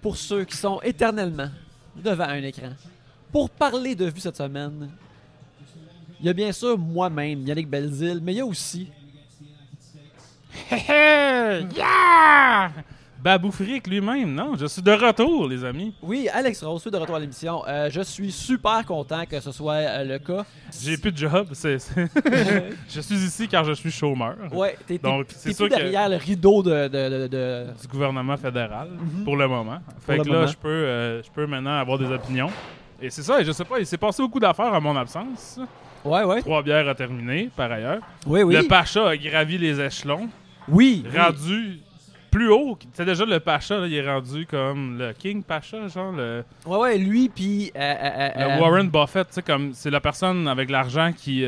[0.00, 1.50] Pour ceux qui sont éternellement
[1.96, 2.70] devant un écran.
[3.32, 4.90] Pour parler de vue cette semaine,
[6.20, 8.88] il y a bien sûr moi-même, Yannick Belzil, mais il y a aussi
[11.76, 12.70] yeah!
[13.24, 14.52] Babou Frick lui-même, non?
[14.54, 15.94] Je suis de retour, les amis.
[16.02, 17.62] Oui, Alex Rose, de retour à l'émission.
[17.66, 20.44] Euh, je suis super content que ce soit euh, le cas.
[20.82, 21.46] J'ai plus de job.
[21.54, 21.78] c'est-
[22.90, 25.08] je suis ici car je suis chômeur Ouais, t'es plus
[25.56, 26.86] que- derrière le rideau de...
[26.88, 29.24] de- de- du gouvernement fédéral Mhm.
[29.24, 29.78] pour le moment.
[30.06, 32.50] Fait que là, je peux, euh, je peux maintenant avoir des opinions.
[33.00, 35.58] Et c'est ça, et je sais pas, il s'est passé beaucoup d'affaires à mon absence.
[36.04, 36.40] Ouais, ouais.
[36.42, 38.00] Trois bières à terminer, par ailleurs.
[38.26, 38.54] Oui, oui.
[38.54, 40.28] Le Pacha a gravi les échelons,
[40.68, 41.02] Oui.
[41.10, 41.80] oui.
[42.34, 42.76] Plus haut.
[42.80, 46.44] Tu sais, déjà, le Pacha, là, il est rendu comme le King Pacha, genre le...
[46.66, 47.70] Ouais, ouais, lui, puis...
[47.76, 51.46] euh, euh, euh, Warren Buffett, tu sais, comme c'est la personne avec l'argent qui.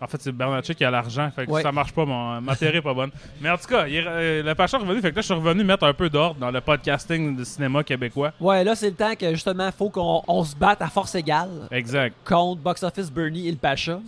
[0.00, 1.62] en fait, c'est Bernatchez qui a l'argent, fait que Ouais.
[1.62, 3.10] ça marche pas, mon, ma théorie est pas bonne.
[3.40, 5.34] Mais en tout cas, il est- le Pacha est revenu, fait que là, je suis
[5.34, 8.32] revenu mettre un peu d'ordre dans le podcasting du cinéma québécois.
[8.40, 11.48] Ouais, là, c'est le temps que, justement, faut qu'on on se batte à force égale
[11.70, 12.14] Exact.
[12.24, 13.98] contre Box Office Bernie et le Pacha.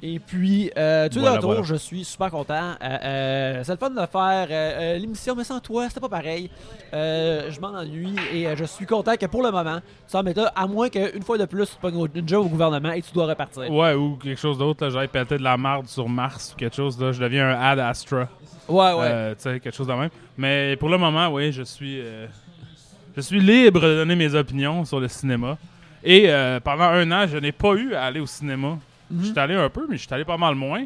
[0.00, 1.62] Et puis, euh, Voilà, retour, voilà.
[1.64, 2.74] je suis super content.
[2.80, 6.48] Euh, euh, c'est le fun de faire euh, l'émission, mais sans toi, c'était pas pareil.
[6.92, 10.66] Je m'en ennuie et je suis content que pour le moment, tu mettes là, à
[10.68, 13.68] moins qu'une fois de plus, tu pognes une job au gouvernement et tu dois repartir.
[13.72, 17.00] Ouais, ou quelque chose d'autre, j'aille péter de la marde sur Mars ou quelque chose,
[17.00, 18.28] là, je deviens un ad Astra.
[18.68, 19.34] Ouais, ouais.
[19.34, 20.10] Tu sais, quelque chose de même.
[20.36, 22.00] Mais pour le moment, oui, je suis.
[22.00, 22.26] euh,
[23.16, 25.58] je suis libre de donner mes opinions sur le cinéma.
[26.04, 28.78] Et euh, pendant un an, je n'ai pas eu à aller au cinéma.
[29.16, 30.84] Je suis allé un peu, mais je suis allé pas mal moins.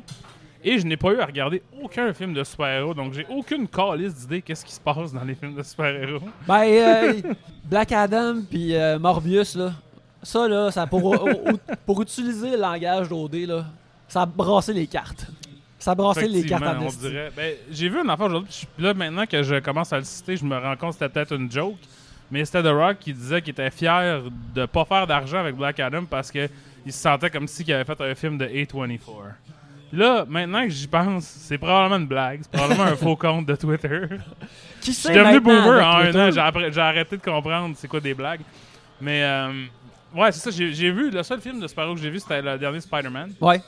[0.64, 4.14] Et je n'ai pas eu à regarder aucun film de super-héros, donc j'ai aucune calice
[4.14, 6.20] d'idée qu'est-ce qui se passe dans les films de super-héros.
[6.46, 7.20] Ben, euh,
[7.64, 9.72] Black Adam puis euh, Morbius, là,
[10.22, 11.28] ça, là, ça pour,
[11.84, 13.64] pour utiliser le langage d'OD, là,
[14.06, 15.26] ça a brassé les cartes.
[15.80, 17.32] Ça a brassé les cartes en on dirait.
[17.36, 20.44] Ben, j'ai vu une affaire aujourd'hui, là maintenant que je commence à le citer, je
[20.44, 21.74] me rends compte que c'était peut-être une joke.
[22.30, 24.22] Mais c'était The Rock qui disait qu'il était fier
[24.54, 26.48] de pas faire d'argent avec Black Adam parce que
[26.84, 28.98] il se sentait comme si il avait fait un film de A24.
[29.90, 33.46] Puis là, maintenant que j'y pense, c'est probablement une blague, c'est probablement un faux compte
[33.46, 34.06] de Twitter.
[34.80, 38.00] Qui Je suis sait devenu boomer en un an, j'ai arrêté de comprendre c'est quoi
[38.00, 38.40] des blagues.
[39.00, 39.64] Mais euh,
[40.14, 42.56] ouais, c'est ça, j'ai vu, le seul film de super que j'ai vu, c'était le
[42.58, 43.32] dernier Spider-Man.
[43.40, 43.60] Ouais.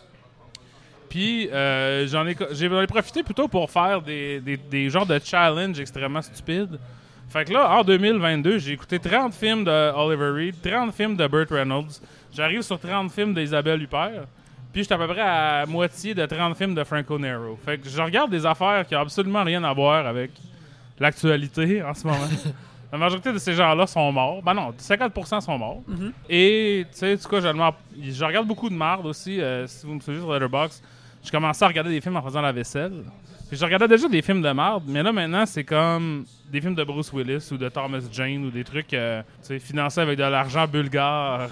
[1.11, 5.79] Puis euh, j'en ai, ai profité plutôt pour faire des, des, des genres de challenge
[5.79, 6.79] extrêmement stupides.
[7.29, 11.27] Fait que là, en 2022, j'ai écouté 30 films de Oliver Reed, 30 films de
[11.27, 12.01] Burt Reynolds.
[12.35, 14.25] J'arrive sur 30 films d'Isabelle Huppert.
[14.73, 17.57] Puis j'étais à peu près à moitié de 30 films de Franco Nero.
[17.65, 20.33] Fait que je regarde des affaires qui ont absolument rien à voir avec
[20.99, 22.19] l'actualité en ce moment.
[22.93, 24.41] La majorité de ces gens-là sont morts.
[24.43, 25.83] Ben non, 50% sont morts.
[25.87, 26.13] Mhm.
[26.29, 29.41] Et, tu sais, en tout cas, je, je regarde beaucoup de marde aussi.
[29.41, 30.83] euh, si vous me suivez sur Letterboxd,
[31.25, 33.03] je commençais à regarder des films en faisant la vaisselle.
[33.49, 36.75] Puis je regardais déjà des films de marde, mais là, maintenant, c'est comme des films
[36.75, 40.17] de Bruce Willis ou de Thomas Jane ou des trucs, euh, tu sais, financés avec
[40.19, 41.49] de l'argent bulgare.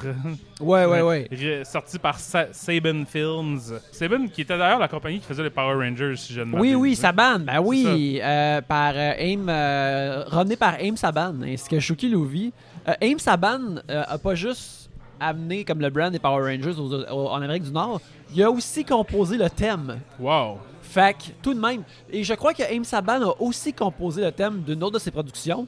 [0.61, 1.29] Ouais, ouais, ouais.
[1.31, 3.61] Ré- Sorti par Sa- Saban Films.
[3.93, 6.71] Saban, qui était d'ailleurs la compagnie qui faisait les Power Rangers, si je ne Oui,
[6.71, 6.77] m'abuse.
[6.77, 7.39] oui, Saban.
[7.41, 12.53] Ben oui, euh, par euh, Aim, euh, ramené par Aim Saban, ainsi que Shuki Louvi.
[12.89, 14.89] Euh, Aim Saban euh, a pas juste
[15.21, 18.01] amené comme le brand des Power Rangers aux- aux- en Amérique du Nord,
[18.35, 20.01] il a aussi composé le thème.
[20.19, 20.59] Wow.
[20.83, 21.83] Fait que, tout de même.
[22.11, 25.11] Et je crois que Aim Saban a aussi composé le thème d'une autre de ses
[25.11, 25.67] productions,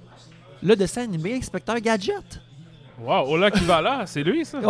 [0.62, 2.40] le dessin animé Inspecteur Gadget.
[3.00, 4.58] Wow, Ola Kivala, c'est lui, ça?
[4.58, 4.64] Ouais,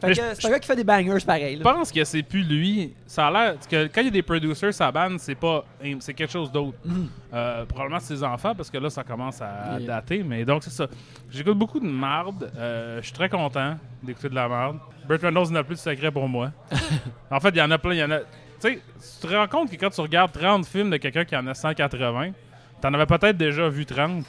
[0.00, 0.08] Bon.
[0.14, 1.56] c'est un gars qui fait des bangers pareil.
[1.58, 1.72] Je là.
[1.72, 2.92] pense que c'est plus lui.
[3.06, 5.64] Ça a l'air que quand il y a des producers, sa bande, c'est pas
[6.00, 6.76] c'est quelque chose d'autre.
[6.84, 7.08] Mhm.
[7.32, 9.86] Euh, probablement ses enfants parce que là ça commence à Yeah.
[9.86, 10.22] dater.
[10.22, 10.86] Mais donc c'est ça.
[11.30, 12.50] J'écoute beaucoup de marde.
[12.56, 14.78] Euh, je suis très content d'écouter de la marde.
[15.08, 16.50] Burt Reynolds n'a plus de secret pour moi.
[17.30, 17.94] en fait, il y en a plein.
[17.94, 18.18] Il y en a.
[18.18, 18.24] Tu
[18.58, 18.80] sais,
[19.20, 21.54] tu te rends compte que quand tu regardes 30 films de quelqu'un qui en a
[21.54, 22.32] 180,
[22.82, 24.24] t'en avais peut-être déjà vu 30.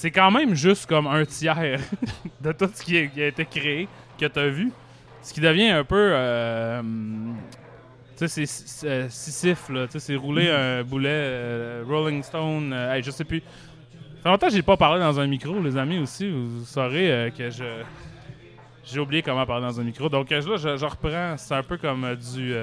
[0.00, 1.78] C'est quand même juste comme un tiers
[2.40, 3.86] de tout ce qui a, qui a été créé
[4.18, 4.72] que tu as vu.
[5.20, 6.12] Ce qui devient un peu.
[6.14, 6.80] euh,
[8.16, 9.84] tu sais, c'est c'est, euh, Sisyphe, là.
[9.88, 12.72] Tu sais, c'est rouler un boulet euh, Rolling Stone.
[12.72, 13.40] euh, hey, je sais plus.
[13.40, 16.30] Ça fait longtemps que j'ai pas parlé dans un micro, les amis, aussi.
[16.30, 17.82] Vous saurez que je.
[18.82, 20.08] J'ai oublié comment parler dans un micro.
[20.08, 21.36] Donc là, je, je reprends.
[21.36, 22.54] C'est un peu comme du.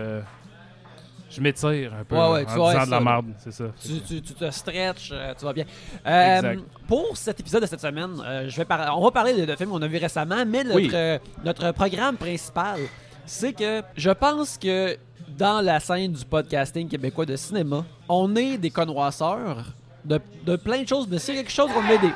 [1.37, 3.65] Je m'étire un peu Ouais, ouais, en disant de la marde, c'est ça.
[3.81, 5.65] Tu, tu- tu te stretches, euh, tu vas bien.
[6.05, 6.59] Euh, Exact.
[6.87, 9.55] pour cet épisode de cette semaine, euh, je vais par- on va parler de, de
[9.55, 10.89] films qu'on a vus récemment, mais notre, Oui.
[10.93, 12.79] euh, notre programme principal,
[13.25, 14.97] c'est que je pense que
[15.37, 19.65] dans la scène du podcasting québécois de cinéma, on est des connoisseurs
[20.05, 22.13] de, de plein de choses, mais c'est quelque chose qu'on met des,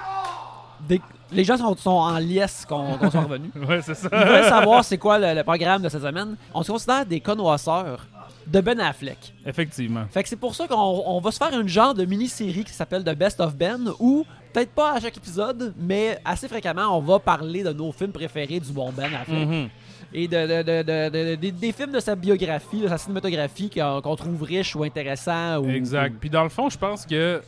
[0.88, 1.02] des-
[1.34, 3.52] Les gens sont, sont en liesse qu'on qu'on soit revenus.
[3.68, 4.10] Ouais, c'est ça.
[4.12, 6.36] Ils veulent savoir c'est quoi le, le programme de cette semaine.
[6.54, 8.06] On se considère des connoisseurs
[8.48, 9.34] de Ben Affleck.
[9.46, 10.06] Effectivement.
[10.12, 12.74] Fait que c'est pour ça qu'on on va se faire une genre de mini-série qui
[12.74, 17.02] s'appelle The Best of Ben, où, peut-être pas à chaque épisode, mais assez fréquemment, on
[17.02, 19.48] va parler de nos films préférés du bon Ben Affleck.
[19.48, 19.70] Mhm.
[20.14, 24.02] Et de, de- de- de- de- des- films de sa biographie, de sa cinématographie qu'on
[24.02, 25.60] qu'on trouve riche ou intéressant.
[25.60, 26.16] Ou, Exact.
[26.20, 27.42] Puis dans le fond, je pense que.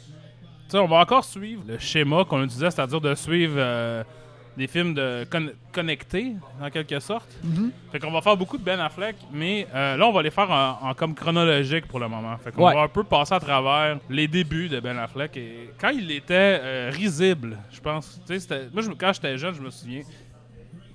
[0.70, 4.04] Tu sais, on va encore suivre le schéma qu'on utilisait, c'est-à-dire de suivre euh,
[4.56, 7.30] des films de con- connectés, en quelque sorte.
[7.44, 7.72] Mhm.
[7.92, 10.50] Fait qu'on va faire beaucoup de Ben Affleck, mais euh, là, on va les faire
[10.52, 12.38] en, en comme chronologique pour le moment.
[12.38, 12.74] Fait qu'on Ouais.
[12.76, 15.36] va un peu passer à travers les débuts de Ben Affleck.
[15.38, 18.20] Et quand il était euh, risible, je pense.
[18.28, 20.02] Tu sais, c'était- moi, je quand j'étais jeune, je me souviens,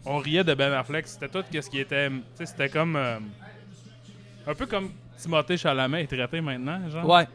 [0.07, 1.07] on riait de Ben Affleck.
[1.09, 2.09] C'était tout ce qui était.
[2.11, 2.95] Tu sais, c'était comme.
[2.97, 3.19] euh,
[4.47, 7.09] un peu comme Timothée Chalamet est traité maintenant, genre.
[7.09, 7.27] Ouais.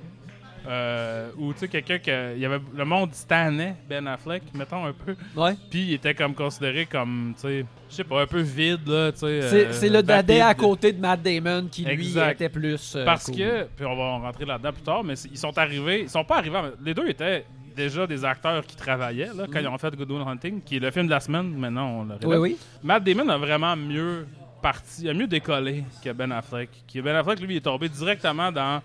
[0.67, 2.35] Euh, ou tu sais, quelqu'un que.
[2.35, 5.15] Il y avait, le monde stannait Ben Affleck, mettons un peu.
[5.35, 5.55] Ouais.
[5.69, 9.11] Puis il était comme considéré comme, tu sais, je sais pas, un peu vide, là,
[9.11, 9.67] tu sais.
[9.73, 12.95] C'est euh, le dadais à côté de Matt Damon qui, lui, était plus.
[12.95, 13.35] euh, Parce cool.
[13.35, 16.37] que, puis on va rentrer là-dedans plus tard, mais ils sont arrivés, ils sont pas
[16.37, 17.45] arrivés, les deux étaient
[17.75, 19.63] déjà des acteurs qui travaillaient, là, quand Mhm.
[19.65, 22.03] ils ont fait Good Will Hunting, qui est le film de la semaine, maintenant on
[22.05, 22.57] le Oui, oui.
[22.83, 24.27] Matt Damon a vraiment mieux
[24.61, 26.69] parti, a mieux décollé que Ben Affleck.
[26.87, 28.81] Qui Ben Affleck, lui, il est tombé directement dans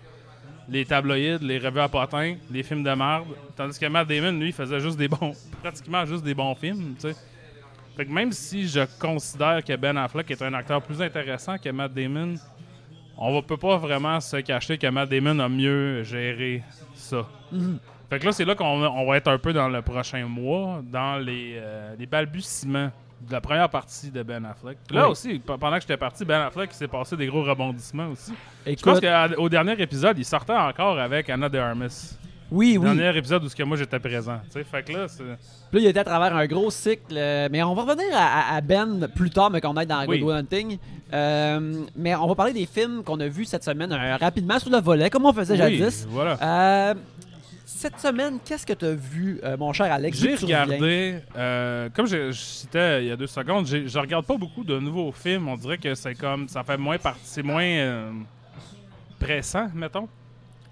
[0.69, 3.27] les tabloïds, les revues à potins, les films de merde.
[3.55, 7.09] Tandis que Matt Damon, lui, faisait juste des bons, pratiquement juste des bons films, tu
[7.09, 7.15] sais.
[7.97, 11.69] Fait que même si je considère que Ben Affleck est un acteur plus intéressant que
[11.69, 12.35] Matt Damon,
[13.17, 16.63] on ne peut pas vraiment se cacher que Matt Damon a mieux géré
[16.93, 17.27] ça.
[17.51, 17.79] Mhm.
[18.09, 20.81] Fait que là, c'est là qu'on on va être un peu dans le prochain mois,
[20.83, 22.91] dans les, euh, les balbutiements
[23.27, 24.77] de la première partie de Ben Affleck.
[24.91, 25.11] Là Oui.
[25.11, 28.33] aussi, pendant que j'étais parti, Ben Affleck, il s'est passé des gros rebondissements aussi.
[28.65, 32.15] Je pense Écoute, qu'au dernier épisode, il sortait encore avec Anna de Armas.
[32.51, 32.85] oui, oui.
[32.95, 34.39] Dernier épisode où ce que moi j'étais présent.
[34.45, 34.63] tu sais.
[34.63, 35.23] Fait que là, c'est.
[35.23, 37.01] Puis là, il était à travers un gros cycle.
[37.15, 40.19] euh, mais on va revenir à, Ben plus tard, mais qu'on aille dans Oui.
[40.19, 40.77] Good Hunting.
[41.13, 44.69] Euh, mais on va parler des films qu'on a vus cette semaine euh, rapidement sur
[44.71, 46.05] le volet, comme on faisait Oui, jadis.
[46.09, 46.95] voilà.
[47.79, 50.19] Cette semaine, qu'est-ce que tu as vu, euh, mon cher Alex?
[50.19, 54.35] J'ai regardé, euh, comme je, je citais il y a deux secondes, je regarde pas
[54.35, 55.47] beaucoup de nouveaux films.
[55.47, 58.11] On dirait que c'est comme, ça fait moins partie, c'est moins euh,
[59.17, 60.09] pressant, mettons.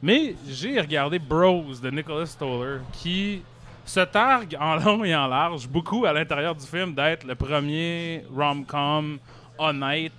[0.01, 3.42] Mais j'ai regardé Bros de Nicholas Stoller, qui
[3.86, 8.25] se targue en long et en large, beaucoup à l'intérieur du film, d'être le premier
[8.36, 9.18] rom-com
[9.57, 10.12] honnête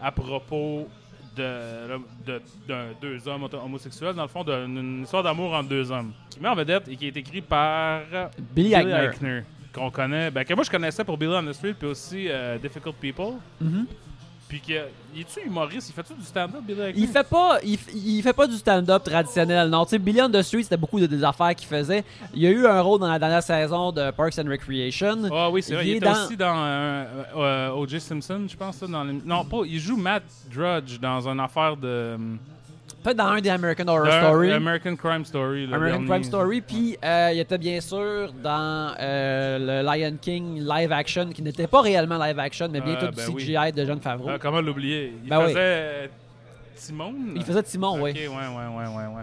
[0.00, 0.88] à propos
[1.36, 2.40] de,
[3.00, 6.40] deux hommes homo- homosexuels, dans le fond, d'une une histoire d'amour entre deux hommes, qui
[6.40, 8.00] met en vedette et qui est écrit par
[8.54, 9.42] Billy Billy Eichner.
[9.72, 12.58] Qu'on connaît, ben, que moi je connaissais pour Billy on the Street, puis aussi euh,
[12.58, 13.34] Difficult People.
[13.60, 13.86] Mhm.
[14.54, 14.80] Puis que,
[15.12, 15.88] il est-tu humoriste?
[15.88, 16.92] Il fait-tu du stand-up, Billy?
[16.94, 19.68] Il fait pas, il, il fait pas du stand-up traditionnel.
[19.68, 22.04] Non, tu sais, Billy on the Street, c'était beaucoup de, des affaires qu'il faisait.
[22.32, 25.28] Il y a eu un rôle dans la dernière saison de Parks and Recreation.
[25.32, 25.84] Ah oui, c'est vrai.
[25.86, 27.04] Il Il, est était dans- aussi dans euh,
[27.36, 28.00] euh, O.J.
[28.00, 28.80] Simpson, je pense.
[28.82, 29.62] là, dans les- Non, pas.
[29.66, 30.22] Il joue Matt
[30.54, 32.16] Drudge dans une affaire de.
[33.04, 34.50] Peut-être dans un des American Horror de- Story.
[34.52, 35.66] American Crime Story.
[35.66, 36.10] le American dernier.
[36.10, 41.28] Crime Story, puis euh, il était bien sûr dans euh, le Lion King live action,
[41.30, 43.44] qui n'était pas réellement live action, mais bien Euh, tout du ben oui.
[43.44, 44.30] CGI de John Favreau.
[44.32, 45.12] Ah, comment l'oublier?
[45.22, 46.06] Il Ben faisait euh,
[46.76, 47.14] Timon?
[47.36, 48.12] Il faisait Timon, Ok, oui.
[48.12, 49.22] ouais, ouais, ouais, ouais, ouais.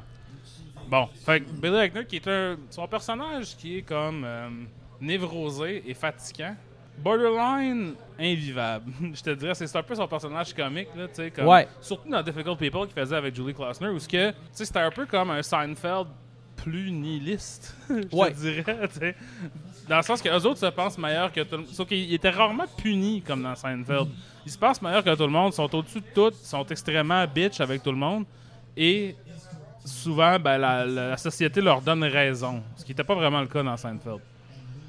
[0.87, 2.57] Bon, fait que Billy Eichner, qui est un.
[2.69, 4.47] Son personnage qui est comme euh,
[4.99, 6.55] névrosé et fatigant.
[7.03, 8.91] Borderline invivable.
[9.13, 11.31] Je te dirais, c'est un peu son personnage comique, là, tu sais.
[11.31, 11.67] comme- Ouais.
[11.81, 15.31] Surtout dans Difficult People qu'il faisait avec Julie Klausner, où que, c'était un peu comme
[15.31, 16.07] un Seinfeld
[16.55, 18.31] plus nihiliste, je Ouais.
[18.31, 19.15] te dirais.
[19.89, 21.67] Dans le sens que eux autres se pensent meilleurs que tout le monde.
[21.73, 24.07] Sauf qu'ils étaient rarement punis comme dans Seinfeld.
[24.45, 27.59] Ils se pensent meilleurs que tout le monde, sont au-dessus de tout, sont extrêmement bitch
[27.61, 28.25] avec tout le monde.
[28.77, 29.15] Et
[29.83, 32.61] souvent, ben, la, la- la société leur donne raison.
[32.77, 34.19] Ce qui n'était pas vraiment le cas dans Seinfeld.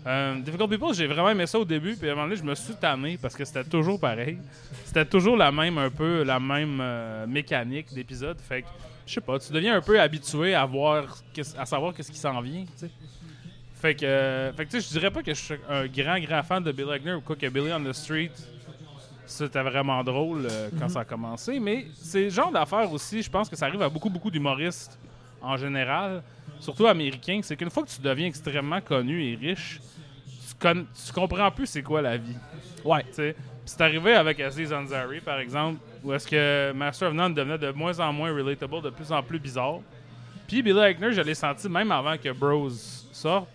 [0.04, 2.42] Euh, Difficult People, j'ai vraiment aimé ça au début, puis à un moment donné, je
[2.42, 4.38] me suis tanné parce que c'était toujours pareil.
[4.85, 8.40] C'était toujours la même, un peu, la même euh, mécanique d'épisode.
[8.40, 8.68] Fait que,
[9.06, 11.18] je sais pas, tu deviens un peu habitué à voir,
[11.56, 12.90] à savoir qu'est-ce qui s'en vient, tu sais.
[13.75, 16.18] Fait que, euh, fait que tu sais, je dirais pas que je suis un grand,
[16.21, 18.30] grand fan de Bill Eichner ou quoi que Billy on the Street,
[19.26, 21.59] c'était vraiment drôle euh, quand ça a commencé.
[21.59, 24.99] Mais c'est le genre d'affaire aussi, je pense que ça arrive à beaucoup, beaucoup d'humoristes
[25.40, 26.23] en général,
[26.61, 27.40] surtout américains.
[27.42, 29.80] C'est qu'une fois que tu deviens extrêmement connu et riche,
[30.62, 32.37] con- tu comprends plus c'est quoi la vie.
[32.85, 33.02] Ouais.
[33.04, 33.33] tu sais.
[33.35, 37.59] Puis C'est arrivé avec Aziz Ansari, par exemple, où est-ce que Master of None devenait
[37.59, 39.78] de moins en moins relatable, de plus en plus bizarre.
[40.49, 43.49] Puis Billy Eichner, je l'ai senti même avant que Bros sorte,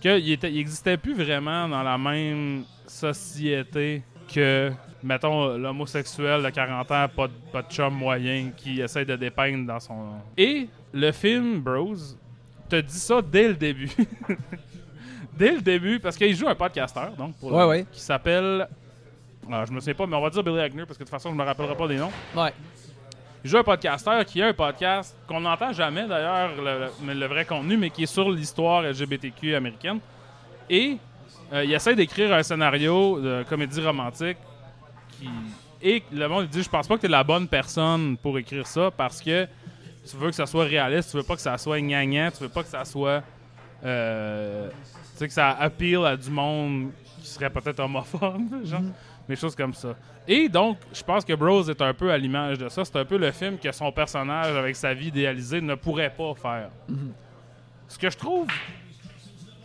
[0.00, 4.70] qu'il était, il existait plus vraiment dans la même société que,
[5.02, 9.66] mettons, l'homosexuel de 40 ans, pas de, pas de chum moyen, qui essaie de dépeindre
[9.66, 10.16] dans son...
[10.36, 11.94] Et le film Bros
[12.68, 13.90] te dit ça dès le début.
[15.36, 17.86] dès le début, parce qu'il joue un podcasteur, donc, pour le- Ouais, ouais.
[17.92, 18.66] qui s'appelle...
[19.50, 21.10] Ah, je me souviens pas, mais on va dire Billy Eichner, parce que de toute
[21.10, 22.10] façon, je me rappellerai pas des noms.
[22.34, 22.52] Ouais.
[23.44, 27.14] Il joue un podcasteur qui a un podcast qu'on n'entend jamais d'ailleurs, le, le- mais
[27.14, 30.00] le vrai contenu, mais qui est sur l'histoire LGBTQ américaine.
[30.68, 30.96] Et
[31.52, 34.38] euh, il essaie d'écrire un scénario de comédie romantique
[35.12, 35.28] qui.
[35.80, 38.66] Et le monde dit Je pense pas que tu es la bonne personne pour écrire
[38.66, 39.46] ça parce que
[40.10, 42.48] tu veux que ça soit réaliste, tu veux pas que ça soit gagnant, tu veux
[42.48, 43.22] pas que ça soit.
[43.84, 44.68] euh,
[45.18, 48.82] sais, que ça appeal à du monde qui serait peut-être homophobe, genre.
[49.28, 49.88] Des choses comme ça.
[50.28, 52.84] Et donc, je pense que Bros est un peu à l'image de ça.
[52.84, 56.32] C'est un peu le film que son personnage, avec sa vie idéalisée, ne pourrait pas
[56.34, 56.70] faire.
[57.88, 58.46] Ce que je trouve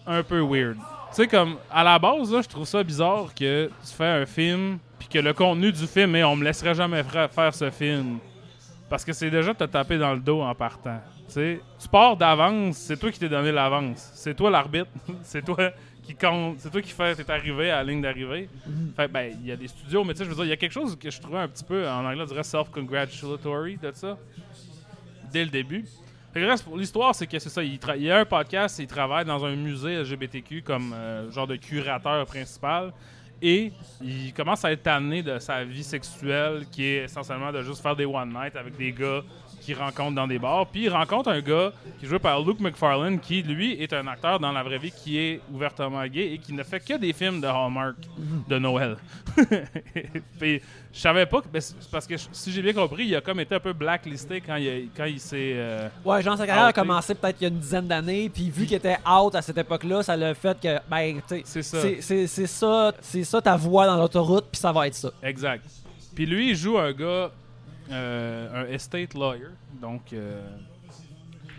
[0.07, 0.77] un peu weird.
[0.77, 0.81] Tu
[1.11, 4.79] sais, comme, à la base, là, je trouve ça bizarre que tu fais un film,
[4.97, 8.17] puis que le contenu du film est on me laisserait jamais faire ce film.
[8.89, 10.99] Parce que c'est déjà te taper dans le dos en partant.
[11.31, 14.11] Tu sais, tu pars d'avance, c'est toi qui t'es donné l'avance.
[14.15, 14.89] C'est toi l'arbitre,
[15.23, 15.71] c'est toi
[16.03, 18.49] qui compte, c'est toi qui fais, t'es arrivé à la ligne d'arrivée.
[18.97, 20.49] Fait que, ben, il y a des studios, mais tu sais, je veux dire, il
[20.49, 23.77] y a quelque chose que je trouvais un petit peu, en anglais, on dirait self-congratulatory
[23.77, 24.17] de ça,
[25.31, 25.85] dès le début.
[26.33, 27.63] Fait que reste, pour l'histoire, c'est que c'est ça.
[27.63, 31.55] Il y a un podcast, il travaille dans un musée LGBTQ comme euh, genre de
[31.55, 32.91] curateur principal.
[33.41, 33.71] Et
[34.01, 37.95] il commence à être tanné de sa vie sexuelle, qui est essentiellement de juste faire
[37.95, 39.21] des one night avec des gars
[39.61, 40.65] qu'il rencontre dans des bars.
[40.67, 44.05] Puis il rencontre un gars qui est joué par Luke McFarlane, qui lui est un
[44.07, 47.13] acteur dans la vraie vie qui est ouvertement gay et qui ne fait que des
[47.13, 47.95] films de Hallmark
[48.49, 48.97] de Noël.
[50.39, 50.61] Puis
[50.93, 51.47] je savais pas que.
[51.47, 54.55] ben, parce que si j'ai bien compris, il a comme été un peu blacklisté quand
[54.55, 55.53] il, a- quand il s'est.
[55.55, 58.49] euh, Ouais, genre, sa carrière a commencé peut-être il y a une dizaine d'années, puis
[58.49, 61.77] vu qu'il était out à cette époque-là, ça l'a fait que, ben, tu C'est ça.
[61.81, 65.11] c'est- ça, c'est ça ta voix dans l'autoroute, puis ça va être ça.
[65.23, 65.63] Exact.
[66.15, 67.31] Puis lui, il joue un gars,
[67.91, 69.49] un estate lawyer,
[69.81, 70.41] donc euh,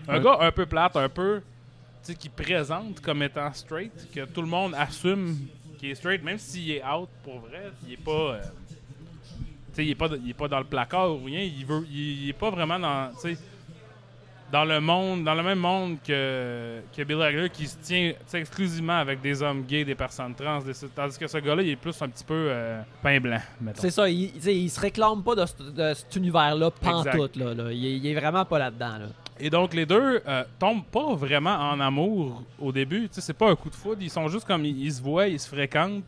[0.09, 4.25] un gars un peu plate, un peu, tu sais, qui présente comme étant straight, que
[4.25, 5.37] tout le monde assume
[5.79, 9.85] qu'il est straight, même s'il est out pour vrai, il est pas, euh, tu sais,
[9.85, 12.29] il est pas, il est pas dans le placard ou rien, il veut, il, il
[12.29, 13.11] est pas vraiment dans,
[14.53, 18.99] dans le monde, dans le même monde que, que Bill Hader qui se tient exclusivement
[18.99, 22.01] avec des hommes gays, des personnes trans, des- tandis que ce gars-là, il est plus
[22.03, 23.41] un petit peu euh, pain blanc.
[23.77, 27.73] C'est ça, il, il se réclame pas de, ce- de cet univers-là, pantoute, là, là.
[27.73, 29.07] Il, est- il est vraiment pas là-dedans, là.
[29.41, 33.09] Et donc, les deux euh, tombent pas vraiment en amour au début.
[33.11, 34.03] C'est pas un coup de foudre.
[34.03, 36.05] Ils sont juste comme ils, ils se voient, ils se fréquentent.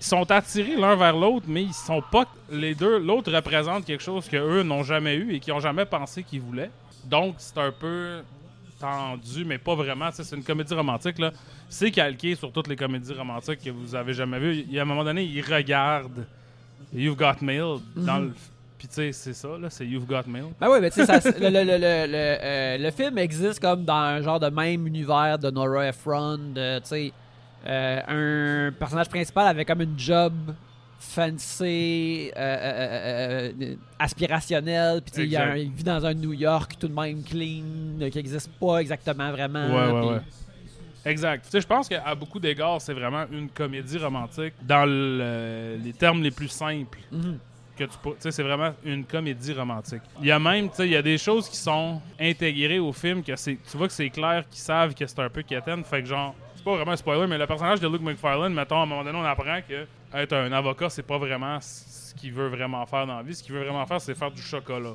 [0.00, 2.98] Ils sont attirés l'un vers l'autre, mais ils sont pas les deux.
[2.98, 6.40] L'autre représente quelque chose que eux n'ont jamais eu et qu'ils ont jamais pensé qu'ils
[6.40, 6.70] voulaient.
[7.04, 8.22] Donc, c'est un peu
[8.80, 10.10] tendu, mais pas vraiment.
[10.12, 11.32] C'est une comédie romantique là.
[11.68, 14.64] C'est calqué sur toutes les comédies romantiques que vous avez jamais vues.
[14.68, 16.26] Il y a un moment donné, ils regardent
[16.92, 18.34] You've Got Mail dans le.
[18.76, 20.46] Puis tu sais, c'est ça là, c'est You've Got Mail.
[20.60, 23.84] Ben oui, mais tu sais, le, le, le, le, le, euh, le film existe comme
[23.84, 27.12] dans un genre de même univers de Nora Ephron, de, tu sais,
[27.64, 30.32] euh, un personnage principal avec comme une job
[31.02, 35.62] fancy, euh, euh, euh, euh, aspirationnel, puis il y a un- Exact.
[35.64, 39.30] il vit dans un New York tout de même clean, euh, qui n'existe pas exactement
[39.30, 39.66] vraiment.
[39.66, 40.20] Ouais, ouais, puis- ouais.
[41.04, 41.44] Exact.
[41.44, 45.92] Tu sais, je pense qu'à beaucoup d'égards, c'est vraiment une comédie romantique dans le- les
[45.92, 46.98] termes les plus simples.
[47.10, 47.38] Mhm.
[47.76, 50.02] Que tu peux- tu sais, c'est vraiment une comédie romantique.
[50.20, 52.92] Il y a même, tu sais, il y a des choses qui sont intégrées au
[52.92, 55.82] film que c'est, tu vois que c'est clair qu'ils savent que c'est un peu quétaine.
[55.82, 58.78] Fait que genre, c'est pas vraiment un spoiler, mais le personnage de Luke McFarlane, mettons,
[58.78, 62.32] à un moment donné, on apprend que être un avocat, c'est pas vraiment ce qu'il
[62.32, 63.34] veut vraiment faire dans la vie.
[63.34, 64.94] Ce qu'il veut vraiment faire, c'est faire du chocolat.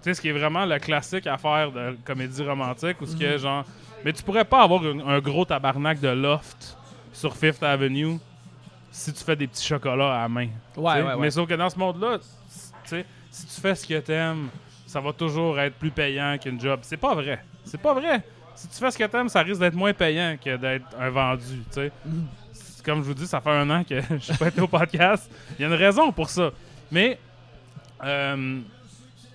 [0.00, 3.16] Tu sais, ce qui est vraiment le classique à faire de comédie romantique, où ce
[3.16, 3.64] que genre.
[4.04, 6.76] Mais tu pourrais pas avoir un, un gros tabarnak de loft
[7.12, 8.18] sur Fifth Avenue
[8.92, 10.48] si tu fais des petits chocolats à la main.
[10.76, 11.16] Ouais, ouais, ouais.
[11.18, 12.24] Mais sauf que dans ce monde-là, tu
[12.84, 14.48] sais, si tu fais ce que t'aimes,
[14.86, 16.78] ça va toujours être plus payant qu'une job.
[16.82, 17.44] C'est pas vrai.
[17.64, 18.22] C'est pas vrai.
[18.54, 21.58] Si tu fais ce que t'aimes, ça risque d'être moins payant que d'être un vendu.
[21.66, 21.92] tu sais.
[22.06, 22.26] Mhm.
[22.84, 25.30] Comme je vous dis, ça fait un an que je suis pas été au podcast.
[25.58, 26.50] Il y a une raison pour ça.
[26.90, 27.18] Mais
[28.04, 28.60] euh,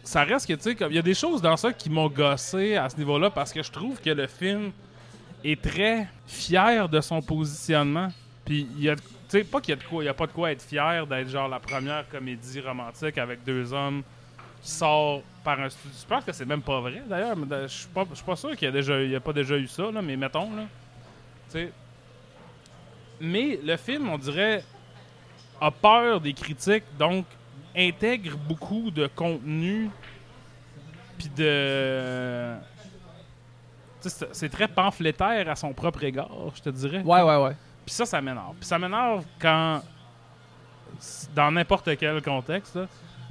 [0.03, 2.75] ça reste que, tu sais, il y a des choses dans ça qui m'ont gossé
[2.75, 4.71] à ce niveau-là parce que je trouve que le film
[5.43, 8.09] est très fier de son positionnement.
[8.45, 10.51] Puis y a, tu sais, pas qu'il y a de quoi, a pas de quoi
[10.51, 14.03] être fier d'être genre la première comédie romantique avec deux hommes
[14.61, 15.97] qui sort par un studio.
[16.01, 18.73] Je pense que c'est même pas vrai d'ailleurs, mais je suis pas, pas sûr qu'il
[18.73, 20.63] y a a pas déjà eu ça là, mais mettons là,
[21.51, 21.71] tu sais.
[23.21, 24.63] Mais le film, on dirait,
[25.61, 27.25] a peur des critiques, donc
[27.75, 29.89] intègre beaucoup de contenu,
[31.17, 32.55] puis de.
[34.01, 37.01] C'est- très pamphlétaire à son propre égard, je te dirais.
[37.03, 37.55] Ouais, ouais, ouais.
[37.85, 38.55] Puis ça, ça m'énerve.
[38.59, 39.81] Puis ça m'énerve quand,
[41.33, 42.87] dans n'importe quel contexte, là,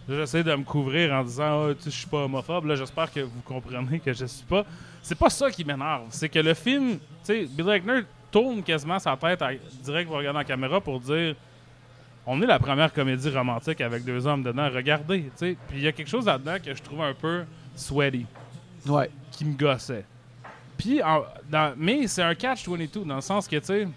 [0.09, 2.65] j'essaie de me couvrir en disant Ah, tu sais, je suis pas homophobe.
[2.65, 4.65] Là, j'espère que vous comprenez que je suis pas.
[5.03, 6.07] C'est pas ça qui m'énerve.
[6.09, 8.01] C'est que le film, tu sais, Bill Eichner
[8.33, 9.51] tourne quasiment sa tête à,
[9.85, 11.37] direct pour regarder la caméra pour dire
[12.27, 14.69] on est la première comédie romantique avec deux hommes dedans.
[14.73, 15.57] Regardez, tu sais.
[15.69, 17.45] Puis il y a quelque chose là-dedans que je trouve un peu
[17.77, 18.27] sweaty,
[18.87, 19.11] Ouais.
[19.33, 20.05] qui me gossait.
[20.79, 23.89] Puis, en- dans- mais c'est un catch-22 dans le sens que, tu sais,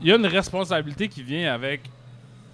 [0.00, 1.82] il y a une responsabilité qui vient avec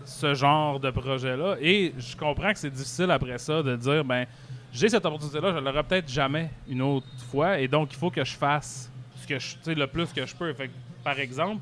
[0.04, 1.56] ce genre de projet-là.
[1.61, 4.26] Et je comprends que c'est difficile après ça de dire, ben,
[4.72, 7.58] j'ai cette opportunité-là, je l'aurai peut-être jamais une autre fois.
[7.58, 8.90] Et donc, il faut que je fasse
[9.22, 10.52] ce que je, le plus que je peux.
[10.52, 11.60] Fait que, par exemple,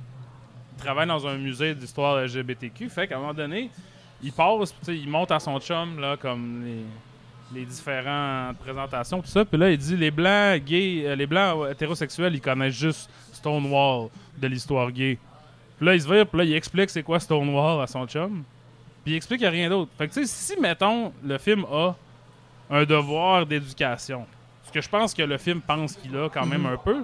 [0.76, 2.88] il travaille dans un musée d'histoire LGBTQ.
[2.88, 3.70] Fait qu'à un moment donné,
[4.22, 9.44] il passe, il monte à son chum, là, comme les, les différentes présentations, tout ça.
[9.44, 14.08] Puis là, il dit les blancs gays, euh, les blancs hétérosexuels, ils connaissent juste Stonewall
[14.38, 15.18] de l'histoire gay.
[15.76, 18.42] Puis là, il se vire, puis là, il explique c'est quoi Stonewall à son chum.
[19.04, 19.90] Puis il explique qu'il n'y a rien d'autre.
[19.96, 21.94] Fait que, tu sais, si, mettons, le film a
[22.70, 24.26] un devoir d'éducation,
[24.66, 27.02] ce que je pense que le film pense qu'il a quand même un peu,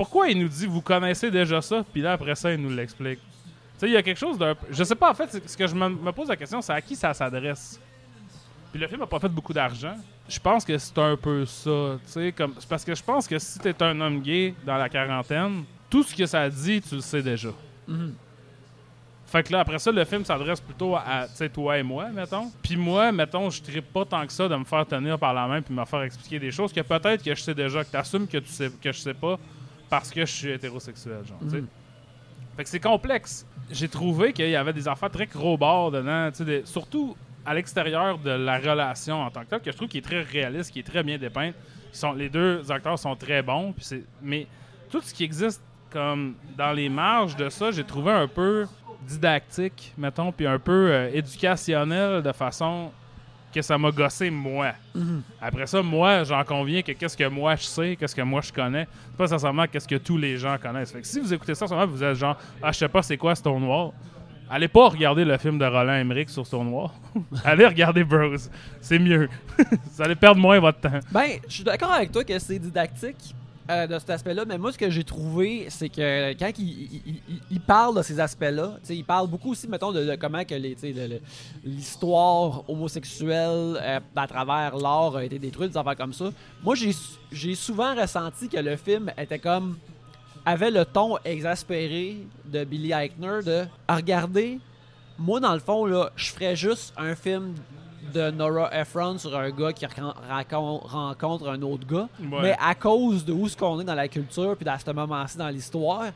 [0.00, 3.18] pourquoi il nous dit vous connaissez déjà ça, puis là, après ça, il nous l'explique?
[3.18, 4.54] Tu sais, il y a quelque chose d'un.
[4.70, 6.80] Je sais pas, en fait, ce que je me, me pose la question, c'est à
[6.80, 7.78] qui ça s'adresse?
[8.72, 9.96] Puis le film a pas fait beaucoup d'argent.
[10.26, 13.38] Je pense que c'est un peu ça, tu sais, comme parce que je pense que
[13.38, 17.02] si t'es un homme gay dans la quarantaine, tout ce que ça dit, tu le
[17.02, 17.50] sais déjà.
[17.86, 18.14] Mhm.
[19.26, 22.08] Fait que là, après ça, le film s'adresse plutôt à, tu sais, toi et moi,
[22.08, 22.50] mettons.
[22.62, 25.46] Puis moi, mettons, je tripe pas tant que ça de me faire tenir par la
[25.46, 28.26] main puis me faire expliquer des choses que peut-être que je sais déjà, que t'assumes
[28.26, 29.38] que tu sais, que je sais pas
[29.90, 31.38] parce que je suis hétérosexuel, genre.
[31.42, 31.66] Mhm.
[32.56, 33.46] Fait que c'est complexe.
[33.70, 38.18] J'ai trouvé qu'il y avait des affaires très gros bords dedans, des- surtout à l'extérieur
[38.18, 40.80] de la relation en tant que telle, que je trouve qui est très réaliste, qui
[40.80, 41.54] est très bien dépeinte.
[41.92, 43.74] Ils sont, les deux acteurs sont très bons,
[44.22, 44.46] mais
[44.90, 48.66] tout ce qui existe comme dans les marges de ça, j'ai trouvé un peu
[49.08, 52.92] didactique, mettons, puis un peu euh, éducationnel de façon
[53.52, 54.72] que ça m'a gossé moi.
[54.94, 55.22] Mhm.
[55.40, 58.52] Après ça, moi, j'en conviens que qu'est-ce que moi je sais, qu'est-ce que moi je
[58.52, 60.92] connais, c'est pas nécessairement qu'est-ce que tous les gens connaissent.
[60.92, 63.02] Fait que si vous écoutez ça, ce moment, vous êtes genre, ah, je sais pas
[63.02, 63.92] c'est quoi Stonewall.
[64.52, 66.90] Allez pas regarder le film de Roland Emmerich sur Stonewall.
[67.44, 68.34] Allez regarder Bros.
[68.80, 69.28] C'est mieux.
[69.58, 70.98] vous allez perdre moins votre temps.
[71.12, 73.34] Ben, je suis d'accord avec toi que c'est didactique
[73.70, 77.96] euh, de cet aspect-là, mais moi, ce que j'ai trouvé, c'est que quand il, parle
[77.96, 80.54] de ces aspects-là, il parle beaucoup aussi, mettons, de, comment que
[81.64, 86.26] l'histoire homosexuelle euh, à travers l'art a été détruite, des affaires comme ça.
[86.62, 86.90] Moi, j'ai
[87.30, 89.76] j'ai souvent ressenti que le film était comme
[90.44, 94.58] avait le ton exaspéré de Billy Eichner de Ah, regardez,
[95.18, 97.54] moi dans le fond là, je ferais juste un film
[98.10, 102.42] de Nora Ephron sur un gars qui rencontre un autre gars, Ouais.
[102.42, 105.36] mais à cause de où ce qu'on est dans la culture puis dans ce moment-ci
[105.38, 106.06] dans l'histoire,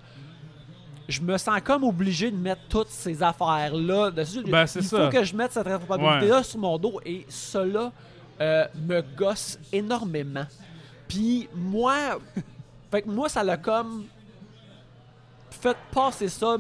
[1.09, 4.43] je me sens comme obligé de mettre toutes ces affaires là dessus.
[4.43, 5.05] Ben, Il ça.
[5.05, 7.93] faut que je mette cette responsabilité là sur mon dos et cela
[8.41, 10.47] euh, me gosse énormément.
[11.07, 11.95] Puis moi,
[12.91, 14.05] fait que moi ça l'a comme
[15.51, 16.57] fait passer ça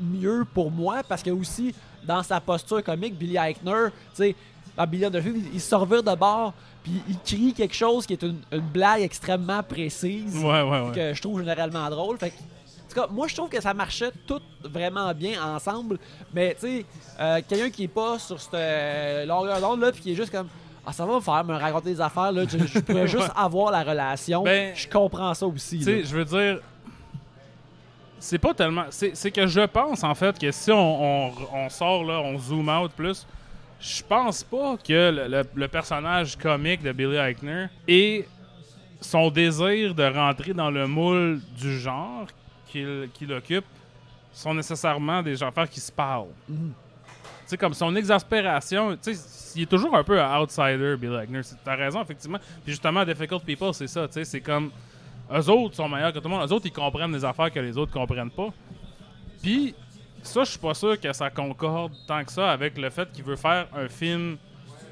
[0.00, 1.74] mieux pour moi parce que aussi
[2.06, 4.36] dans sa posture comique, Billy Eichner, tu sais,
[4.78, 7.74] dans Billy on the Film, il, il se revire de bord puis il crie quelque
[7.74, 10.92] chose qui est une, une blague extrêmement précise Ouais, ouais, ouais.
[10.94, 12.16] que je trouve généralement drôle.
[12.18, 15.98] Fait que, en tout cas, moi, je trouve que ça marchait tout vraiment bien ensemble.
[16.32, 16.86] Mais, tu sais,
[17.20, 20.30] euh, quelqu'un qui est pas sur cette euh, longueur d'onde, là, puis qui est juste
[20.32, 20.48] comme.
[20.86, 22.44] Ah, ça va me faire me raconter des affaires, là.
[22.48, 24.42] Je, je pourrais juste avoir la relation.
[24.42, 25.78] Ben, je comprends ça aussi.
[25.78, 26.60] Tu sais, je veux dire,
[28.18, 28.84] c'est pas tellement.
[28.90, 32.38] C'est c'est que je pense, en fait, que si on, on- on sort, là, on
[32.38, 33.26] zoom out plus,
[33.80, 38.26] je pense pas que le, le- le personnage comique de Billy Eichner et
[39.00, 42.26] son désir de rentrer dans le moule du genre
[42.66, 43.64] qu'il occupe
[44.32, 46.26] sont nécessairement des affaires qui se parlent.
[46.48, 46.72] Mhm.
[46.74, 51.14] Tu sais, comme son exaspération, tu sais, il est toujours un peu un outsider, Bill
[51.22, 51.40] Eichner.
[51.64, 52.38] T'as raison, effectivement.
[52.62, 54.70] Puis justement, Difficult People, c'est ça, tu sais, c'est comme.
[55.32, 56.48] Eux autres sont meilleurs que tout le monde.
[56.48, 58.48] Eux autres, ils comprennent des affaires que les autres comprennent pas.
[59.42, 59.74] Puis,
[60.22, 63.24] ça, je suis pas sûr que ça concorde tant que ça avec le fait qu'il
[63.24, 64.36] veut faire un film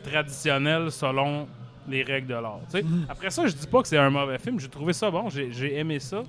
[0.05, 1.49] traditionnel selon
[1.89, 2.61] les règles de l'art.
[2.69, 2.85] sais.
[3.09, 4.59] Après ça, je dis pas que c'est un mauvais film.
[4.59, 6.23] J'ai trouvé ça bon, j'ai aimé ça.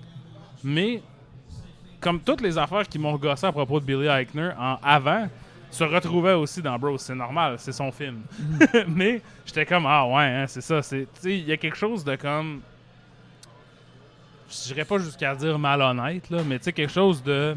[0.64, 1.02] Mais,
[2.00, 5.28] comme toutes les affaires qui m'ont gossé à propos de Billy Eichner en avant,
[5.70, 6.98] se retrouvaient aussi dans Bros.
[6.98, 8.22] C'est normal, c'est son film.
[8.88, 10.80] Mais j'étais comme, ah ouais, hein, c'est ça.
[11.24, 12.62] Il y a quelque chose de comme.
[14.50, 17.54] Je dirais pas jusqu'à dire malhonnête, là, mais tu sais, quelque chose de.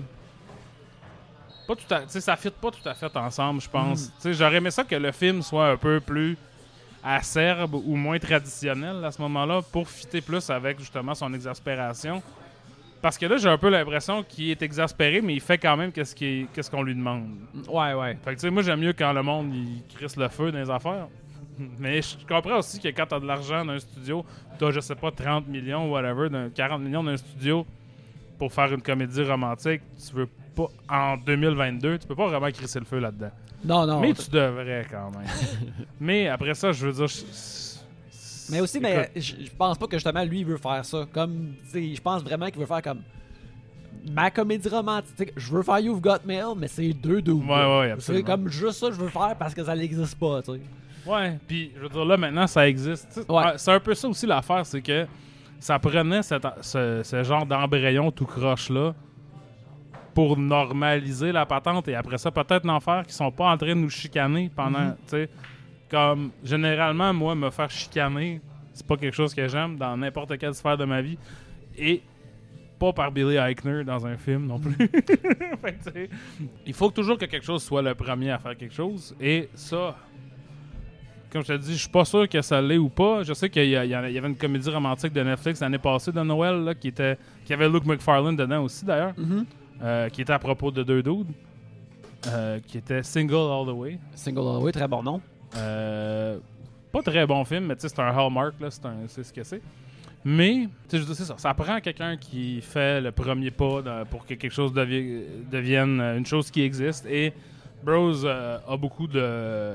[1.71, 4.13] Pas tout à, ça fit pas tout à fait ensemble, je pense.
[4.19, 6.37] Sais, J'aurais aimé ça que le film soit un peu plus
[7.05, 12.21] acerbe ou moins traditionnel à ce moment-là pour fitter plus avec justement son exaspération.
[13.01, 15.93] Parce que là, j'ai un peu l'impression qu'il est exaspéré, mais il fait quand même
[15.93, 17.29] qu'est-ce qu'on lui demande.
[17.69, 18.19] Ouais, ouais.
[18.25, 20.59] Fait que tu sais, moi j'aime mieux quand le monde il crisse le feu dans
[20.59, 21.07] les affaires.
[21.79, 24.27] Mais je comprends aussi que quand t'as de l'argent dans un studio,
[24.59, 27.65] t'as, je sais pas, 30 millions ou whatever, d'un- 40 millions dans un studio
[28.41, 32.79] pour faire une comédie romantique, tu veux pas en 2022, tu peux pas vraiment crisser
[32.79, 33.31] le feu là-dedans.
[33.65, 34.01] Non, non.
[34.01, 35.29] mais tu devrais quand même.
[36.01, 37.07] mais après ça, je veux dire.
[37.07, 40.85] je- Mais aussi, écoute, mais je je pense pas que justement lui il veut faire
[40.85, 41.07] ça.
[41.13, 43.01] Comme, je pense vraiment qu'il veut faire comme
[44.13, 45.33] ma comédie romantique.
[45.37, 47.45] Je veux faire You've Got Mail, mais c'est deux doubles.
[47.51, 48.25] Ouais, ouais, ouais, C'est absolument.
[48.27, 50.61] comme juste ça je veux faire parce que ça n'existe pas, tu sais.
[51.07, 53.21] Ouais, puis je veux dire, là, maintenant, ça existe.
[53.29, 53.37] Ouais.
[53.37, 55.07] ouais, C'est un peu ça aussi l'affaire, c'est que
[55.59, 58.95] ça prenait cette- ce, ce genre d'embryon tout croche-là
[60.15, 63.69] pour normaliser la patente et après ça, peut-être n'en faire qui sont pas en train
[63.69, 64.97] de nous chicaner pendant, Mhm.
[65.05, 65.29] tu sais,
[65.91, 68.41] comme généralement, moi, me faire chicaner,
[68.73, 71.19] c'est pas quelque chose que j'aime dans n'importe quelle sphère de ma vie
[71.77, 72.03] et
[72.79, 74.75] pas par Billy Eichner dans un film non plus.
[75.63, 76.11] Fait
[76.67, 79.97] il faut toujours que quelque chose soit le premier à faire quelque chose et ça,
[81.31, 83.23] comme je te dis, je suis pas sûr que ça l'est ou pas.
[83.23, 86.75] Je sais qu'il y, avait une comédie romantique de Netflix l'année passée de Noël là,
[86.75, 89.15] qui était qui avait Luke McFarlane dedans aussi d'ailleurs,
[89.83, 91.27] euh, qui était à propos de deux dudes,
[92.29, 93.99] euh, qui était Single All the Way.
[94.15, 95.21] Single All the Way, très bon nom.
[95.57, 96.39] Euh,
[96.93, 98.69] pas très bon film, mais c'est un hallmark, là,
[99.09, 99.63] c'est, ce que c'est.
[100.25, 101.35] Mais, je c'est ça.
[101.39, 105.99] Ça prend quelqu'un qui fait le premier pas dans- pour que quelque chose devie- devienne
[106.19, 107.07] une chose qui existe.
[107.07, 107.33] Et
[107.83, 109.75] Bros a beaucoup de,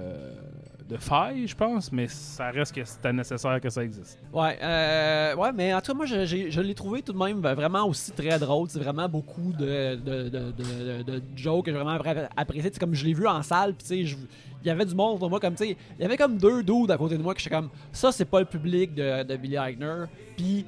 [0.87, 4.19] de failles, je pense, mais ça reste que c'était nécessaire que ça existe.
[4.31, 7.41] Ouais, euh, ouais, mais en tout cas, moi, je, je l'ai trouvé tout de même
[7.41, 8.69] ben, vraiment aussi très drôle.
[8.69, 12.71] C'est vraiment beaucoup de, de, de, de, jokes que j'ai vraiment appré- apprécié.
[12.79, 14.17] Comme je l'ai vu en salle, puis tu sais,
[14.63, 16.91] il y avait du monde moi, comme tu sais, il y avait comme deux dudes
[16.91, 19.55] à côté de moi que j'étais comme, ça, c'est pas le public de, de Billy
[19.55, 20.05] Eichner.
[20.37, 20.65] Puis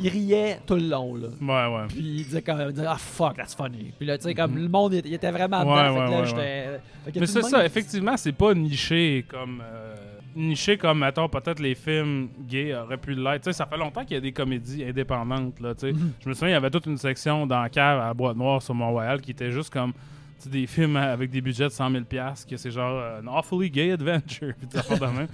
[0.00, 1.28] il riait tout le long, là.
[1.40, 1.86] Ouais, ouais.
[1.88, 3.92] Puis il disait comme, il disait, ah fuck, that's funny.
[3.96, 5.74] Puis là, tu sais, comme le monde, il, était vraiment dedans.
[5.74, 6.80] ouais, fait que là, ouais, j'étais.
[7.04, 9.62] fait que Mais c'est ça, effectivement, c'est pas niché comme.
[9.64, 9.94] euh,
[10.34, 13.42] niché comme, mettons, peut-être les films gays auraient pu l'être.
[13.42, 15.92] Tu sais, ça fait longtemps qu'il y a des comédies indépendantes, là, tu sais.
[15.92, 16.12] Mhm.
[16.20, 18.62] Je me souviens, il y avait toute une section dans la cave à Boîte Noire
[18.62, 19.92] sur Mont-Royal qui était juste comme.
[19.92, 22.04] tu sais, des films avec des budgets de 100 000
[22.48, 25.28] que c'est genre euh, an awfully gay adventure puis de même.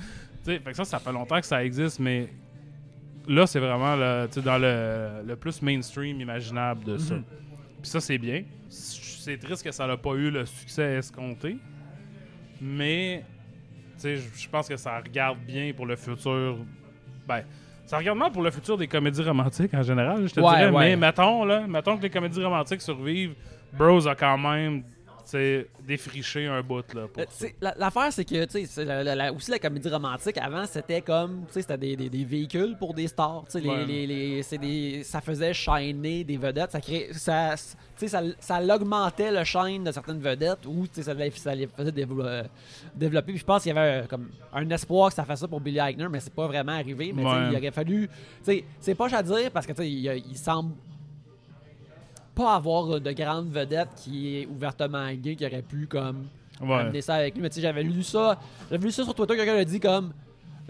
[0.44, 2.28] Tu sais, fait que ça ça fait longtemps que ça existe mais
[3.28, 7.14] là c'est vraiment le, dans le, le plus mainstream imaginable de ça.
[7.14, 7.24] Mhm.
[7.82, 8.42] Puis ça c'est bien.
[8.68, 11.56] C'est triste que ça n'a pas eu le succès escompté.
[12.60, 13.24] Mais
[14.02, 16.58] je je pense que ça regarde bien pour le futur.
[17.26, 17.42] Ben,
[17.86, 20.70] ça regarde mal pour le futur des comédies romantiques en général, je te Ouais, dirais.
[20.70, 20.90] ouais.
[20.90, 23.34] Mais mettons, là, mettons que les comédies romantiques survivent,
[23.72, 24.82] Bros a quand même
[25.86, 29.32] défriché un bout là, pour Euh, L'affaire, c'est que, tu sais, c'est la- la- la-
[29.32, 32.94] aussi la comédie romantique, avant, c'était comme, tu sais, c'était des, des- des véhicules pour
[32.94, 33.44] des stars.
[33.46, 33.84] Tu sais, les- Ouais.
[33.84, 36.72] les, les- c'est des, ça faisait shiner des vedettes.
[36.72, 37.64] Ça, créait, ça, tu
[37.96, 41.68] sais, ça, ça l'augmentait le shine de certaines vedettes ou, tu sais, ça, les- faisait
[42.10, 42.42] euh,
[42.94, 43.36] développer.
[43.36, 45.78] Je pense qu'il y avait euh, comme un espoir que ça fasse ça pour Billy
[45.78, 47.12] Eichner, mais c'est pas vraiment arrivé.
[47.14, 47.48] Mais Ouais.
[47.52, 48.08] il aurait fallu,
[48.80, 50.74] c'est pas à dire parce que, tu sais, il, il semble
[52.42, 56.26] pas avoir euh, de grande vedette qui est ouvertement gay qui aurait pu comme
[56.60, 56.74] Ouais.
[56.74, 57.42] amener ça avec lui.
[57.42, 58.38] Mais tu sais, j'avais lu ça.
[58.70, 60.12] J'avais lu ça sur Twitter, quelqu'un a dit comme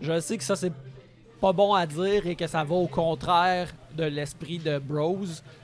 [0.01, 0.73] Je sais que ça c'est
[1.41, 5.19] pas bon à dire et que ça va au contraire de l'esprit de Bros,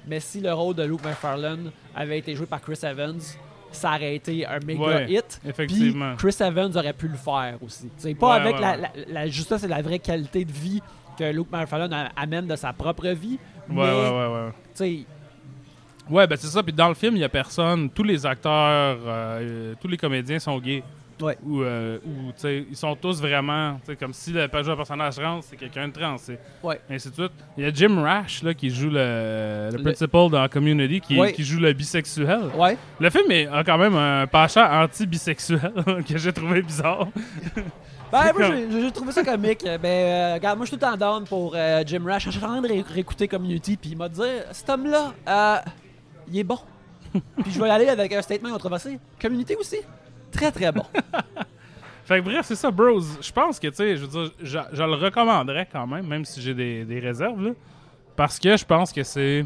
[0.06, 3.18] mais si le rôle de Luke McFarlane avait été joué par Chris Evans,
[3.72, 5.40] ça aurait été un méga Ouais, hit.
[5.44, 6.14] effectivement.
[6.16, 7.86] Puis Chris Evans aurait pu le faire aussi.
[7.86, 10.44] Tu sais, pas Ouais, avec ouais, la, la, la- juste ça, c'est la vraie qualité
[10.44, 10.80] de vie
[11.18, 13.38] que Luke McFarlane amène de sa propre vie.
[13.68, 14.28] Ouais, mais, ouais, ouais,
[14.80, 15.04] ouais.
[16.10, 16.62] Ouais, ben c'est ça.
[16.62, 17.88] Puis dans le film, il y a personne.
[17.90, 20.82] Tous les acteurs, euh, euh, tous les comédiens sont gays.
[21.22, 21.38] Ouais.
[21.46, 25.14] Ou, euh, ou tu sais, ils sont tous vraiment, tu sais, comme si le personnage
[25.14, 26.16] trans, c'est quelqu'un de trans.
[26.62, 26.80] Ouais.
[26.90, 27.30] Ainsi de suite.
[27.56, 31.16] Il y a Jim Rash, là, qui joue le, le Le- principal dans Community, qui,
[31.18, 31.32] Ouais.
[31.32, 32.50] qui joue le bisexuel.
[32.58, 32.76] ouais.
[32.98, 35.72] Le film est- a quand même un penchant anti-bisexuel
[36.08, 37.06] que j'ai trouvé bizarre.
[38.12, 39.64] Ben, moi, j'ai- trouvé ça comique.
[39.64, 42.26] Ben, euh, regarde, moi, je suis tout temps down pour euh, Jim Rash.
[42.26, 44.20] Je suis en train de ré- réécouter Community, puis il m'a dit
[44.52, 45.56] cet homme-là, euh,
[46.28, 46.58] il est bon.
[47.12, 48.98] puis je vais aller avec un statement controversé.
[49.20, 49.78] Community aussi,
[50.32, 50.84] très très bon.
[52.04, 53.00] Fait que bref, c'est ça, bros.
[53.00, 56.42] Je pense que, tu sais, je veux dire, je le recommanderais quand même, même si
[56.42, 57.52] j'ai des, des réserves, là.
[58.14, 59.44] Parce que je pense que c'est.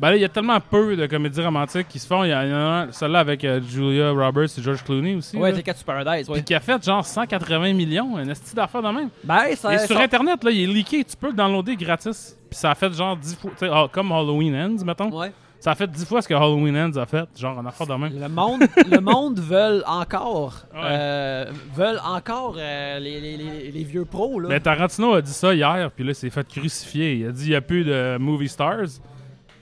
[0.00, 2.24] Ben là, il y a tellement peu de comédies romantiques qui se font.
[2.24, 5.36] Il y en a celle-là avec euh, Julia Roberts et George Clooney aussi.
[5.36, 5.52] ouais.
[5.52, 6.36] Ticket to Paradise, ouais.
[6.36, 9.10] Puis qui a fait genre 180 millions, un esti d'affaires de même.
[9.22, 11.04] Ben, ça, Et sur ça- Internet, là, il est leaké.
[11.04, 12.34] Tu peux le downloader gratis.
[12.48, 13.50] Puis ça a fait genre 10 fois.
[13.70, 15.10] ah, comme Halloween Ends, mettons.
[15.16, 15.32] Ouais.
[15.60, 17.28] Ça a fait 10 fois ce que Halloween Ends a fait.
[17.38, 18.18] Genre en affaire de même.
[18.18, 20.80] Le monde, le monde veulent encore, Ouais.
[20.82, 24.48] euh, veulent encore euh, les, les, les, les vieux pros là.
[24.48, 27.16] Mais Tarantino a dit ça hier, puis là, il s'est fait crucifier.
[27.16, 28.86] Il a dit il n'y a plus de movie stars.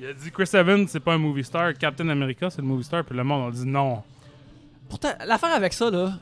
[0.01, 1.75] Il a dit Chris Evans, c'est pas un movie star.
[1.75, 3.05] Captain America, c'est le movie star.
[3.05, 4.03] Puis le monde a dit non.
[4.89, 6.13] Pourtant, l'affaire avec ça là,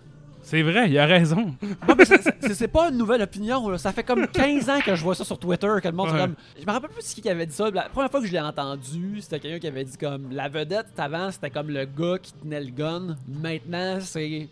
[0.43, 1.55] C'est vrai, il a raison.
[1.63, 3.69] Mais c'est- pas une nouvelle opinion.
[3.69, 3.79] là.
[3.79, 5.69] Ça fait comme 15 ans que je vois ça sur Twitter.
[5.83, 6.19] Que le monde, Ouais.
[6.21, 6.35] comme...
[6.61, 7.69] Je me rappelle plus qui avait dit ça.
[7.71, 10.87] La première fois que je l'ai entendu, c'était quelqu'un qui avait dit comme la vedette
[10.99, 13.17] avant, c'était comme le gars qui tenait le gun.
[13.29, 14.49] Maintenant, c'est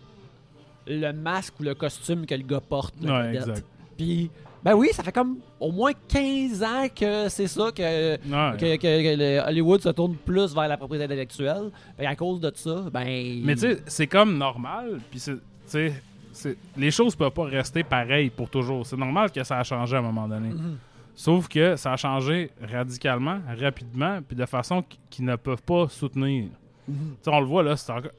[0.87, 2.95] le masque ou le costume que le gars porte.
[3.01, 3.65] la Ouais, vedette.
[3.97, 4.31] Puis,
[4.64, 7.83] ben oui, ça fait comme au moins 15 ans que c'est ça, que,
[8.14, 8.57] Ouais.
[8.59, 11.70] que, que- que le Hollywood se tourne plus vers la propriété intellectuelle.
[11.98, 13.42] Et à cause de ça, ben.
[13.44, 15.92] Mais tu sais, c'est comme normal, puis c'est, tu sais,
[16.33, 18.87] c'est- les choses peuvent pas rester pareilles pour toujours.
[18.87, 20.48] C'est normal que ça a changé à un moment donné.
[20.48, 20.79] Mhm.
[21.14, 25.88] Sauf que ça a changé radicalement, rapidement, puis de façon qu- qu'ils ne peuvent pas
[25.88, 26.46] soutenir.
[26.87, 28.11] Tu sais, on le voit là, c'est encore.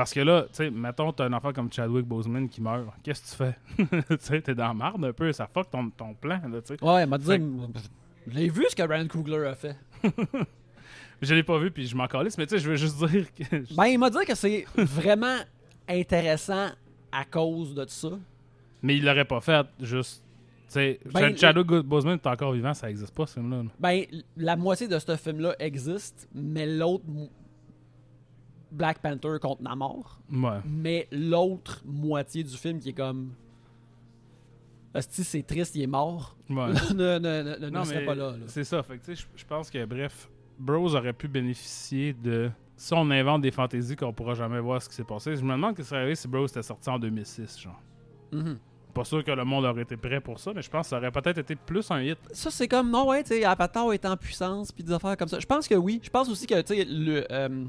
[0.00, 2.86] Parce que là, tu sais, mettons, t'as un enfant comme Chadwick Boseman qui meurt.
[3.02, 4.06] Qu'est-ce que tu fais?
[4.16, 6.74] tu sais, t'es dans la marde un peu, ça fuck ton, ton plan, là, tu
[6.74, 6.82] sais.
[6.82, 7.26] Ouais, m'a dit.
[7.26, 7.42] Fait
[8.26, 9.76] Je l'ai vu ce que Ryan Coogler a fait?
[11.20, 13.26] Je l'ai pas vu, puis je m'en calisse, mais tu sais, je veux juste dire
[13.34, 13.74] que.
[13.76, 15.36] Ben, il m'a dit que c'est vraiment
[15.86, 16.68] intéressant
[17.12, 18.12] à cause de ça.
[18.80, 20.24] Mais il l'aurait pas fait, juste.
[20.68, 23.64] Tu sais, Ben, Chadwick Boseman est encore vivant, ça existe pas, ce film-là.
[23.64, 23.68] là.
[23.78, 24.04] Ben,
[24.38, 27.04] la moitié de ce film-là existe, mais l'autre.
[28.72, 30.20] Black Panther contre Namor.
[30.32, 30.58] Ouais.
[30.64, 33.30] Mais l'autre moitié du film qui est comme.
[34.94, 36.36] Hostie, c'est triste, il est mort.
[36.48, 36.56] Ouais.
[36.94, 38.32] ne ne, ne, ne non, serait pas là.
[38.32, 38.36] là.
[38.46, 38.82] c'est ça.
[38.82, 40.28] Fait que, tu sais, je- pense que, bref,
[40.58, 42.50] Bros aurait pu bénéficier de.
[42.76, 45.52] Si on invente des fantaisies qu'on pourra jamais voir ce qui s'est passé, je me
[45.52, 47.80] demande ce qui serait arrivé si Bros était sorti en 2006, genre.
[48.32, 48.58] Mhm.
[48.94, 50.96] Pas sûr que le monde aurait été prêt pour ça, mais je pense que ça
[50.96, 52.18] aurait peut-être été plus un hit.
[52.32, 55.28] Ça, c'est comme, non, ouais, tu sais, Avatar est en puissance, puis des affaires comme
[55.28, 55.38] ça.
[55.38, 56.00] Je pense que oui.
[56.02, 57.24] Je pense aussi que, tu sais, le.
[57.30, 57.64] euh,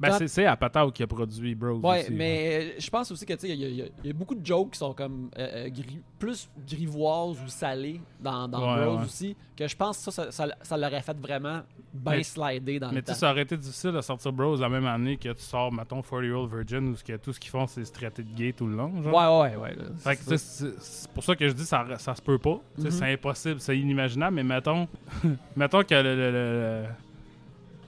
[0.00, 1.80] Ben, c'est- Apatow qui a produit Bros.
[1.80, 4.34] Ouais, aussi, mais je pense aussi que il y, y a- il y a beaucoup
[4.36, 8.84] de jokes qui sont comme euh, euh, gris- plus grivoises ou salées dans, dans Ouais,
[8.84, 9.04] Bros ouais.
[9.04, 12.78] aussi, que je pense que ça, ça, ça, ça l'aurait fait vraiment bien Mais- slider
[12.78, 13.18] dans Mais le tu sais, temps.
[13.18, 16.24] ça aurait été difficile de sortir Bros la même année que tu sors, mettons, 40
[16.24, 18.66] Year Old Virgin, où que tout ce qu'ils font, c'est se traiter de gay tout
[18.68, 19.02] le long.
[19.02, 19.12] Genre.
[19.42, 19.74] Ouais, ouais, ouais.
[19.74, 22.60] là, Fait que, c'est pour ça que je dis ça, ça se peut pas.
[22.78, 22.90] Mhm.
[22.90, 24.86] C'est impossible, c'est inimaginable, mais mettons,
[25.56, 26.84] mettons que le, le- le-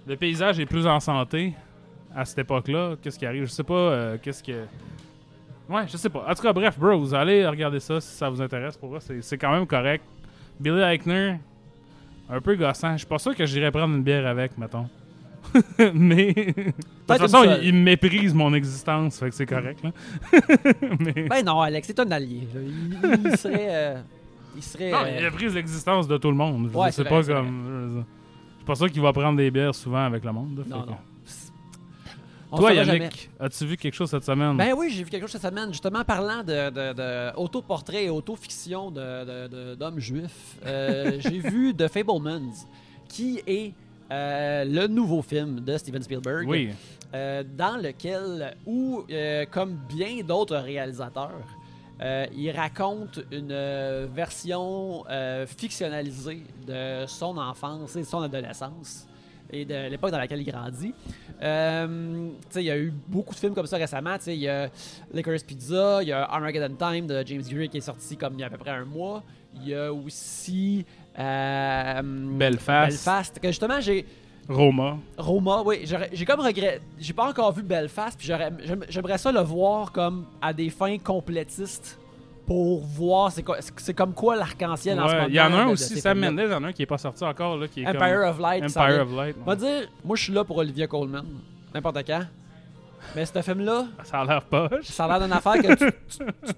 [0.06, 1.54] le paysage est plus en santé
[2.14, 2.96] à cette époque-là.
[3.02, 3.44] Qu'est-ce qui arrive?
[3.44, 3.74] Je sais pas.
[3.74, 4.64] euh, Qu'est-ce que.
[5.68, 6.24] Ouais, je sais pas.
[6.28, 8.76] En tout cas, bref, bros, allez regarder ça si ça vous intéresse.
[8.76, 10.04] Pour c'est quand même correct.
[10.58, 11.36] Billy Eichner,
[12.28, 12.92] un peu gossant.
[12.92, 14.88] Je suis pas sûr que j'irais prendre une bière avec, mettons.
[15.94, 16.32] mais.
[16.34, 16.72] De
[17.06, 19.90] toute façon, il, il méprise mon existence, fait que c'est correct, là.
[21.00, 21.28] mais.
[21.28, 22.46] Ben non, Alex, c'est un allié.
[22.54, 23.68] Il, il serait.
[23.70, 24.00] euh,
[24.56, 24.90] il serait.
[24.90, 26.70] Non, euh, il a pris l'existence de tout le monde.
[26.74, 27.94] Ouais, c'est pas comme.
[27.94, 30.58] je suis pas sûr qu'il va prendre des bières souvent avec le monde.
[30.58, 30.96] là, non, non.
[32.52, 34.56] On Toi, Yannick, as-tu vu quelque chose cette semaine?
[34.56, 38.10] Ben oui, j'ai vu quelque chose cette semaine, justement parlant de, de, de autoportrait et
[38.10, 40.56] autofiction d'hommes juifs.
[40.66, 42.66] Euh, j'ai vu The Fablemans,
[43.08, 43.72] qui est
[44.10, 46.70] euh, le nouveau film de Steven Spielberg, oui.
[47.14, 51.30] euh, dans lequel, ou euh, comme bien d'autres réalisateurs,
[52.02, 59.06] euh, il raconte une euh, version euh, fictionnalisée de son enfance et de son adolescence
[59.52, 60.94] et de l'époque dans laquelle il grandit.
[61.42, 64.16] Euh, il y a eu beaucoup de films comme ça récemment.
[64.26, 64.68] Il y a
[65.12, 68.40] Licorice Pizza, il y a Armageddon Time de James Gray qui est sorti comme il
[68.40, 69.22] y a à peu près un mois.
[69.56, 70.84] Il y a aussi
[71.18, 72.90] euh, Belfast.
[72.90, 74.06] Belfast, que justement j'ai
[74.48, 74.98] Roma.
[75.16, 76.80] Roma, oui, j'ai comme regret.
[76.98, 78.32] J'ai pas encore vu Belfast, puis
[78.88, 82.00] j'aimerais ça le voir comme à des fins complétistes
[82.50, 85.26] pour voir c'est quoi- c'est comme quoi l'arc-en-ciel en ce moment.
[85.28, 86.18] Il y en a un de- aussi, Sam.
[86.18, 88.28] Mendes, il y en a un qui est pas sorti encore, là, qui est Empire
[88.28, 88.64] of Light.
[88.64, 89.36] Empire of Light.
[89.40, 91.22] On va dire, moi je suis là pour Olivia Colman,
[91.72, 92.22] n'importe quand.
[93.14, 94.82] Mais ce film-là, Ça a l'air poche.
[94.86, 96.52] ça a l'air d'une affaire que tu, tu- tu-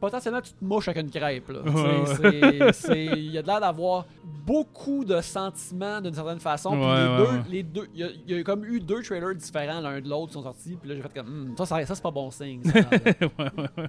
[0.00, 1.50] potentiellement tu te mouches avec une crêpe.
[2.94, 6.70] Il y a de l'air d'avoir beaucoup de sentiments d'une certaine façon.
[6.70, 7.42] puis Ouais, les, deux, ouais.
[7.50, 10.08] les deux, il y, a, il y a comme eu deux trailers différents l'un de
[10.08, 10.76] l'autre qui sont sortis.
[10.80, 12.62] Puis là j'ai fait comme, Hmm, ça, ça, ça, c'est pas bon signe.
[12.62, 13.88] ça, ouais, ouais, ouais.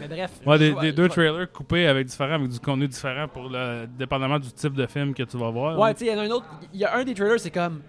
[0.00, 0.30] Mais bref.
[0.44, 4.38] Ouais, des, des deux trailers coupés avec différents, avec du contenu différent pour le, dépendamment
[4.38, 5.78] du type de film que tu vas voir.
[5.78, 6.46] Ouais, tu sais, il y en a un autre.
[6.72, 7.80] Il y a un des trailers, c'est comme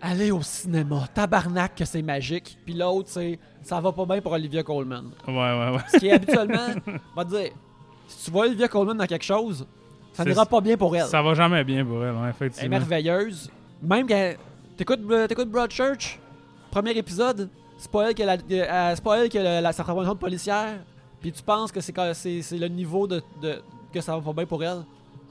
[0.00, 2.56] aller au cinéma, tabarnak que c'est magique.
[2.64, 5.04] Puis l'autre, c'est ça va pas bien pour Olivia Colman.
[5.26, 5.70] ouais, ouais.
[5.74, 5.80] ouais.
[5.92, 7.50] Ce qui est habituellement, on va te dire,
[8.08, 9.66] si tu vois Olivia Colman dans quelque chose,
[10.12, 11.04] ça n'ira pas bien pour elle.
[11.06, 12.78] Ça va jamais bien pour elle, ouais, Elle est effectivement.
[12.78, 13.50] merveilleuse.
[13.82, 14.34] Même quand
[14.76, 16.18] t'écoutes, t'écoutes Broadchurch,
[16.70, 19.60] premier épisode, c'est pas elle qui a la, euh, c'est pas elle qui a la,
[19.60, 20.78] la sa intervention de policière,
[21.20, 24.46] puis tu penses que c'est, c'est le niveau de, de- que ça va pas bien
[24.46, 24.82] pour elle.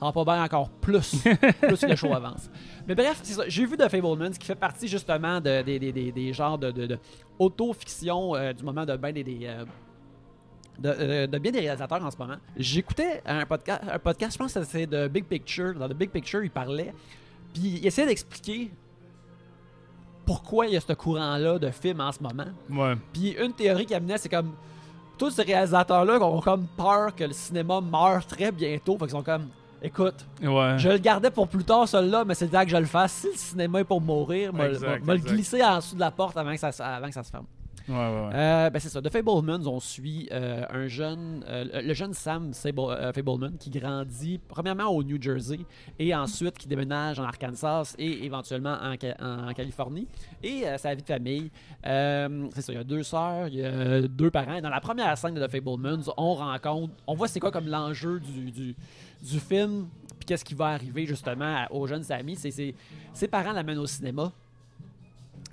[0.01, 1.23] Va pas bien encore plus,
[1.61, 2.49] plus le show avance.
[2.87, 3.43] Mais bref, c'est ça.
[3.47, 6.71] J'ai vu The Fablemans qui fait partie justement de, des, des, des, des genres de,
[6.71, 6.99] de, de
[7.37, 9.65] auto-fiction euh, du moment de ben des, des, euh,
[10.79, 12.37] de, euh, de bien des réalisateurs en ce moment.
[12.55, 15.73] J'écoutais un podcast, un podcast, je pense que c'est de Big Picture.
[15.73, 16.93] Dans The Big Picture, il parlait,
[17.53, 18.71] puis il essayait d'expliquer
[20.25, 22.45] pourquoi il y a ce courant-là de films en ce moment.
[22.69, 22.95] Ouais.
[23.11, 24.53] Puis une théorie qui amenait, c'est comme
[25.17, 28.93] tous ces réalisateurs-là qui ont comme peur que le cinéma meure très bientôt.
[28.93, 29.49] Fait qu'ils sont comme,
[29.81, 30.75] écoute, Ouais.
[30.77, 33.11] je le gardais pour plus tard, celui-là, mais c'est le temps que je le fasse.
[33.13, 36.51] Si le cinéma est pour mourir, Exact, le glisser en dessous de la porte avant
[36.53, 37.45] que ça, avant que ça se ferme.
[37.89, 38.29] Ouais, ouais.
[38.35, 39.01] Euh, ben c'est ça.
[39.01, 44.39] De Fablemans, on suit euh, un jeune, euh, le- jeune Sam euh, Fableman qui grandit
[44.47, 45.59] premièrement au New Jersey
[45.97, 50.07] et ensuite qui déménage en Arkansas et éventuellement en, Ca- en Californie.
[50.43, 51.49] Et sa vie de famille,
[51.83, 52.71] c'est ça.
[52.73, 54.61] Il y a deux sœurs, il y a deux parents.
[54.61, 58.19] Dans la première scène de The Fablemans, on rencontre, on voit c'est quoi comme l'enjeu
[58.19, 58.75] du,
[59.39, 59.87] film.
[60.19, 62.35] Puis qu'est-ce qui va arriver justement au jeune Sammy.
[62.35, 64.31] Ses parents l'amènent au cinéma.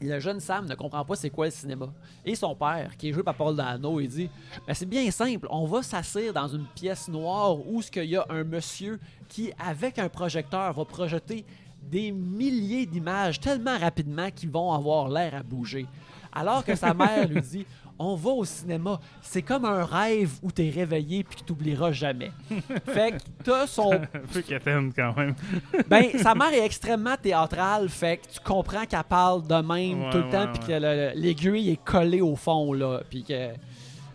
[0.01, 1.87] Le jeune Sam ne comprend pas c'est quoi le cinéma.
[2.25, 4.29] Et son père, qui est joué par Paul Dano, il dit
[4.67, 8.17] Ben, C'est bien simple, on va s'asseoir dans une pièce noire où ce qu'il y
[8.17, 11.45] a un monsieur qui, avec un projecteur, va projeter
[11.83, 15.87] des milliers d'images tellement rapidement qu'ils vont avoir l'air à bouger.
[16.33, 17.67] Alors que sa mère lui dit
[17.99, 22.31] On va au cinéma, c'est comme un rêve où t'es réveillé puis que t'oublieras jamais.
[22.87, 24.01] Fait que t'as son Un
[24.33, 25.35] peu quétaine quand même.
[25.89, 30.11] ben, sa mère est extrêmement théâtrale, fait que tu comprends qu'elle parle de même Ouais,
[30.11, 30.81] tout le temps, ouais, puis ouais.
[30.81, 33.49] que le- le- l'aiguille est collée au fond, là, puis que...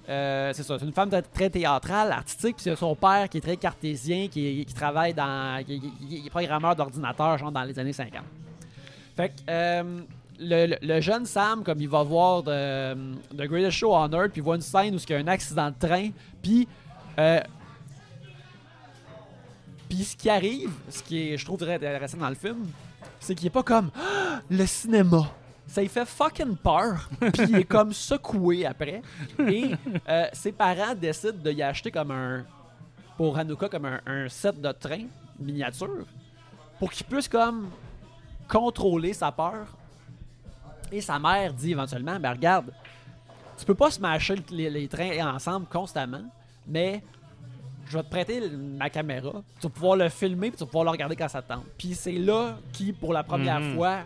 [0.10, 3.39] euh, c'est ça, c'est une femme très, très théâtrale, artistique, puis c'est son père qui
[3.39, 5.63] est très cartésien, qui, qui travaille dans...
[5.65, 8.22] Qui, qui- qui est programmeur d'ordinateur, genre dans les années 50.
[9.15, 9.34] Fait que...
[9.50, 10.02] euh,
[10.42, 12.98] le, le- jeune Sam, comme il va voir The
[13.48, 15.70] Greatest Show on Earth, puis il voit une scène où il y a un accident
[15.70, 16.10] de train,
[16.42, 16.68] puis
[17.20, 17.40] euh,
[19.90, 22.68] puis ce qui arrive, ce qui est, je trouve très intéressant dans le film,
[23.20, 23.92] c'est qu'il est pas comme
[24.50, 25.30] le cinéma.
[25.68, 29.02] Ça lui fait fucking peur, puis il est comme secoué après.
[29.40, 29.72] Et
[30.10, 32.44] euh, ses parents décident de y acheter comme un
[33.18, 35.04] pour Hanukkah comme un, un set de train
[35.40, 36.06] miniature
[36.80, 37.70] pour qu'il puisse comme
[38.48, 39.68] contrôler sa peur.
[40.92, 42.72] Et sa mère dit éventuellement, ben regarde,
[43.58, 46.24] tu peux pas smasher les, les trains ensemble constamment,
[46.68, 47.02] mais
[47.90, 48.42] je vais te prêter
[48.78, 51.42] ma caméra, tu vas pouvoir le filmer puis tu vas pouvoir le regarder quand ça
[51.42, 51.66] te tente.
[51.78, 53.76] Puis c'est là qui, pour la première Mhm.
[53.76, 54.00] fois,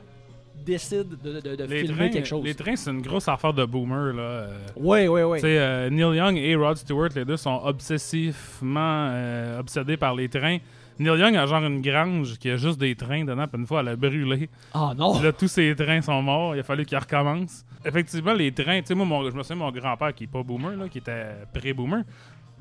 [0.66, 2.44] décide de, de- de Les filmer trains, quelque chose.
[2.44, 4.22] les trains, c'est une grosse affaire de boomer, là.
[4.24, 4.58] euh.
[4.78, 5.40] Oui, oui, oui.
[5.44, 10.58] Euh, Neil Young et Rod Stewart, les deux sont obsessivement euh, obsédés par les trains.
[10.98, 13.82] Neil Young a genre une grange qui a juste des trains dedans, puis une fois,
[13.82, 14.50] elle a brûlé.
[14.74, 15.20] Oh non!
[15.22, 16.56] Là, tous ces trains sont morts.
[16.56, 17.66] Il a fallu qu'ils recommencent.
[17.84, 20.42] Effectivement, les trains, tu sais, moi, mon- je me souviens, mon grand-père, qui est pas
[20.44, 22.04] boomer, là, qui était pré-boomer,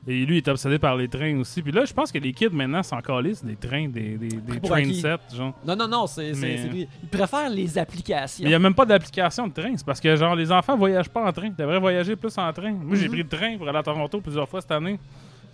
[0.06, 1.62] et lui, il est obsédé par les trains aussi.
[1.62, 4.28] Puis là, je pense que les kids, maintenant, s'en calissent des trains, des, des,
[4.62, 5.54] train sets, genre.
[5.66, 6.88] Non, non, non, c'est, Mais- lui.
[7.04, 8.42] Il préfère les applications.
[8.42, 9.72] Mais il n'y a même pas d'application de train.
[9.76, 11.46] C'est parce que, genre, les enfants voyagent pas en train.
[11.46, 12.72] Ils devraient voyager plus en train.
[12.72, 13.12] Moi, j'ai Mhm.
[13.12, 14.98] pris le train pour aller à Toronto plusieurs fois cette année.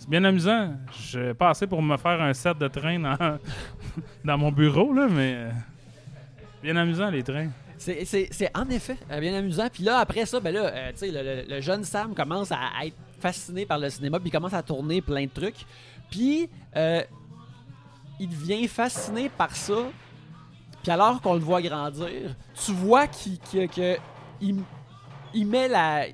[0.01, 0.75] C'est bien amusant.
[1.13, 3.39] Je pas assez pour me faire un set de train dans,
[4.25, 5.35] dans mon bureau, là, mais.
[5.37, 5.51] euh,
[6.63, 7.49] Bien amusant, les trains.
[7.79, 9.69] C'est, en effet euh, bien amusant.
[9.73, 12.59] Puis là, après ça, ben là, euh, tu sais, le, le- jeune Sam commence à,
[12.85, 15.65] être fasciné par le cinéma, puis il commence à tourner plein de trucs.
[16.11, 17.03] Puis, euh,
[18.19, 19.75] il devient fasciné par ça.
[20.83, 23.39] Puis alors qu'on le voit grandir, tu vois qu'il,
[24.43, 26.05] il met la...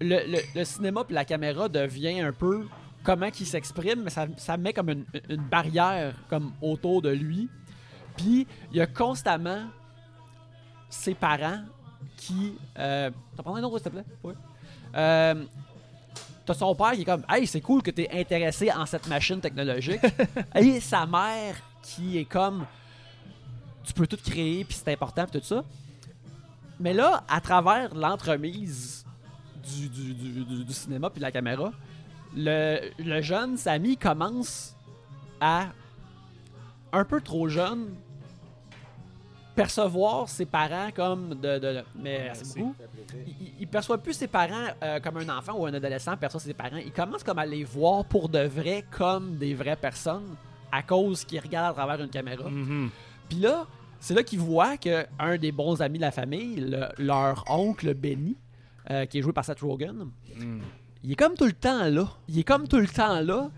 [0.00, 2.66] Le, le- le cinéma puis la caméra devient un peu
[3.02, 7.48] comment qu'il s'exprime, mais ça, ça met comme une, une barrière comme autour de lui.
[8.16, 9.64] Puis il y a constamment
[10.88, 11.60] ses parents
[12.16, 12.54] qui.
[12.78, 14.04] Euh, T'as pas un nom, s'il te plaît?
[14.24, 14.32] Oui.
[14.94, 15.44] Euh,
[16.46, 19.40] T'as son père qui est comme Hey, c'est cool que t'es intéressé en cette machine
[19.40, 20.00] technologique.
[20.56, 22.64] Et sa mère qui est comme
[23.84, 25.62] Tu peux tout créer, puis c'est important, puis tout ça.
[26.80, 29.04] Mais là, à travers l'entremise
[29.62, 31.72] du, du, du- du- du cinéma puis de la caméra,
[32.36, 34.76] le, le jeune Samy commence
[35.40, 35.66] à,
[36.92, 37.88] un peu trop jeune,
[39.54, 41.58] percevoir ses parents comme de...
[41.58, 42.44] de- mais Merci.
[42.44, 42.74] c'est beaucoup.
[43.26, 46.54] Il, il- perçoit plus ses parents euh, comme un enfant ou un adolescent perçoit ses
[46.54, 46.76] parents.
[46.76, 50.36] Il commence comme à les voir pour de vrai comme des vraies personnes
[50.72, 52.48] à cause qu'ils regardent à travers une caméra.
[52.48, 52.90] Mhm.
[53.28, 53.66] Puis là,
[53.98, 57.92] c'est là qu'ils voient que un des bons amis de la famille, le- leur oncle
[57.94, 58.36] Benny,
[58.90, 60.58] euh, qui est joué par Seth Rogen, Mm.
[61.04, 62.08] il est comme tout le temps là.
[62.28, 63.50] Il est comme tout le temps là.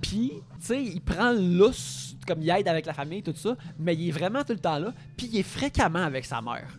[0.00, 3.54] Puis, tu sais, il prend le lousse, comme il aide avec la famille, tout ça,
[3.78, 4.92] mais il est vraiment tout le temps là.
[5.16, 6.78] Puis, il est fréquemment avec sa mère.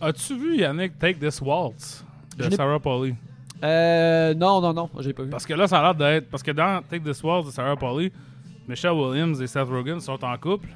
[0.00, 2.04] As-tu vu Yannick Take This Waltz
[2.36, 3.14] de Sarah Pauli?
[3.62, 5.30] Euh, non, non, non, j'ai pas vu.
[5.30, 6.28] Parce que là, ça a l'air d'être.
[6.30, 8.12] Parce que dans Take This Waltz de Sarah Pauli,
[8.68, 10.68] Michelle Williams et Seth Rogen sont en couple.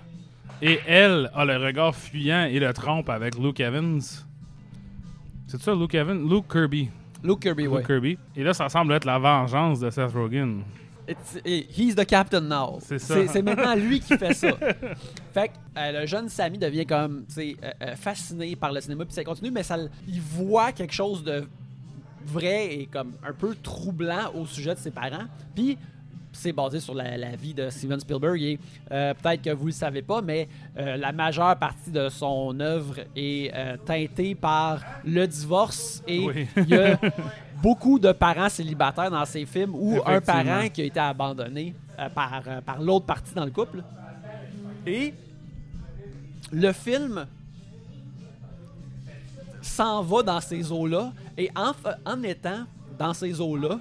[0.60, 4.00] Et elle a le regard fuyant et le trompe avec Luke Evans.
[5.52, 6.26] C'est ça, Luke Evans?
[6.26, 6.88] Luke Kirby.
[7.22, 7.82] Luke Kirby, Luke ouais.
[7.84, 8.18] Kirby.
[8.34, 10.62] Et là, ça semble être la vengeance de Seth Rogen.
[11.06, 11.42] it's-
[11.76, 12.78] he's the captain now.
[12.80, 13.26] C'est ça.
[13.26, 14.48] C'est maintenant lui qui fait ça.
[15.34, 18.80] Fait que euh, le jeune Sammy devient comme, tu sais, euh, euh, fasciné par le
[18.80, 19.76] cinéma, puis ça continue, mais ça,
[20.08, 21.46] il voit quelque chose de
[22.24, 25.26] vrai et comme un peu troublant au sujet de ses parents.
[25.54, 25.76] Puis
[26.32, 28.58] c'est basé sur la, la vie de Steven Spielberg et
[28.90, 32.96] euh, peut-être que vous le savez pas, mais euh, la majeure partie de son œuvre
[33.14, 36.46] est euh, teintée par le divorce et Oui.
[36.56, 36.98] il y a
[37.62, 41.74] beaucoup de parents célibataires dans ses films ou un parent qui a été abandonné
[42.14, 43.82] par, par l'autre partie dans le couple.
[44.86, 45.14] Et
[46.50, 47.26] le film
[49.60, 51.72] s'en va dans ces eaux-là et en,
[52.04, 52.64] en étant
[52.98, 53.78] dans ces eaux-là,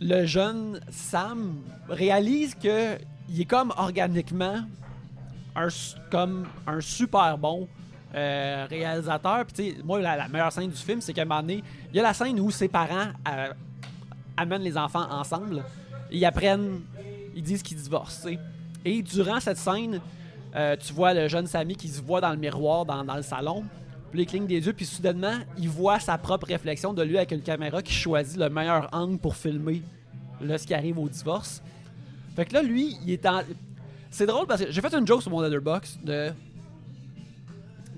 [0.00, 1.56] le jeune Sam
[1.88, 4.64] réalise que il est comme organiquement
[5.56, 5.68] un,
[6.10, 7.68] comme un super bon
[8.14, 9.44] euh, réalisateur.
[9.46, 12.02] Puis, moi, la, meilleure scène du film, c'est qu'à un moment donné, il y a
[12.02, 13.52] la scène où ses parents euh,
[14.36, 15.64] amènent les enfants ensemble
[16.14, 16.82] ils apprennent,
[17.34, 18.28] ils disent qu'ils divorcent.
[18.84, 20.00] Et durant cette scène,
[20.54, 23.22] euh, tu vois le jeune Sammy qui se voit dans le miroir dans, dans le
[23.22, 23.64] salon.
[24.14, 27.32] Puis il cligne des yeux, puis soudainement, il voit sa propre réflexion de lui avec
[27.32, 29.82] une caméra qui choisit le meilleur angle pour filmer
[30.40, 31.60] là, ce qui arrive au divorce.
[32.36, 33.40] Fait que là, lui, il est en.
[34.12, 36.30] C'est drôle parce que j'ai fait une joke sur mon letterbox de.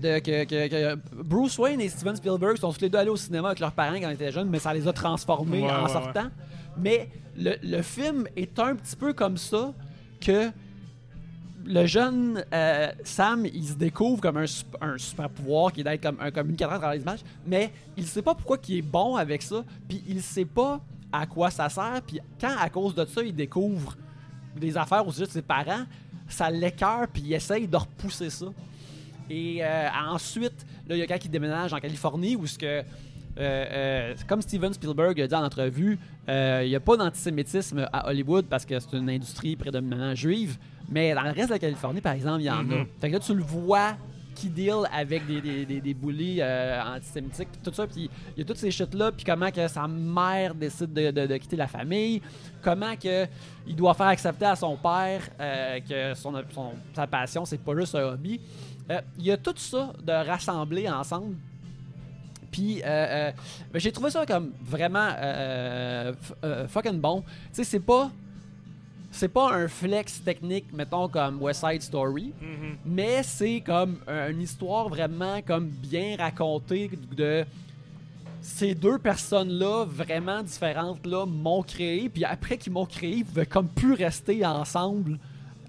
[0.00, 3.16] De que, que- que Bruce Wayne et Steven Spielberg sont tous les deux allés au
[3.16, 5.84] cinéma avec leurs parents quand ils étaient jeunes, mais ça les a transformés Ouais, en
[5.84, 6.28] ouais, sortant.
[6.78, 9.72] Mais le, le film est un petit peu comme ça
[10.20, 10.50] que
[11.66, 15.84] le jeune euh, Sam, il se découvre comme un, sup- un super pouvoir qui est
[15.84, 18.82] d'être comme un communicateur à travers les images, mais il sait pas pourquoi il est
[18.82, 20.80] bon avec ça, puis il sait pas
[21.12, 23.96] à quoi ça sert, puis quand à cause de ça, il découvre
[24.56, 25.84] des affaires au sujet de ses parents,
[26.28, 28.46] ça l'écœure, puis il essaye de repousser ça.
[29.28, 32.66] Et euh, ensuite, là, il y a quand il déménage en Californie où ce que.
[32.66, 32.82] euh,
[33.38, 35.98] euh, comme Steven Spielberg a dit en entrevue,
[36.28, 40.58] euh, il n'y a pas d'antisémitisme à Hollywood parce que c'est une industrie prédominamment juive,
[40.88, 42.62] mais dans le reste de la Californie, par exemple, il y en a.
[42.62, 42.86] Mhm.
[43.00, 43.96] Fait que là, tu le vois
[44.34, 48.42] qui deal avec des, des, des, des bullies euh, antisémitiques, tout ça, puis il y
[48.42, 51.66] a toutes ces shit-là, puis comment que sa mère décide de, de- de quitter la
[51.66, 52.20] famille,
[52.62, 53.26] comment que
[53.66, 57.74] il doit faire accepter à son père euh, que son, son- sa passion, c'est pas
[57.76, 58.38] juste un hobby.
[58.90, 61.34] Euh, Il y a tout ça de rassembler ensemble.
[62.52, 63.32] Puis, ben,
[63.74, 65.10] j'ai trouvé ça comme vraiment
[66.68, 67.22] fucking bon.
[67.22, 68.10] Tu sais, c'est pas.
[69.18, 72.76] C'est pas un flex technique, mettons, comme West Side Story, Mhm.
[72.84, 77.46] mais c'est comme un- une histoire vraiment comme bien racontée de
[78.42, 83.46] ces deux personnes-là, vraiment différentes, là, m'ont créé, puis après qu'ils m'ont créé, ils pouvaient
[83.46, 85.18] comme plus rester ensemble.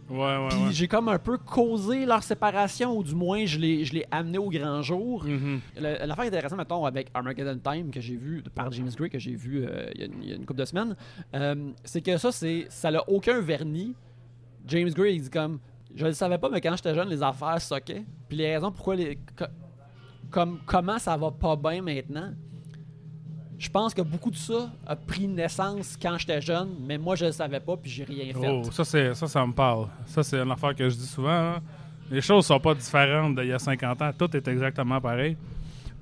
[0.09, 0.71] Ouais, ouais, Puis ouais.
[0.71, 4.37] j'ai comme un peu causé leur séparation, ou du moins je l'ai, je l'ai amené
[4.37, 5.25] au grand jour.
[5.25, 5.59] Mhm.
[5.75, 9.35] Le- L'affaire intéressante, mettons, avec Armageddon Time, que j'ai vu par James Gray, que j'ai
[9.35, 10.95] vu euh, il y a une- il y, a une couple de semaines,
[11.35, 13.93] euh, c'est que ça, c'est ça n'a aucun vernis.
[14.65, 15.59] James Gray, il dit comme,
[15.95, 18.03] je le savais pas, mais quand j'étais jeune, les affaires soquaient.
[18.29, 19.17] Puis les raisons pourquoi les.
[19.37, 19.45] co-
[20.29, 22.33] comme, comment ça va pas bien maintenant,
[23.59, 27.25] je pense que beaucoup de ça a pris naissance quand j'étais jeune, mais moi je
[27.25, 28.47] le savais pas, puis j'ai rien fait.
[28.49, 29.87] Oh, ça, c'est, ça, ça me parle.
[30.05, 31.29] Ça, c'est une affaire que je dis souvent.
[31.55, 31.61] hein.
[32.11, 34.11] Les choses sont pas différentes d'il y a 50 ans.
[34.17, 35.35] Tout est exactement pareil.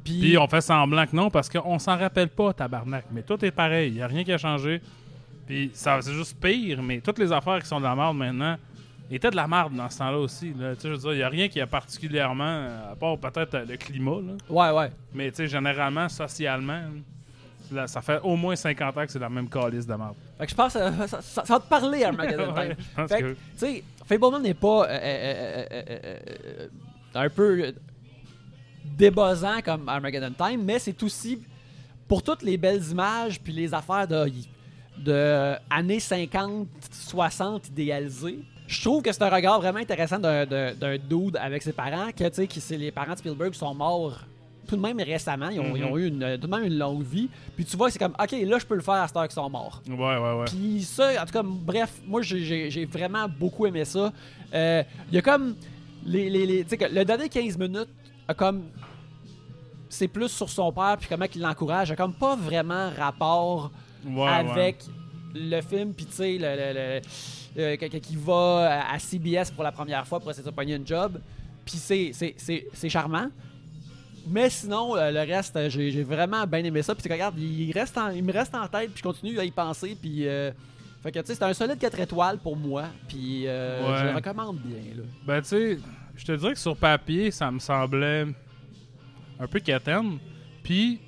[0.03, 3.05] Puis, Puis on fait semblant que non parce qu'on s'en rappelle pas, tabarnak.
[3.11, 3.89] Mais tout est pareil.
[3.91, 4.81] Il y a rien qui a changé.
[5.47, 6.83] Puis ça, c'est juste pire.
[6.83, 8.55] Mais toutes les affaires qui sont de la merde maintenant
[9.09, 10.53] étaient de la merde dans ce temps-là aussi.
[10.53, 10.75] Là.
[10.75, 13.57] Tu sais, je veux dire, il y a rien qui a particulièrement, à part peut-être
[13.67, 14.17] le climat.
[14.21, 14.33] là.
[14.49, 14.91] ouais, ouais.
[15.13, 16.89] Mais tu sais, généralement, socialement, là,
[17.87, 20.15] ça fait au moins 50 ans que c'est la même calice de merde.
[20.37, 22.75] Fait que je pense que ça, ça- ça va te parler, Armageddon Time.
[22.97, 26.67] Ouais, Fait que, que- tu sais, Fableman n'est pas euh, euh, euh,
[27.15, 27.73] un peu
[28.97, 31.41] débossant comme Armageddon Time, mais c'est aussi
[32.07, 34.31] pour toutes les belles images puis les affaires de,
[34.97, 38.39] de années 50, 60 idéalisées.
[38.67, 42.35] Je trouve que c'est un regard vraiment intéressant d'un dude avec ses parents, que tu
[42.47, 44.19] sais, c'est les parents de Spielberg sont morts
[44.65, 47.03] tout de même récemment, ils ont, ils ont eu une, tout de même une longue
[47.03, 47.29] vie.
[47.55, 49.33] Puis tu vois, c'est comme, ok, là je peux le faire à cette heure qu'ils
[49.35, 49.81] sont morts.
[49.87, 50.45] Ouais, ouais, ouais.
[50.45, 54.11] Puis ça, en tout cas, bref, moi j'ai- vraiment beaucoup aimé ça.
[54.53, 55.55] Euh, Il y a comme.
[56.05, 57.89] Les, les, les- tu sais que le dernier 15 minutes
[58.27, 58.63] a comme.
[59.89, 61.91] C'est plus sur son père, puis comment il l'encourage.
[61.91, 63.71] A comme pas vraiment rapport
[64.05, 64.29] Ouais, ouais.
[64.29, 64.83] avec
[65.33, 67.01] le film, puis tu sais, le, le, le-
[67.57, 71.19] euh, qui va à- CBS pour la première fois pour essayer de pogner une job.
[71.65, 73.27] Puis c'est charmant.
[74.27, 76.95] Mais sinon, euh, le reste, euh, j'ai j'ai vraiment bien aimé ça.
[76.95, 79.51] Puis regarde, il, reste en- il me reste en tête, puis je continue à y
[79.51, 79.95] penser.
[79.99, 80.27] Puis.
[80.27, 80.51] euh,
[81.03, 82.85] fait que tu sais, c'est un solide 4 étoiles pour moi.
[83.07, 83.97] Puis euh, Ouais.
[83.99, 84.95] je le recommande bien.
[84.95, 85.03] Là.
[85.27, 85.77] Ben, tu sais,
[86.15, 88.25] je te dirais que sur papier, ça me semblait
[89.39, 90.17] un peu quétaine.
[90.63, 90.99] Puis,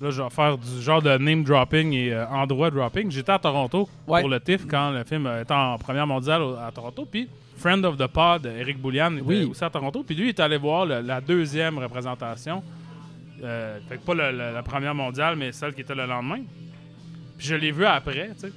[0.00, 3.10] là, je vais faire du genre de name dropping et euh, endroit dropping.
[3.10, 4.20] J'étais à Toronto Ouais.
[4.20, 7.06] pour le TIFF quand le film euh, était en première mondiale au- à Toronto.
[7.10, 7.26] Puis,
[7.56, 9.44] Friend of the Pod, Eric Boulian, était Oui.
[9.44, 10.02] aussi à Toronto.
[10.02, 12.62] Puis lui, il est allé voir le- la deuxième représentation.
[13.42, 16.40] Euh, fait que pas le- le- la première mondiale, mais celle qui était le lendemain.
[17.36, 18.52] Puis je l'ai vu après, tu sais.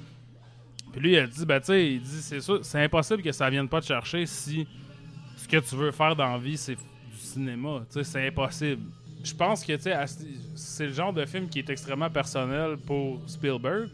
[0.92, 3.32] Puis lui, il a dit, ben, tu sais, il dit, c'est sûr, c'est impossible que
[3.32, 4.66] ça vienne pas te chercher si
[5.36, 7.80] ce que tu veux faire dans la vie, c'est du cinéma.
[7.90, 8.82] Tu sais, c'est impossible.
[9.22, 9.94] Je pense que, tu sais,
[10.54, 13.90] c'est le genre de film qui est extrêmement personnel pour Spielberg,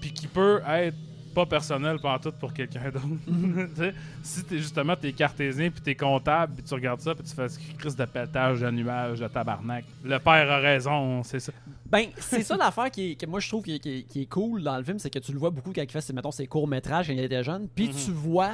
[0.00, 0.96] puis qui peut être
[1.32, 3.06] pas personnel tout pour quelqu'un d'autre.
[4.22, 7.48] Si t'es justement t'es cartésien puis t'es comptable puis tu regardes ça puis tu fais
[7.48, 9.84] ce crise de pétage de nuages de tabarnak.
[10.04, 11.52] Le père a raison, c'est ça.
[11.90, 14.22] Ben, c'est ça l'affaire qui est- que moi je trouve qui est, qui est- qui
[14.22, 16.12] est cool dans le film, c'est que tu le vois beaucoup quand il fait ses,
[16.12, 17.94] mettons, ses courts-métrages quand il était jeune, puis Mhm.
[17.94, 18.52] tu vois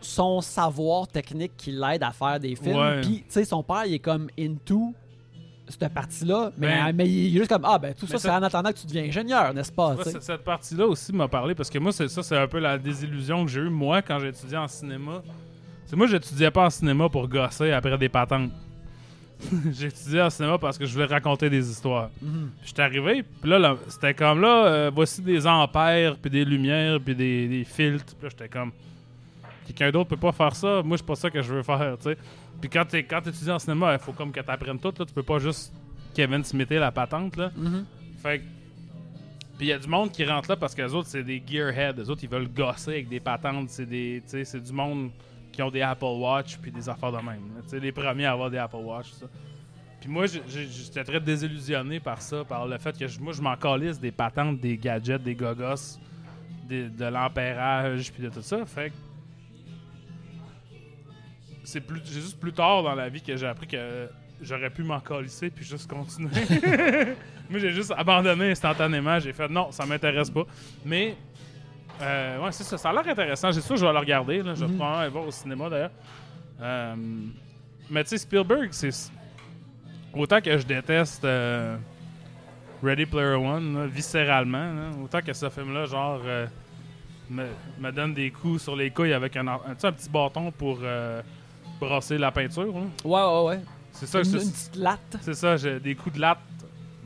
[0.00, 3.00] son savoir technique qui l'aide à faire des films.
[3.02, 4.94] Puis, tu sais, son père, il est comme into
[5.68, 8.42] cette partie-là, mais, Ben- mais il est juste comme, ah, ben, tout ça, c'est en
[8.42, 9.96] attendant que tu deviens ingénieur, n'est-ce pas?
[10.20, 13.44] Cette partie-là aussi m'a parlé parce que moi, c'est ça, c'est un peu la désillusion
[13.44, 15.22] que j'ai eue moi quand étudié en cinéma.
[15.86, 18.50] C'est moi, j'étudiais pas en cinéma pour gosser après des patentes.
[19.82, 22.08] étudié en cinéma parce que je voulais raconter des histoires.
[22.22, 22.50] Mhm.
[22.64, 26.98] J'étais arrivé, puis là, là, c'était comme là, euh, voici des ampères, puis des lumières,
[27.04, 28.14] puis des, des filtres.
[28.14, 28.72] Puis là, j'étais comme,
[29.66, 30.82] quelqu'un d'autre peut pas faire ça.
[30.84, 32.16] Moi, c'est pas ça que je veux faire, tu sais.
[32.60, 34.92] Puis quand t'es quand t'étudies en cinéma, il faut comme que t'apprennes tout.
[34.98, 35.04] Là.
[35.04, 35.72] Tu peux pas juste
[36.14, 37.50] Kevin Smither la patente, là.
[37.56, 37.84] Mhm.
[38.22, 38.44] Fait que-
[39.58, 41.42] Puis il y a du monde qui rentre là parce que les autres, c'est des
[41.46, 41.94] gearheads.
[41.96, 43.68] Les autres, ils veulent gosser avec des patentes.
[43.70, 45.10] C'est des, tu c'est du monde
[45.52, 47.40] qui ont des Apple Watch puis des affaires de même.
[47.64, 49.26] Tu sais, les premiers à avoir des Apple Watch, ça.
[50.00, 53.98] Puis moi, j'étais très désillusionné par ça, par le fait que moi, je m'en calisse
[53.98, 55.98] des patentes, des gadgets, des gogos,
[56.68, 58.64] des- de l'ampérage puis de tout ça.
[58.66, 58.94] Fait que
[61.66, 64.08] c'est plus, c'est juste plus tard dans la vie que j'ai appris que
[64.40, 66.30] j'aurais pu m'en calisser puis juste continuer.
[67.50, 69.18] Moi, j'ai juste abandonné instantanément.
[69.18, 70.44] J'ai fait non, ça m'intéresse pas.
[70.84, 71.16] Mais,
[72.02, 72.76] euh, ouais, c'est ça.
[72.76, 73.50] Ça a l'air intéressant.
[73.52, 74.42] J'ai sûr que je vais le regarder.
[74.42, 74.54] Là.
[74.54, 74.76] Je vais Mhm.
[74.76, 75.90] probablement aller voir au cinéma d'ailleurs.
[76.60, 76.94] Euh,
[77.90, 78.90] mais tu sais, Spielberg, c'est.
[80.12, 81.76] Autant que je déteste euh,
[82.82, 86.46] Ready Player One, là, viscéralement, là, autant que ce film-là, genre, euh,
[87.28, 87.44] me,
[87.78, 91.20] me donne des coups sur les couilles avec un, un, un petit bâton pour euh,
[91.80, 92.66] brasser la peinture.
[92.72, 92.80] là.
[93.04, 93.60] Ouais, ouais, ouais.
[93.92, 95.16] C'est ça, Une, c'est- une petite latte.
[95.22, 96.38] c'est ça, j'ai des coups de latte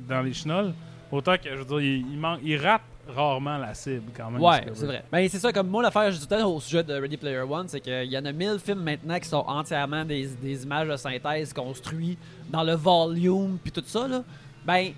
[0.09, 0.73] dans les chenolles.
[1.13, 2.83] Autant que, je veux dire, il, il, man- il rate
[3.15, 4.41] rarement la cible quand même.
[4.41, 5.05] Ouais, c'est vrai.
[5.11, 7.81] Ben, c'est ça, comme moi, l'affaire, à l'heure au sujet de Ready Player One, c'est
[7.81, 11.53] qu'il y en a mille films maintenant qui sont entièrement des, des images de synthèse
[11.53, 12.19] construites
[12.49, 14.23] dans le volume, puis tout ça, là.
[14.65, 14.93] Ben,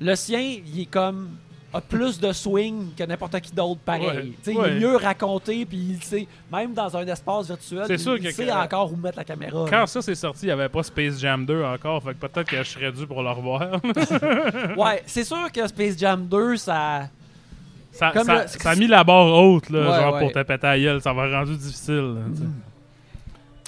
[0.00, 1.36] le sien, il est comme.
[1.74, 4.34] A plus de swing que n'importe qui d'autre, pareil.
[4.46, 7.98] Ouais, Il est mieux raconté, puis il sait, même dans un espace virtuel, C'est il,
[7.98, 9.64] sûr il que- sait que- encore où mettre la caméra.
[9.64, 9.70] là.
[9.70, 12.48] Quand ça s'est sorti, il n'y avait pas Space Jam 2 encore, fait que peut-être
[12.48, 13.80] que je serais dû pour le revoir.
[14.76, 17.08] Ouais, c'est sûr que Space Jam 2, ça.
[17.90, 20.42] ça, Comme ça- le- ça a mis la barre haute, là, Ouais, genre pour te
[20.42, 21.00] péter à gueule.
[21.00, 21.94] Ça va rendu difficile.
[22.16, 22.20] là,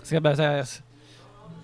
[0.02, 0.80] c'est- ben, ça-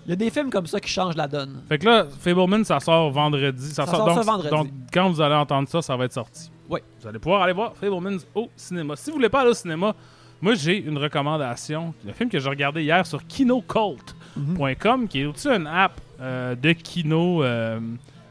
[0.05, 1.61] Il y a des films comme ça qui changent la donne.
[1.69, 3.67] Fait que là, Fableman, ça sort vendredi.
[3.67, 4.49] Ça, Ça sort, donc, ce vendredi.
[4.49, 6.49] donc, quand vous allez entendre ça, ça va être sorti.
[6.69, 6.79] Oui.
[7.01, 8.95] Vous allez pouvoir aller voir Fableman au cinéma.
[8.95, 9.93] Si vous voulez pas aller au cinéma,
[10.41, 11.93] moi, j'ai une recommandation.
[12.05, 16.71] Le film que j'ai regardé hier sur kinocult.com, qui est aussi une app euh, de
[16.73, 17.43] Kino.
[17.43, 17.79] euh,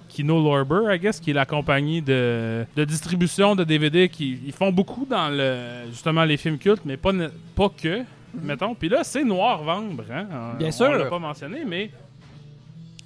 [0.09, 4.53] Kino Lorber, I guess, qui est la compagnie de, de distribution de DVD qui ils
[4.53, 7.13] font beaucoup dans le justement les films cultes, mais pas,
[7.55, 8.03] pas que,
[8.35, 8.75] mettons.
[8.75, 10.25] Puis là, c'est Noir-Vembre, hein?
[10.25, 10.59] Mhm.
[10.59, 10.87] Bien On- sûr.
[10.91, 11.91] On l'a pas mentionné, mais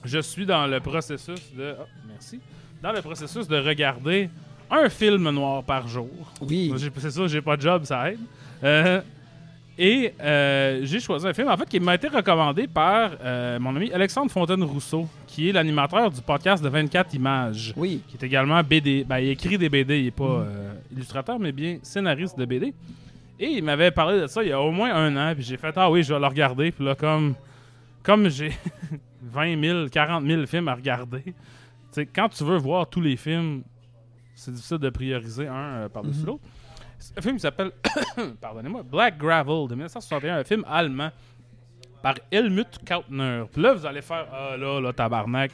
[0.05, 1.75] je suis dans le processus de.
[1.81, 2.41] oh, merci.
[2.83, 4.29] Dans le processus de regarder
[4.71, 6.09] un film noir par jour.
[6.41, 6.73] Oui.
[6.99, 8.19] C'est ça, j'ai pas de job, ça aide.
[8.63, 9.01] Euh,
[9.79, 13.75] et euh, j'ai choisi un film, en fait, qui m'a été recommandé par euh, mon
[13.75, 18.01] ami Alexandre Fontaine-Rousseau, qui est l'animateur du podcast de 24 images, Oui.
[18.09, 19.05] qui est également BD.
[19.05, 20.45] Ben, il écrit des BD, il est pas
[20.93, 22.75] illustrateur, mais bien scénariste de BD.
[23.39, 25.57] Et il m'avait parlé de ça il y a au moins un an, puis j'ai
[25.57, 26.71] fait Ah oui, je vais le regarder.
[26.71, 27.35] Puis là, comme,
[28.03, 28.53] comme j'ai
[29.23, 31.33] 20 000, 40 000 films à regarder, tu
[31.91, 33.63] sais, quand tu veux voir tous les films,
[34.35, 35.55] c'est difficile de prioriser un
[35.85, 36.27] euh, par-dessus Mhm.
[36.27, 36.43] l'autre.
[36.99, 37.73] C'est un film qui s'appelle,
[38.41, 41.11] pardonnez-moi, Black Gravel de 1961, un film allemand
[42.03, 43.45] par Helmut Kautner.
[43.53, 45.51] Puis là, vous allez faire Ah là, là, tabarnak.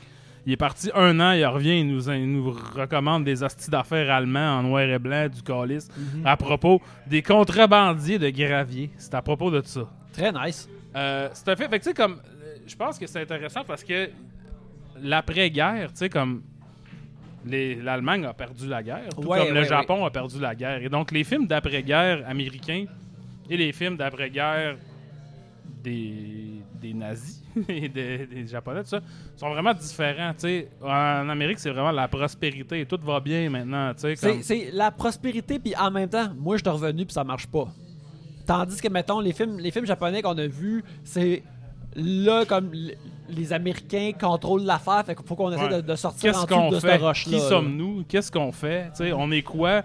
[0.46, 4.10] Il est parti un an, il revient, il nous, il nous recommande des hosties d'affaires
[4.10, 6.26] allemands en noir et blanc, du calice, Mhm.
[6.26, 8.90] à propos des contrebandiers de gravier.
[8.96, 9.82] C'est à propos de ça.
[10.12, 10.68] Très nice.
[10.96, 13.62] Euh, c'est un fait, fait que, tu sais, comme, euh, je pense que c'est intéressant
[13.66, 14.08] parce que
[15.02, 16.42] l'après-guerre, tu sais, comme
[17.46, 20.82] l'Allemagne a perdu la guerre, tout Ouais, comme le ouais, Japon a perdu la guerre.
[20.82, 22.84] Et donc, les films d'après-guerre américains
[23.48, 24.76] et les films d'après-guerre
[25.82, 29.00] des, des nazis, des, des Japonais, tout ça,
[29.36, 30.32] sont vraiment différents.
[30.32, 30.68] tu sais.
[30.82, 32.84] En Amérique, c'est vraiment la prospérité.
[32.86, 33.92] Tout va bien maintenant.
[33.94, 37.12] tu sais, C'est comme- la prospérité, puis en même temps, moi, je suis revenu, puis
[37.14, 37.68] ça marche pas.
[38.46, 41.42] Tandis que, mettons, les films, les films japonais qu'on a vus, c'est
[41.94, 42.70] là, comme
[43.28, 45.82] les Américains contrôlent l'affaire, fait qu'il faut qu'on essaie Ouais.
[45.82, 46.92] de, de sortir en dessous de fait?
[46.92, 47.38] cette roche-là.
[47.38, 48.04] Qui sommes-nous?
[48.08, 48.90] Qu'est-ce qu'on fait?
[49.14, 49.82] On est quoi?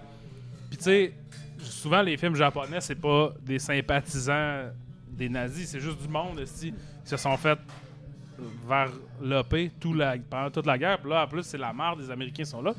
[0.68, 1.12] Puis tu sais,
[1.58, 4.62] souvent les films japonais, c'est pas des sympathisants
[5.16, 7.58] des nazis, c'est juste du monde qui se sont fait
[8.66, 10.98] varloper tout la, pendant toute la guerre?
[10.98, 12.72] Puis là, en plus, c'est la mort des Américains sont là.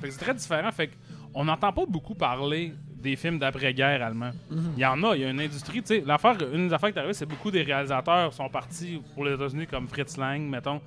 [0.00, 0.70] Fait que c'est très différent.
[0.72, 0.90] Fait
[1.32, 4.30] qu'on n'entend pas beaucoup parler des films d'après-guerre allemands.
[4.50, 4.72] Mhm.
[4.76, 5.80] Il y en a, il y a une industrie.
[5.82, 9.00] Tu sais, l'affaire, une des affaires qui est arrivée, c'est beaucoup des réalisateurs sont partis
[9.14, 10.80] pour les États-Unis comme Fritz Lang, mettons,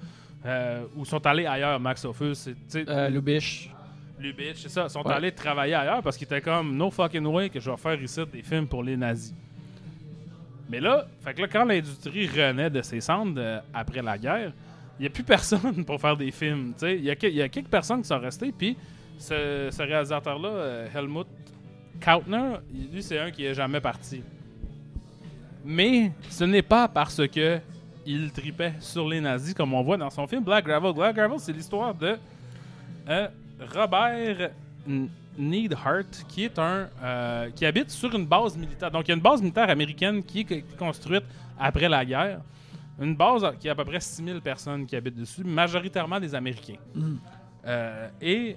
[0.45, 2.35] euh, ou sont allés ailleurs, Max Ophuls,
[2.75, 3.69] Euh, Lubitsch.
[4.17, 5.13] Lubitsch, c'est ça, sont Ouais.
[5.13, 8.21] allés travailler ailleurs parce qu'ils étaient comme no fucking way que je vais faire ici
[8.31, 9.33] des films pour les nazis.
[10.69, 14.51] Mais là, fait que là, quand l'industrie renaît de ses cendres euh, après la guerre,
[14.99, 16.73] il n'y a plus personne pour faire des films.
[16.81, 18.75] Il y, y a quelques personnes qui sont restées, puis
[19.17, 21.27] ce, réalisateur-là, euh, Helmut
[22.03, 22.57] Kautner,
[22.91, 24.21] lui, c'est un qui est jamais parti.
[25.63, 27.59] Mais ce n'est pas parce que
[28.05, 30.93] il tripait sur les nazis, comme on voit dans son film Black Gravel.
[30.93, 32.17] Black Gravel, c'est l'histoire de
[33.09, 33.27] euh,
[33.73, 34.51] Robert
[35.37, 38.91] N- Neidhart, qui est un euh, qui habite sur une base militaire.
[38.91, 41.23] Donc, il y a une base militaire américaine qui est co- construite
[41.59, 42.41] après la guerre.
[42.99, 46.79] Une base qui a à peu près 6000 personnes qui habitent dessus, majoritairement des Américains.
[46.93, 47.19] Mhm.
[47.65, 48.55] Euh, et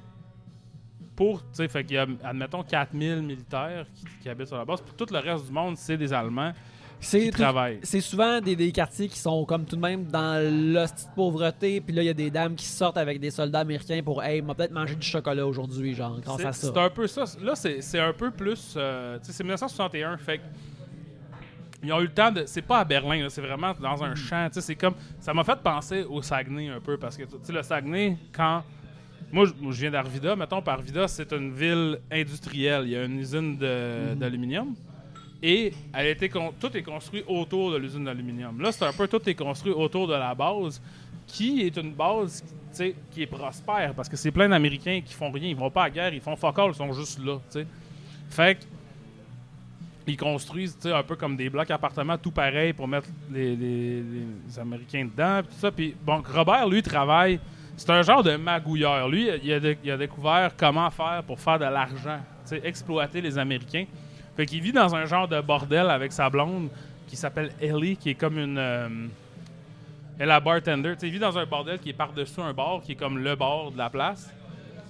[1.16, 4.64] pour, tu sais, fait qu'il y a, admettons, 4000 militaires qui, qui habitent sur la
[4.64, 4.80] base.
[4.80, 6.52] Puis tout le reste du monde, c'est des Allemands
[7.00, 7.78] qui tout- travaillent.
[7.82, 10.40] c'est souvent des, des quartiers qui sont comme tout de même dans
[10.74, 13.60] l'hostie de pauvreté, puis là, il y a des dames qui sortent avec des soldats
[13.60, 16.72] américains pour, hey, m'a peut-être mangé du chocolat aujourd'hui, genre, grâce à ça.
[16.74, 17.24] C'est un peu ça.
[17.42, 18.74] Là, c'est un peu plus.
[18.76, 20.42] euh, tu sais, c'est 1961, fait que
[21.84, 22.42] Ils ont eu le temps de.
[22.46, 24.48] C'est pas à Berlin, c'est vraiment dans un champ.
[24.48, 24.94] tu sais, C'est comme.
[25.20, 28.64] Ça m'a fait penser au Saguenay un peu parce que tu sais, le Saguenay, quand.
[29.30, 30.34] Moi, je, viens d'Arvida.
[30.34, 32.84] Mettons, par Arvida, c'est une ville industrielle.
[32.86, 34.74] Il y a une usine de- d'aluminium.
[35.42, 35.72] Et
[36.60, 38.60] tout est construit autour de l'usine d'aluminium.
[38.60, 40.82] Là, c'est un peu tout est construit autour de la base,
[41.26, 42.42] qui est une base
[43.10, 45.48] qui est prospère parce que c'est plein d'Américains qui font rien.
[45.48, 47.38] Ils vont pas à la guerre, ils font fuck all, ils sont juste là.
[47.50, 47.66] tu sais.
[48.30, 48.64] Fait que
[50.08, 54.02] ils construisent un peu comme des blocs appartements tout pareil pour mettre les,
[54.58, 55.42] Américains dedans.
[56.02, 57.38] Bon, Robert, lui, travaille.
[57.76, 59.08] C'est un genre de magouilleur.
[59.08, 62.20] Lui, il a, il a découvert comment faire pour faire de l'argent,
[62.64, 63.84] exploiter les Américains.
[64.38, 66.68] Fait qu'il vit dans un genre de bordel avec sa blonde
[67.08, 68.56] qui s'appelle Ellie, qui est comme une.
[68.56, 68.88] euh,
[70.16, 70.94] elle la bartender.
[71.02, 73.72] Il vit dans un bordel qui est par-dessus un bar, qui est comme le bar
[73.72, 74.32] de la place.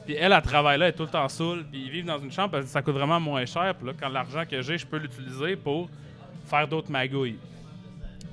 [0.05, 1.64] Puis elle, elle travaille là, elle est tout le temps saoule.
[1.64, 3.74] Puis ils vivent dans une chambre parce que ça coûte vraiment moins cher.
[3.74, 5.88] Puis là, quand l'argent que j'ai, je peux l'utiliser pour
[6.44, 7.38] faire d'autres magouilles.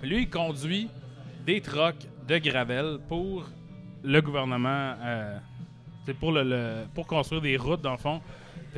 [0.03, 0.89] Lui, il conduit
[1.45, 1.95] des trocs
[2.27, 3.45] de gravel pour
[4.03, 4.95] le gouvernement.
[5.01, 5.37] euh,
[6.19, 8.19] pour, le- pour construire des routes, dans le fond.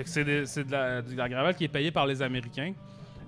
[0.05, 2.73] C'est de, la, de la gravel qui est payée par les Américains.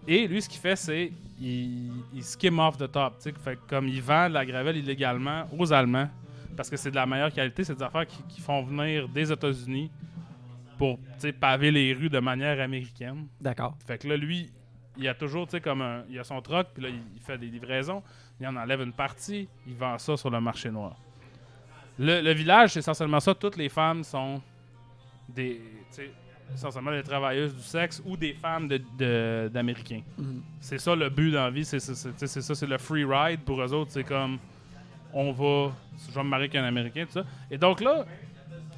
[0.07, 3.15] Et lui, ce qu'il fait, c'est il, il skim off the top.
[3.21, 6.09] Fait que comme il vend de la gravel illégalement aux Allemands,
[6.55, 9.31] parce que c'est de la meilleure qualité, c'est des affaires qui, qui font venir des
[9.31, 9.89] États-Unis
[10.77, 10.99] pour
[11.39, 13.27] paver les rues de manière américaine.
[13.39, 13.75] D'accord.
[13.85, 14.49] Fait que là, lui,
[14.97, 18.03] il a toujours, comme un, il a son truck, puis là, il fait des livraisons,
[18.39, 20.95] il en enlève une partie, il vend ça sur le marché noir.
[21.97, 23.35] Le, le village, c'est essentiellement ça.
[23.35, 24.41] Toutes les femmes sont
[25.27, 25.61] des,
[26.53, 30.01] essentiellement des travailleuses du sexe ou des femmes de- de- d'Américains.
[30.17, 30.41] Mhm.
[30.59, 33.73] C'est ça le but dans la vie, c'est ça, c'est le free ride pour eux
[33.73, 33.91] autres.
[33.91, 34.37] C'est comme,
[35.13, 35.71] on va,
[36.07, 37.23] je vais me marier avec un Américain, tout ça.
[37.49, 38.05] Et donc là,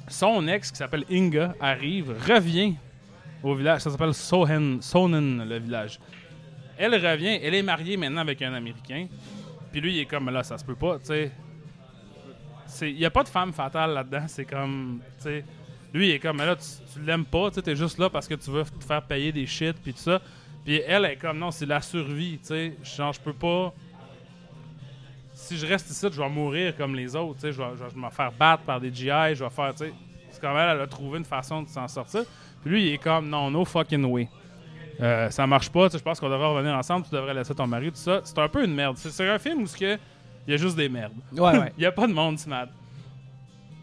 [0.08, 2.74] son ex, qui s'appelle Inga, arrive, revient
[3.42, 3.80] au village.
[3.82, 5.98] Ça s'appelle Sohen, Sonen, le village.
[6.78, 9.06] Elle revient, elle est mariée maintenant avec un Américain.
[9.70, 11.30] Puis lui, il est comme, là, ça se peut pas, tu sais.
[12.82, 14.24] Il n'y a pas de femme fatale là-dedans.
[14.28, 15.44] C'est comme, tu sais.
[15.92, 18.08] Lui, il est comme, mais là, tu, tu l'aimes pas, tu sais, t'es juste là
[18.08, 20.20] parce que tu veux te faire payer des shit, puis tout ça.
[20.64, 22.76] Puis elle est comme, non, c'est la survie, tu sais.
[22.82, 23.72] Genre, je peux pas.
[25.34, 27.52] Si je reste ici, je vais mourir comme les autres, tu sais.
[27.52, 29.92] Je vais, je vais me faire battre par des GI, je vais faire, tu sais.
[30.30, 32.22] C'est comme elle, elle a trouvé une façon de s'en sortir.
[32.62, 34.28] Puis lui, il est comme, non, no fucking way.
[35.00, 37.54] Euh, ça marche pas, tu sais, je pense qu'on devrait revenir ensemble, tu devrais laisser
[37.54, 38.20] ton mari, tout ça.
[38.24, 38.96] C'est un peu une merde.
[38.96, 39.98] C'est un film où il
[40.46, 41.12] y a juste des merdes.
[41.32, 41.72] Ouais, ouais.
[41.76, 42.66] Il n'y a pas de monde smart.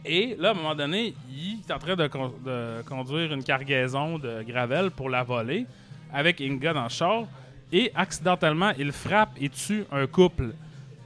[0.05, 3.43] Et là, à un moment donné, il est en train de, con- de conduire une
[3.43, 5.65] cargaison de gravel pour la voler
[6.13, 7.23] avec Inga dans le char.
[7.71, 10.53] Et accidentellement, il frappe et tue un couple,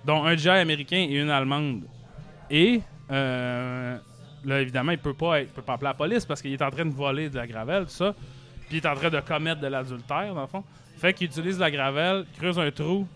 [0.06, 1.82] dont un GI américain et une allemande.
[2.50, 2.82] Et
[3.12, 3.98] euh,
[4.46, 6.86] là, évidemment, il peut pas peut pas appeler la police parce qu'il est en train
[6.86, 8.14] de voler de la gravel, tout ça.
[8.70, 10.64] Puis il est en train de commettre de l'adultère, dans le fond.
[10.98, 13.08] Fait qu'il utilise la gravel, creuse un trou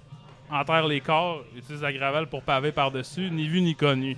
[0.49, 4.15] enterre les corps, utilise la gravelle pour paver par-dessus, ni vu ni connu.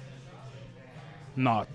[1.40, 1.66] Not.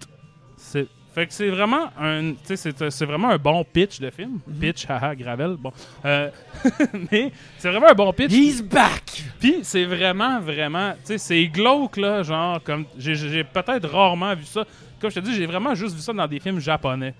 [0.57, 2.57] C'est fait que c'est vraiment un c'est
[2.91, 4.41] c'est vraiment un bon pitch de film.
[4.61, 5.73] Pitch haha gravel bon.
[6.05, 6.29] Euh,
[7.13, 8.33] mais c'est vraiment un bon pitch.
[8.33, 9.23] He's back!
[9.39, 14.35] Puis c'est vraiment, vraiment, tu sais, c'est glauque, là, genre, comme, j'ai- j'ai peut-être rarement
[14.35, 14.65] vu ça.
[15.01, 17.15] Comme je te dis, j'ai vraiment juste vu ça dans des films japonais.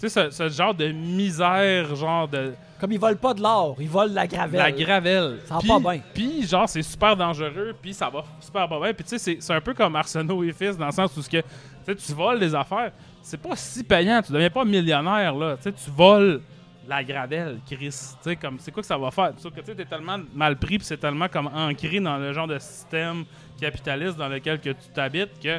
[0.00, 3.76] Tu sais, ce, ce genre de misère, genre de Comme ils volent pas de l'or,
[3.80, 4.60] ils volent la gravelle.
[4.60, 5.38] la gravelle.
[5.46, 6.02] Ça va pas bien.
[6.14, 8.94] Puis, genre, c'est super dangereux, puis ça va super pas bien.
[8.94, 11.22] Puis, tu sais, c'est- c'est un peu comme Arsenault et Fils, dans le sens où
[11.22, 11.42] ce que,
[11.86, 12.92] sais, tu voles des affaires.
[13.22, 15.56] C'est pas si payant, tu deviens pas millionnaire, là.
[15.56, 16.40] Tu sais, tu voles
[16.88, 17.78] la gravelle, Chris.
[17.78, 19.32] Tu sais, comme, c'est quoi que ça va faire?
[19.38, 22.46] Sauf que, tu t'es tellement mal pris, puis c'est tellement comme ancré dans le genre
[22.46, 23.24] de système
[23.60, 25.58] capitaliste dans lequel que tu t'habites que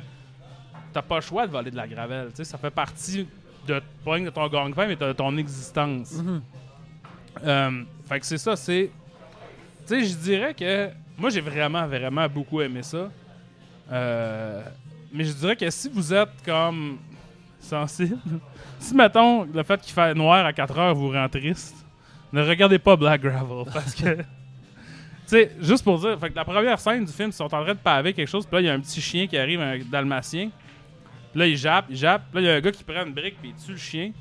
[0.93, 2.29] t'as pas le choix de voler de la gravelle.
[2.29, 3.27] Tu sais, ça fait partie
[3.67, 6.13] de, pas de ton gang-pain, mais de ton existence.
[6.13, 6.41] Mhm.
[7.43, 8.89] Euh, fait que c'est ça, c'est.
[9.85, 10.89] Tu sais, je dirais que.
[11.17, 13.09] Moi, j'ai vraiment, vraiment beaucoup aimé ça.
[13.91, 14.61] Euh,
[15.11, 16.97] mais je dirais que si vous êtes comme.
[17.59, 18.17] sensible.
[18.79, 21.75] si, mettons, le fait qu'il fait noir à 4 heures vous rend triste,
[22.31, 23.65] ne regardez pas Black Gravel.
[23.73, 24.15] Parce que.
[24.15, 27.63] Tu sais, juste pour dire, fait que la première scène du film, ils sont en
[27.63, 29.59] train de paver quelque chose, puis là, il y a un petit chien qui arrive,
[29.59, 30.49] un dalmatien.
[31.31, 32.23] Puis là, il jappe, il jappe.
[32.31, 33.77] Puis là, il y a un gars qui prend une brique, puis il tue le
[33.77, 34.11] chien.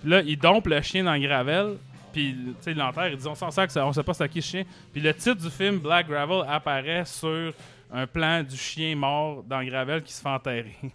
[0.00, 1.76] Puis là, il dompe le chien dans le gravel.
[2.12, 3.08] Puis, tu sais, il l'enterre.
[3.08, 4.64] Il dit On s'en sert on sait pas c'est à qui ce chien.
[4.90, 7.52] Puis le titre du film, Black Gravel, apparaît sur
[7.92, 10.76] un plan du chien mort dans gravel qui se fait enterrer.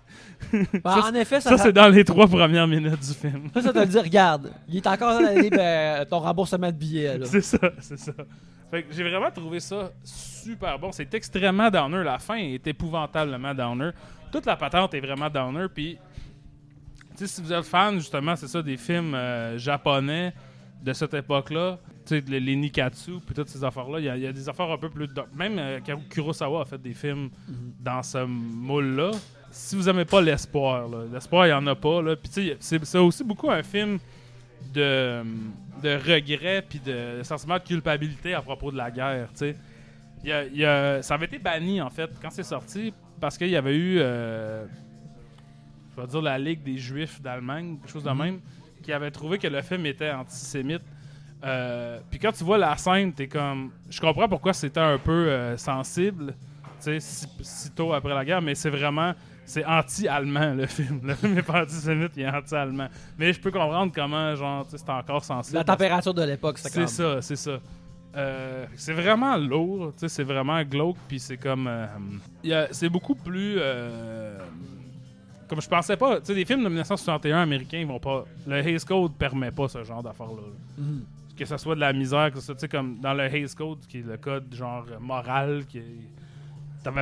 [0.51, 3.49] Ben, Ça, en effet, ça, Ça, c'est dans les trois premières minutes du film.
[3.53, 6.75] ça, ça te le dit, regarde, il est encore dans d'aller ben, ton remboursement de
[6.75, 7.19] billets.
[7.23, 8.11] C'est ça, c'est ça.
[8.69, 10.91] Fait que j'ai vraiment trouvé ça super bon.
[10.91, 12.03] C'est extrêmement downer.
[12.03, 13.91] La fin est épouvantablement downer.
[14.31, 15.67] Toute la patente est vraiment downer.
[15.73, 15.97] Puis,
[17.15, 20.33] si vous êtes fan, justement, c'est ça, des films euh, japonais
[20.81, 21.79] de cette époque-là,
[22.16, 24.70] les, les Nikatsu, puis toutes ces affaires-là, il y, a- il y a des affaires
[24.70, 25.07] un peu plus.
[25.36, 27.30] Même euh, Kuro- Kurosawa a fait des films
[27.80, 29.12] dans ce moule-là.
[29.51, 32.01] Si vous aimez pas l'espoir, l'espoir, il y en a pas.
[32.01, 32.16] Là.
[32.16, 33.99] Puis, tu sais, c'est aussi beaucoup un film
[34.74, 35.24] de,
[35.84, 39.28] de regret puis de sentiment de culpabilité à propos de la guerre.
[40.24, 43.49] y a- y a- ça avait été banni, en fait, quand c'est sorti, parce qu'il
[43.49, 44.66] y avait eu, euh,
[45.95, 48.39] je vais dire, la Ligue des Juifs d'Allemagne, quelque chose de même,
[48.84, 50.82] qui avait trouvé que le film était antisémite.
[51.43, 53.71] Euh, puis quand tu vois la scène, t'es comme...
[53.89, 56.35] Je comprends pourquoi c'était un peu euh, sensible,
[56.77, 59.13] tu sais, si, si tôt après la guerre, mais c'est vraiment...
[59.43, 61.01] C'est anti-allemand, le film.
[61.03, 62.87] Le film est pas antisémite, il est anti-allemand.
[63.17, 65.57] Mais je peux comprendre comment, genre, tu sais, c'est encore sensible.
[65.57, 66.87] La température de l'époque, c'est C'est comme...
[66.87, 67.57] ça, c'est ça.
[68.15, 71.67] Euh, c'est vraiment lourd, tu sais, c'est vraiment glauque, puis c'est comme.
[71.67, 73.57] euh, c'est beaucoup plus.
[75.47, 78.25] comme je pensais pas, tu sais, des films de 1961 américains, ils vont pas.
[78.47, 80.41] Le Hays Code permet pas ce genre d'affaires-là.
[80.41, 80.83] là.
[80.83, 81.03] Mhm.
[81.41, 83.47] Que ce soit de la misère, que ce soit, tu sais, comme dans le Hays
[83.57, 85.81] Code, qui est le code genre euh, moral, qui
[86.83, 87.01] T'avais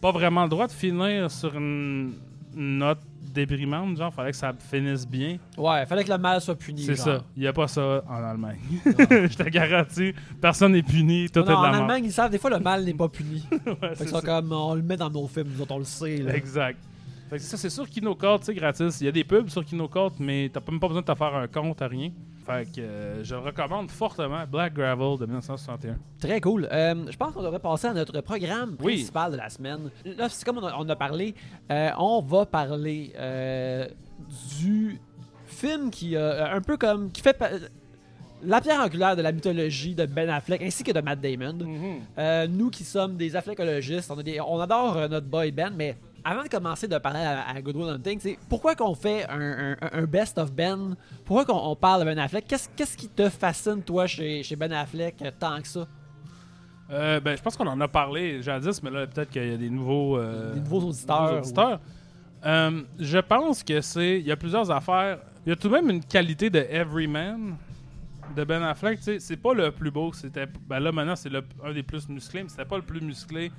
[0.00, 2.14] pas vraiment le droit de finir sur une,
[2.56, 2.98] note
[3.32, 5.38] déprimante, genre, fallait que ça finisse bien.
[5.56, 6.82] Ouais, fallait que le mal soit puni.
[6.82, 7.22] C'est ça.
[7.36, 8.58] Il n'y a pas ça en Allemagne.
[8.84, 11.80] Je te garantis, personne n'est puni, tout Non, est de en la mort.
[11.82, 13.44] Allemagne, ils savent, des fois, le mal n'est pas puni.
[13.52, 13.60] Ouais,
[13.90, 14.26] fait c'est que ça, ça.
[14.26, 16.16] comme, on le met dans nos films, nous autres, on le sait.
[16.16, 16.34] Là.
[16.34, 16.80] Exact.
[17.30, 18.02] Fait que c'est ça, c'est sur tu
[18.42, 19.00] sais, gratis.
[19.00, 21.36] Il y a des pubs sur KinoCard, mais t'as même pas besoin de te faire
[21.36, 22.10] un compte à rien.
[22.46, 24.44] Fait que euh, je le recommande fortement.
[24.50, 25.96] Black Gravel de 1961.
[26.20, 26.68] Très cool.
[26.70, 28.94] Euh, je pense qu'on devrait passer à notre programme Oui.
[28.96, 29.90] principal de la semaine.
[30.04, 31.34] Là, c'est comme on a, on a parlé,
[31.70, 33.12] euh, on va parler
[34.60, 34.98] du
[35.46, 37.36] film qui un peu comme qui fait
[38.42, 41.58] la pierre angulaire de la mythologie de Ben Affleck ainsi que de Matt Damon.
[42.18, 45.96] Euh, nous qui sommes des affleckologistes, on, a des- on adore notre boy Ben, mais
[46.28, 49.76] avant de commencer de parler à, à Good Will Hunting, c'est pourquoi qu'on fait un,
[49.80, 50.96] un- un best of Ben?
[51.24, 52.46] Pourquoi qu'on on parle de Ben Affleck?
[52.48, 55.86] Qu'est-ce qui te fascine, toi, chez, chez Ben Affleck, euh, tant que ça?
[56.90, 59.56] Euh, ben, je pense qu'on en a parlé jadis, mais là, peut-être qu'il y a
[59.56, 61.80] des nouveaux, euh, Des nouveaux auditeurs, nouveaux auditeurs.
[62.44, 64.20] Euh, je pense que c'est.
[64.20, 65.18] Il y a plusieurs affaires.
[65.44, 67.56] Il y a tout de même une qualité de Everyman
[68.36, 69.00] de Ben Affleck.
[69.18, 70.12] C'est pas le plus beau.
[70.12, 70.46] C'était.
[70.68, 71.30] Ben là, maintenant, c'est
[71.64, 73.50] un des plus musclés, mais c'était pas le plus musclé.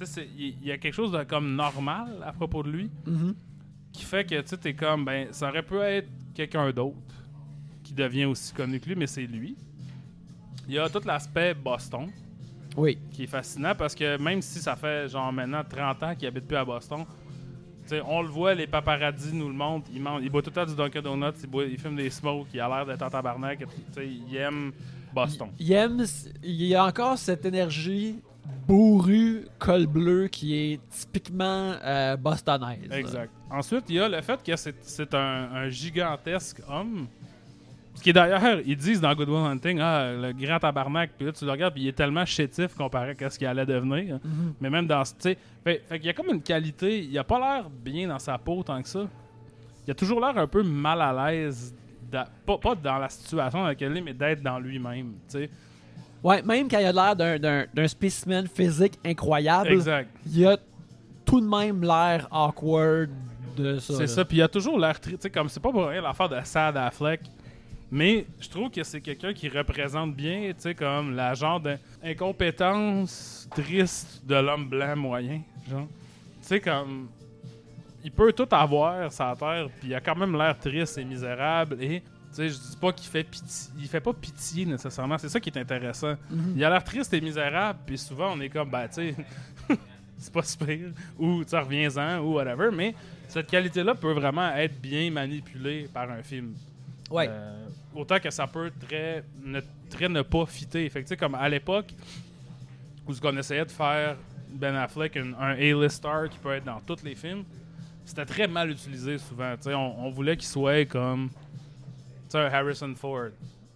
[0.00, 3.34] Il il y a quelque chose de comme normal à propos de lui Mhm.
[3.92, 5.04] qui fait que tu t'es comme.
[5.04, 6.96] Ben, ça aurait pu être quelqu'un d'autre
[7.82, 9.56] qui devient aussi connu que lui, mais c'est lui.
[10.68, 12.08] Il y a tout l'aspect Boston
[12.76, 12.96] Oui.
[13.12, 16.46] qui est fascinant parce que même si ça fait genre maintenant 30 ans qu'il habite
[16.46, 17.04] plus à Boston,
[18.06, 20.64] on le voit, les paparazzis nous le montrent, il, mange, il boit tout le temps
[20.64, 23.66] du Dunkin' Donuts, il, boit, il fume des smokes, il a l'air d'être en tabarnak,
[23.98, 24.72] il aime
[25.12, 25.48] Boston.
[25.58, 26.02] Il aime,
[26.42, 28.16] il y a encore cette énergie
[28.66, 32.90] bourrue, col bleu qui est typiquement euh, bostonaise.
[32.90, 33.30] Exact.
[33.50, 37.06] Ensuite, il y a le fait que c'est c'est un, un gigantesque homme.
[37.94, 41.26] Ce qui est d'ailleurs, ils disent dans Good Will Hunting, ah, le grand tabarnak, puis
[41.26, 44.18] là, tu le regardes, puis il est tellement chétif comparé à ce qu'il allait devenir.
[44.24, 44.54] Mhm.
[44.60, 45.04] Mais même dans.
[45.04, 47.00] Sais, fait, fait qu'il y a comme une qualité.
[47.04, 49.06] Il a pas l'air bien dans sa peau tant que ça.
[49.86, 51.74] Il a toujours l'air un peu mal à l'aise.
[52.10, 55.14] Pas, pas dans la situation dans laquelle il est, mais d'être dans lui-même.
[55.28, 55.50] Tu sais.
[56.22, 60.08] Ouais, même quand il a l'air d'un- spécimen physique incroyable, Exact.
[60.32, 60.56] il a
[61.24, 63.10] tout de même l'air awkward
[63.56, 63.94] de ça.
[63.96, 64.24] C'est ça.
[64.24, 64.98] Puis il a toujours l'air.
[65.00, 67.20] tri- Tu sais, comme c'est pas pour rien l'affaire de Sad Affleck.
[67.90, 73.48] Mais je trouve que c'est quelqu'un qui représente bien, tu sais, comme la genre d'incompétence
[73.54, 75.40] triste de l'homme blanc moyen.
[75.70, 75.86] Genre.
[76.40, 77.08] Tu sais, comme.
[78.04, 81.76] Il peut tout avoir, sa terre, puis il a quand même l'air triste et misérable.
[81.80, 82.02] Et,
[82.36, 83.72] sais, je dis pas qu'il fait pitié.
[83.78, 85.18] Il fait pas pitié nécessairement.
[85.18, 86.16] C'est ça qui est intéressant.
[86.30, 86.54] Mhm.
[86.56, 89.14] Il a l'air triste et misérable, puis souvent on est comme, bah, tu sais,
[90.18, 90.78] c'est pas super,
[91.18, 92.94] ou tu reviens-en, ou whatever, mais
[93.28, 96.54] cette qualité-là peut vraiment être bien manipulée par un film.
[97.10, 97.26] Ouais.
[97.28, 99.60] Euh, autant que ça peut très ne,
[99.90, 100.88] très ne pas fitter.
[100.88, 101.92] Fait que, comme à l'époque
[103.06, 104.16] où ce qu'on essayait de faire
[104.50, 107.44] Ben Affleck un, un A-list star qui peut être dans tous les films,
[108.04, 109.54] c'était très mal utilisé souvent.
[109.66, 111.30] On, on voulait qu'il soit comme
[112.32, 113.28] sais, un Harrison Ford.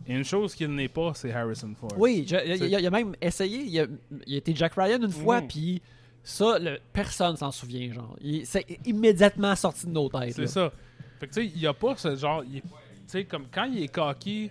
[0.08, 1.92] Et une chose qu'il n'est pas, c'est Harrison Ford.
[1.98, 3.62] Oui, je- il, il a, il a même essayé.
[3.62, 3.86] Il a,
[4.26, 5.48] il a été Jack Ryan une fois, Mhm.
[5.48, 5.82] puis
[6.22, 7.92] ça, le- personne s'en souvient.
[7.92, 8.16] genre.
[8.20, 10.34] Il- C'est immédiatement sorti de nos têtes.
[10.36, 10.70] C'est ça.
[11.18, 12.44] Fait que tu sais, il y a pas ce genre.
[12.44, 12.68] il Tu
[13.06, 14.50] sais, comme quand il est cocky,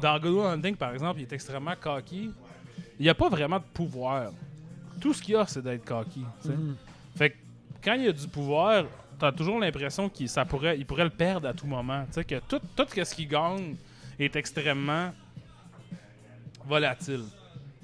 [0.00, 2.30] dans Good Will Hunting par exemple, il est extrêmement cocky.
[2.98, 4.30] Il n'y a pas vraiment de pouvoir.
[5.00, 6.24] Tout ce qu'il y a, c'est d'être cocky.
[6.44, 6.76] Mhm.
[7.16, 7.36] Fait que
[7.84, 8.84] quand il y a du pouvoir,
[9.22, 12.04] t'as toujours l'impression qu'il ça pourrait, il pourrait le perdre à tout moment.
[12.06, 13.76] Tu sais, que tout, tout ce qu'il gagne
[14.18, 15.12] est extrêmement
[16.66, 17.22] volatile.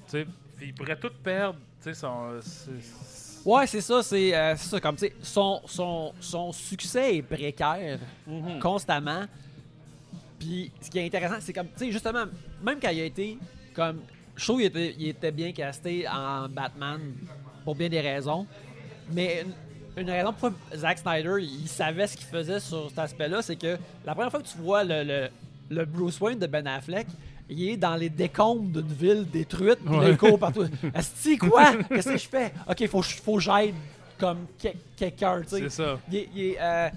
[0.05, 0.27] Tu sais,
[0.61, 1.57] il pourrait tout perdre.
[1.81, 4.03] Tu sais, son- c'est- Ouais, c'est ça.
[4.03, 4.79] C'est euh, c'est ça.
[4.81, 8.59] Comme, tu sais, son, son, son succès est précaire Mhm.
[8.59, 9.23] constamment.
[10.37, 12.25] Puis ce qui est intéressant, c'est comme, tu sais, justement,
[12.61, 13.37] même quand il a été
[13.73, 14.01] comme.
[14.35, 16.99] Je trouve qu'il était, il était bien casté en Batman
[17.63, 18.45] pour bien des raisons.
[19.11, 19.45] Mais
[19.99, 23.77] une, raison pourquoi Zack Snyder, il savait ce qu'il faisait sur cet aspect-là, c'est que
[24.05, 25.29] la première fois que tu vois le, le,
[25.69, 27.07] le Bruce Wayne de Ben Affleck,
[27.49, 30.11] il est dans les décombres d'une ville détruite, puis Ouais.
[30.11, 30.65] il court partout.
[30.93, 31.73] Asti, quoi?
[31.89, 32.53] Qu'est-ce que je fais?
[32.69, 33.73] Ok, faut, faut que j'aide
[34.19, 35.59] comme que- quelqu'un, tu sais.
[35.61, 35.99] C'est ça.
[36.11, 36.89] Il est, il euh,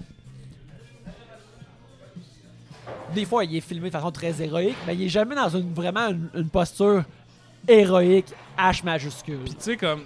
[3.15, 5.73] Des fois, il est filmé de façon très héroïque, mais il est jamais dans une,
[5.73, 7.03] vraiment une, une posture
[7.67, 8.27] héroïque,
[8.57, 9.39] H majuscule.
[9.45, 10.03] Puis tu sais, comme,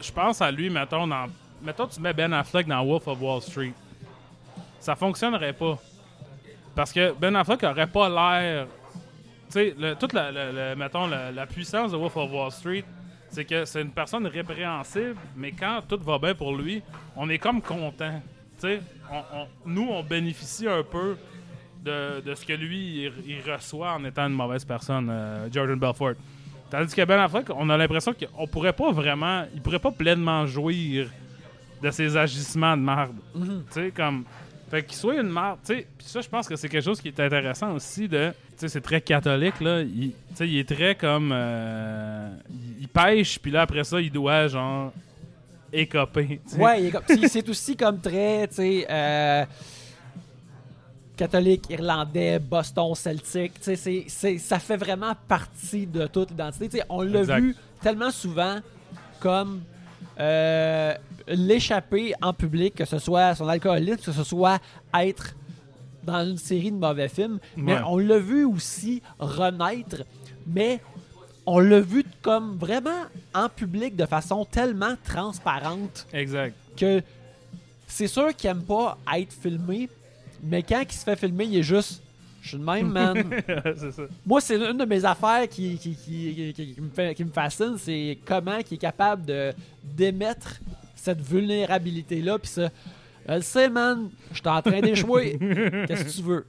[0.00, 1.26] je pense à lui, mettons, dans,
[1.62, 3.72] mettons, tu mets Ben Affleck dans Wolf of Wall Street.
[4.78, 5.78] Ça fonctionnerait pas.
[6.74, 8.66] Parce que Ben Affleck aurait pas l'air.
[9.50, 12.84] Tu sais, toute la, mettons, la, puissance de Wolf of Wall Street,
[13.28, 16.82] c'est que c'est une personne répréhensible, mais quand tout va bien pour lui,
[17.16, 18.22] on est comme content.
[18.60, 18.80] Tu sais,
[19.66, 21.16] nous, on bénéficie un peu
[21.82, 25.78] de, de ce que lui, il, il reçoit en étant une mauvaise personne, euh, Jordan
[25.78, 26.14] Belfort.
[26.70, 30.46] Tandis que Ben Affleck, on a l'impression qu'on pourrait pas vraiment, il pourrait pas pleinement
[30.46, 31.08] jouir
[31.82, 33.16] de ses agissements de marde.
[33.34, 33.64] Mhm.
[33.72, 34.24] Tu sais, comme.
[34.70, 35.86] Fait qu'il soit une marde, tu sais.
[35.98, 38.30] Puis ça, je pense que c'est quelque chose qui est intéressant aussi de.
[38.30, 39.80] Tu sais, c'est très catholique, là.
[39.82, 41.30] Il, tu sais, il est très comme.
[41.34, 42.30] euh,
[42.80, 44.92] il, pêche, puis là, après ça, il doit, genre.
[45.72, 46.40] écoper.
[46.48, 46.60] tu sais.
[46.60, 49.44] Ouais, il est comme- c'est- aussi comme très, tu sais, euh,
[51.16, 53.60] catholique, irlandais, Boston, celtique.
[53.60, 56.68] Tu sais, ça fait vraiment partie de toute l'identité.
[56.68, 58.58] Tu sais, on l'a vu tellement souvent
[59.20, 59.60] comme
[60.18, 60.94] euh,
[61.28, 64.58] l'échapper en public, que ce soit son alcoolisme, que ce soit
[64.94, 65.34] être
[66.02, 67.38] dans une série de mauvais films.
[67.56, 70.02] Mais on l'a vu aussi renaître,
[70.46, 70.80] mais
[71.46, 73.04] on l'a vu comme vraiment
[73.34, 76.54] en public de façon tellement transparente Exact.
[76.76, 77.02] que
[77.86, 79.88] c'est sûr qu'il aime pas être filmé,
[80.42, 82.02] mais quand il se fait filmer, il est juste.
[82.42, 83.22] Je suis le même, man.
[83.46, 84.02] ça.
[84.24, 87.76] Moi, c'est une de mes affaires qui, qui, qui, qui- me, fait- qui me fascine,
[87.78, 89.52] c'est comment il est capable de
[89.84, 90.58] d'émettre
[91.02, 92.38] cette vulnérabilité-là.
[92.38, 92.68] Puis ça,
[93.28, 95.38] je le sais, man, je suis en train d'échouer.
[95.88, 96.46] Qu'est-ce que tu veux?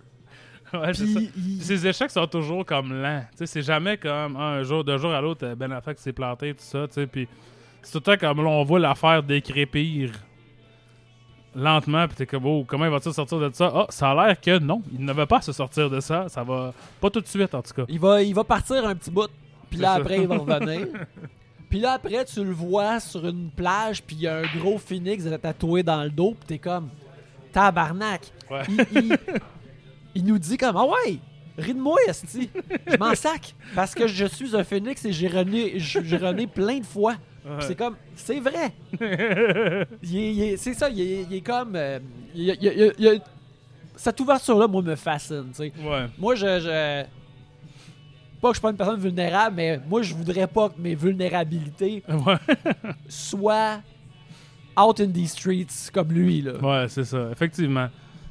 [0.73, 1.19] Ouais, c'est ça.
[1.19, 3.23] Puis, il- Ses échecs sont toujours comme lents.
[3.31, 6.13] Tu sais, c'est jamais comme un jour, d'un jour à l'autre, euh, Ben Affleck s'est
[6.13, 6.85] planté, tout ça.
[7.11, 7.27] Puis
[7.81, 10.11] c'est tout le temps comme là, on voit l'affaire décrépir
[11.55, 12.07] lentement.
[12.07, 13.71] Puis t'es comme, oh, comment il va-t-il sortir de ça?
[13.75, 16.29] Ah, ça a l'air que non, il ne va pas se sortir de ça.
[16.29, 17.83] Ça va pas tout de suite, en tout cas.
[17.89, 19.29] il, va, il va partir un petit bout,
[19.69, 19.95] puis là, ça.
[19.95, 20.87] après, il va revenir.
[21.71, 24.77] Puis là, après, tu le vois sur une plage, puis il y a un gros
[24.77, 26.89] phoenix tatoué dans le dos, puis t'es comme,
[27.51, 28.21] tabarnak.
[28.51, 28.61] Ouais.
[28.69, 29.17] il, il-
[30.13, 31.17] il nous dit comme Ah ouais,
[31.57, 32.49] ris de moi, Esti.
[32.85, 33.55] Je m'en sac.
[33.73, 37.15] Parce que je suis un phénix et j'ai rené, j'ai rené plein de fois.
[37.45, 37.55] Ouais.
[37.61, 38.73] C'est comme, c'est vrai.
[40.03, 41.75] C'est ça, il est, il est comme.
[41.75, 41.99] euh,
[42.35, 42.49] il,
[42.99, 43.21] il
[43.95, 45.45] cette ouverture-là, moi, me fascine.
[45.49, 45.73] tu sais.
[45.81, 46.05] Ouais.
[46.17, 47.03] Moi, je, je-
[48.41, 50.95] Pas que je suis pas une personne vulnérable, mais moi, je voudrais pas que mes
[50.95, 52.03] vulnérabilités
[53.07, 53.81] soient
[54.75, 56.41] out in these streets comme lui.
[56.41, 56.53] Là.
[56.57, 57.87] Ouais, c'est ça, effectivement.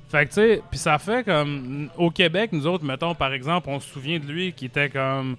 [0.08, 1.88] Fait que, tu sais, puis ça fait comme.
[1.96, 5.36] Au Québec, nous autres, mettons, par exemple, on se souvient de lui qui était comme.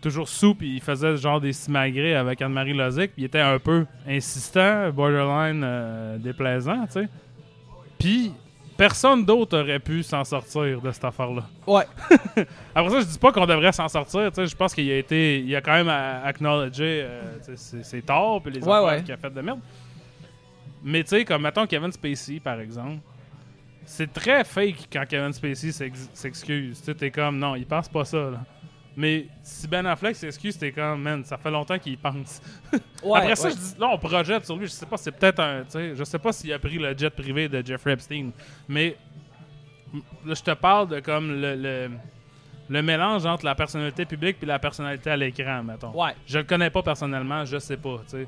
[0.00, 3.58] Toujours sous, puis il faisait genre des simagrées avec Anne-Marie Lozic, puis il était un
[3.58, 7.08] peu insistant, borderline euh, déplaisant, tu sais.
[7.98, 8.32] Puis
[8.76, 11.42] personne d'autre aurait pu s'en sortir de cette affaire-là.
[11.66, 11.84] Ouais.
[12.74, 14.30] Après ça, je dis pas qu'on devrait s'en sortir.
[14.36, 15.40] Je pense qu'il a été.
[15.40, 17.22] Il a quand même acknowledgé euh,
[17.56, 19.02] ses, ses torts, puis les Ouais, affaires ouais.
[19.02, 19.60] qu'il a fait de merde.
[20.84, 22.98] Mais tu sais, comme mettons Kevin Spacey, par exemple,
[23.84, 26.78] c'est très fake quand Kevin Spacey s'ex- s'excuse.
[26.80, 28.40] Tu sais, t'es comme, non, il pense pas ça, là.
[28.96, 32.40] Mais si Ben Affleck s'excuse, t'es comme, man, ça fait longtemps qu'il y pense.
[33.02, 33.54] Ouais, Après ça, ouais.
[33.54, 34.66] je dis, là, on projette sur lui.
[34.66, 35.64] Je sais pas, c'est peut-être un.
[35.94, 38.30] Je sais pas s'il a pris le jet privé de Jeffrey Epstein.
[38.68, 38.96] Mais
[40.24, 41.90] là, je te parle de comme le, le,
[42.70, 45.90] le mélange entre la personnalité publique et la personnalité à l'écran, mettons.
[45.92, 46.12] Ouais.
[46.26, 48.26] Je le connais pas personnellement, je sais pas, tu sais.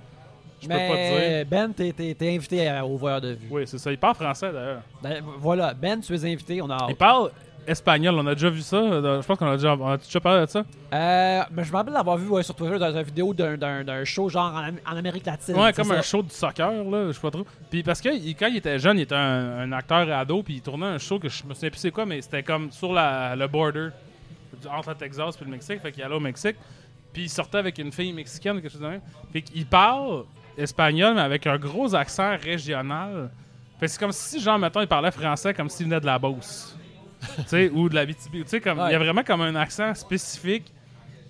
[0.61, 1.47] Je peux pas te dire.
[1.47, 3.47] Ben, t'es, invité à- au voyeur de vue.
[3.49, 3.93] Oui, c'est ça.
[3.93, 4.83] Il parle français d'ailleurs.
[5.03, 7.31] Ben, voilà, Ben, tu es invité, on a Il parle
[7.69, 8.77] espagnol, on a déjà vu ça.
[8.77, 10.65] euh, Je pense qu'on a déjà, on a déjà parlé de ça.
[10.93, 13.85] Euh, mais je me rappelle d'avoir vu ouais, sur Twitter dans une vidéo d'un, d'un,
[13.85, 15.55] d'un show genre en, Am- en Amérique latine.
[15.57, 15.95] Ouais, comme ça.
[15.95, 17.47] un show de soccer, là, je sais pas trop.
[17.71, 20.55] Puis parce que il- quand il était jeune, il était un, un acteur ado, puis
[20.55, 22.93] il tournait un show que je me souviens plus c'est quoi, mais c'était comme sur
[22.93, 23.91] la, le border
[24.73, 26.57] entre le Texas et le Mexique, fait qu'il allait au Mexique.
[27.13, 29.01] Puis il sortait avec une fille mexicaine ou quelque chose de même.
[29.33, 30.25] Fait qu'il parle
[30.57, 33.31] espagnol, mais avec un gros accent régional.
[33.79, 36.19] Fait que c'est comme si, genre, mettons, il parlait français comme s'il venait de la
[36.19, 36.77] Beauce.
[37.21, 38.33] Tu sais, ou de la BTB.
[38.33, 40.73] Tu sais, comme, il y a vraiment comme un accent spécifique.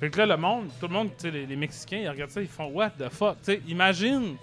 [0.01, 2.31] Fait que là, le monde, tout le monde, tu sais, les, les Mexicains, ils regardent
[2.31, 3.37] ça, ils font What the fuck?
[3.39, 4.37] Tu sais, imagine.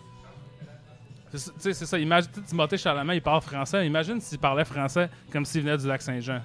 [1.32, 1.98] c'est ça- Tu sais, c'est ça.
[2.00, 3.86] Imagine, Timothée Chalamet, il parle français.
[3.86, 6.42] Imagine s'il parlait français comme s'il venait du lac Saint-Jean.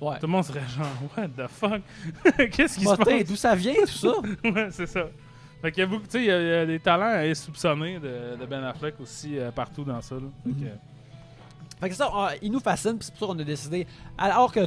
[0.00, 0.18] Ouais.
[0.18, 0.86] Tout le monde serait genre,
[1.16, 1.80] What the fuck?
[2.50, 3.24] Qu'est-ce qui se passe?
[3.24, 4.12] d'où ça vient, tout ça?
[4.44, 5.06] ouais, c'est ça.
[5.62, 8.46] Fait qu'il y a beaucoup, tu sais, il y, a- des talents insoupçonnés de, de
[8.46, 10.16] Ben Affleck aussi euh, partout dans ça.
[10.16, 10.22] là.
[10.44, 10.70] Fait que,
[11.82, 14.52] Fait que ça, on- il nous fascine, puis c'est pour ça qu'on a décidé, alors
[14.52, 14.60] que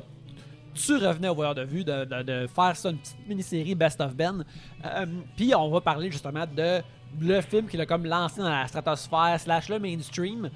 [0.74, 4.02] tu revenais au voyeur de vue, de, de- de faire ça, une petite mini-série Best
[4.02, 4.44] of Ben.
[4.84, 5.06] Euh,
[5.38, 6.82] puis on va parler justement de
[7.22, 10.50] le film qui l'a comme lancé dans la stratosphère slash le mainstream.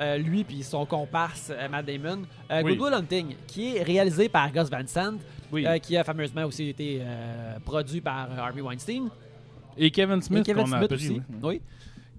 [0.00, 2.76] Euh, lui puis son comparse euh, Matt Damon, euh, Oui.
[2.76, 5.16] Good Will Hunting, qui est réalisé par Gus Van Sant,
[5.52, 5.66] Oui.
[5.82, 7.02] qui a fameusement aussi été
[7.64, 9.08] produit par Harvey Weinstein.
[9.76, 10.94] Et Kevin Et Smith, Kevin a appris.
[10.94, 11.22] aussi.
[11.42, 11.60] oui.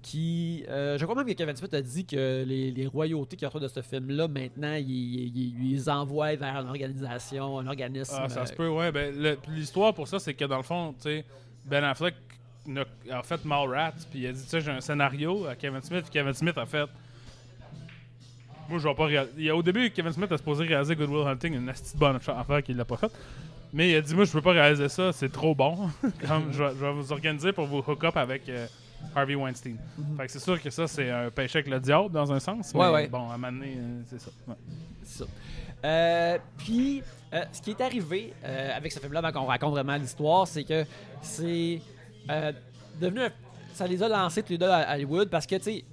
[0.02, 3.46] Qui, euh, je crois même que Kevin Smith a dit que les, les royautés qu'il
[3.46, 8.14] reçoit de ce film-là, maintenant, il, il- il les envoie vers une organisation, un organisme.
[8.18, 8.90] Ah, ça se euh, peut, ouais.
[8.92, 11.24] Ben, l'histoire pour ça, c'est que dans le fond, tu sais,
[11.66, 12.14] Ben Affleck
[13.10, 16.02] a fait Mallrats, puis il a dit, tu sais, j'ai un scénario à Kevin Smith,
[16.02, 16.88] puis Kevin Smith a fait.
[18.68, 19.50] Moi, je vais pas réaliser.
[19.50, 22.76] Au début, Kevin Smith a supposé réaliser Good Will Hunting, une petite bonne affaire qu'il
[22.76, 23.12] l'a pas faite.
[23.72, 25.90] Mais il a dit, moi, je peux pas réaliser ça, c'est trop bon.
[26.26, 28.66] Comme, je, vais, je vais vous organiser pour vous hook up avec euh,
[29.14, 29.76] Harvey Weinstein.
[30.16, 32.72] Fait que c'est sûr que ça, c'est un péché avec le diable, dans un sens.
[32.74, 33.08] Ouais, mais ouais.
[33.08, 34.30] Bon, à un moment donné, euh, c'est ça.
[34.48, 34.54] ouais.
[35.02, 35.30] C'est ça.
[35.84, 39.96] Euh, puis, euh, ce qui est arrivé euh, avec ce film-là, avant qu'on raconte vraiment
[39.96, 40.84] l'histoire, c'est que
[41.22, 41.80] c'est
[43.00, 43.32] devenu un-
[43.72, 45.84] Ça les a lancés tous les deux à Hollywood parce que, tu sais,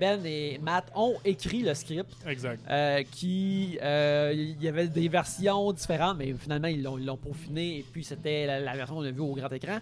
[0.00, 2.60] Ben et Matt ont écrit le script Exact.
[2.70, 3.76] euh, qui.
[3.82, 7.82] euh, Il y avait des versions différentes, mais finalement, ils l'ont ils l'ont peaufiné et
[7.92, 9.78] puis c'était la, la version qu'on a vue au grand écran.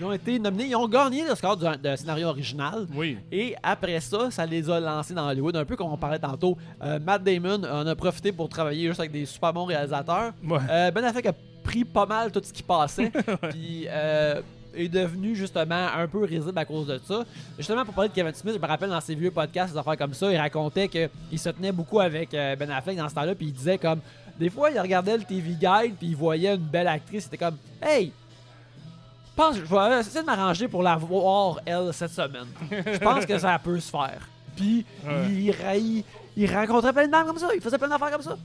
[0.00, 2.86] Ils ont été nominés, ils ont gagné le score du de scénario original.
[2.94, 3.18] Oui.
[3.30, 6.56] Et après ça, ça les a lancés dans Hollywood, un peu comme on parlait tantôt.
[6.82, 10.32] Euh, Matt Damon en a profité pour travailler juste avec des super bons réalisateurs.
[10.42, 10.58] Ouais.
[10.70, 13.12] Euh, ben Affleck a pris pas mal tout ce qui passait,
[13.50, 14.40] puis euh,
[14.74, 17.22] est devenu justement un peu risible à cause de ça.
[17.58, 19.98] Justement, pour parler de Kevin Smith, je me rappelle dans ses vieux podcasts, des affaires
[19.98, 23.48] comme ça, il racontait qu'il se tenait beaucoup avec Ben Affleck dans ce temps-là, puis
[23.48, 24.00] il disait comme,
[24.38, 27.58] des fois, il regardait le TV Guide, puis il voyait une belle actrice, c'était comme,
[27.82, 28.12] hey,
[29.40, 29.60] je pense, je
[29.94, 32.46] vais essayer de m'arranger pour la voir, elle, cette semaine.
[32.70, 34.28] Je pense que ça peut se faire.
[34.56, 35.26] Puis, Ouais.
[35.30, 36.04] il, il,
[36.36, 38.36] il rencontrait plein de dames comme ça, il faisait plein d'affaires comme ça.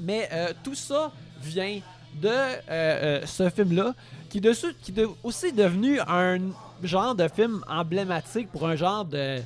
[0.00, 1.10] Mais euh, tout ça
[1.42, 1.80] vient
[2.20, 3.94] de euh, euh, ce film-là,
[4.28, 6.38] qui, dessus, qui est aussi devenu un
[6.82, 9.38] genre de film emblématique pour un genre de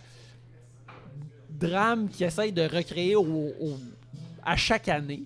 [1.51, 3.23] drame qui essaye de recréer au-
[3.61, 3.79] au-
[4.45, 5.23] à chaque année.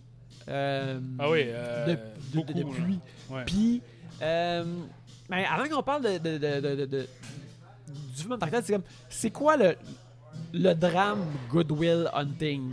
[0.49, 1.99] Ah oui, de- de-
[2.35, 2.99] beaucoup, de- depuis.
[3.31, 3.43] Ouais.
[3.47, 3.81] Puis,
[4.23, 4.65] euh,
[5.29, 6.19] ben, avant qu'on parle de,
[6.89, 7.07] du
[8.23, 9.77] film en tant que tel, c'est quoi le,
[10.53, 12.73] le drame Goodwill Hunting,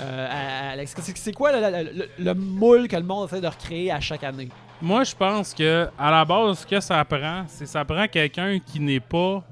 [0.00, 0.94] euh, Alex?
[1.14, 4.24] C'est, quoi le, le- le- le moule que le monde essaie de recréer à chaque
[4.24, 4.48] année?
[4.82, 8.58] Moi, je pense que à la base, ce que ça prend, c'est ça prend quelqu'un
[8.58, 9.42] qui n'est pas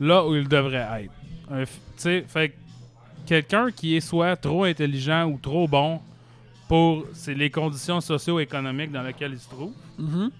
[0.00, 1.12] là où il devrait être.
[1.48, 2.54] Tu sais, fait que
[3.26, 6.00] quelqu'un qui est soit trop intelligent ou trop bon
[6.68, 9.72] pour c'est les conditions socio-économiques dans lesquelles il se trouve.
[9.98, 10.30] Mhm.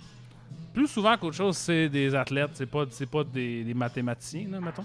[0.73, 4.61] Plus souvent qu'autre chose, c'est des athlètes, c'est pas, c'est pas des, des mathématiciens, là,
[4.61, 4.85] mettons.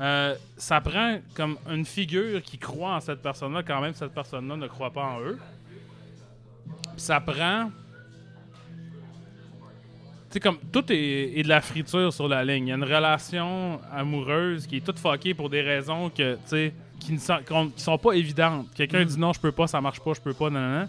[0.00, 4.56] Euh, ça prend comme une figure qui croit en cette personne-là, quand même cette personne-là
[4.56, 5.38] ne croit pas en eux.
[6.96, 7.70] Ça prend.
[10.28, 12.66] Tu sais, comme tout est, est de la friture sur la ligne.
[12.66, 16.40] Il y a une relation amoureuse qui est toute fuckée pour des raisons que, tu
[16.46, 17.38] sais, qui ne sont,
[17.76, 18.66] qui sont pas évidentes.
[18.74, 19.06] Quelqu'un Mm.
[19.06, 20.88] dit non, je peux pas, ça marche pas, je peux pas, non, non, non.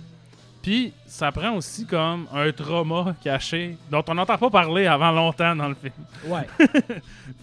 [0.61, 5.53] Puis ça prend aussi comme un trauma caché dont on n'entend pas parler avant longtemps
[5.55, 5.93] dans le film.
[6.25, 6.47] Ouais.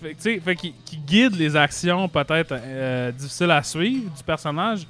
[0.01, 4.87] Fait, que, tu sais, qui guide les actions peut-être euh, difficiles à suivre du personnage,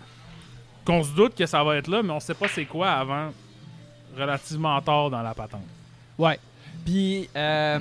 [0.84, 3.30] qu'on se doute que ça va être là, mais on sait pas c'est quoi avant
[4.16, 5.60] relativement tard dans la patente.
[6.16, 6.38] Ouais.
[6.84, 7.78] Puis, euh,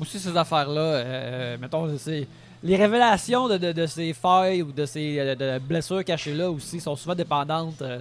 [0.00, 2.26] aussi ces affaires-là, euh, mettons, c'est-
[2.62, 6.80] les révélations de, de- de ces failles ou de ces euh, de blessures cachées-là aussi
[6.80, 8.00] sont souvent dépendantes euh,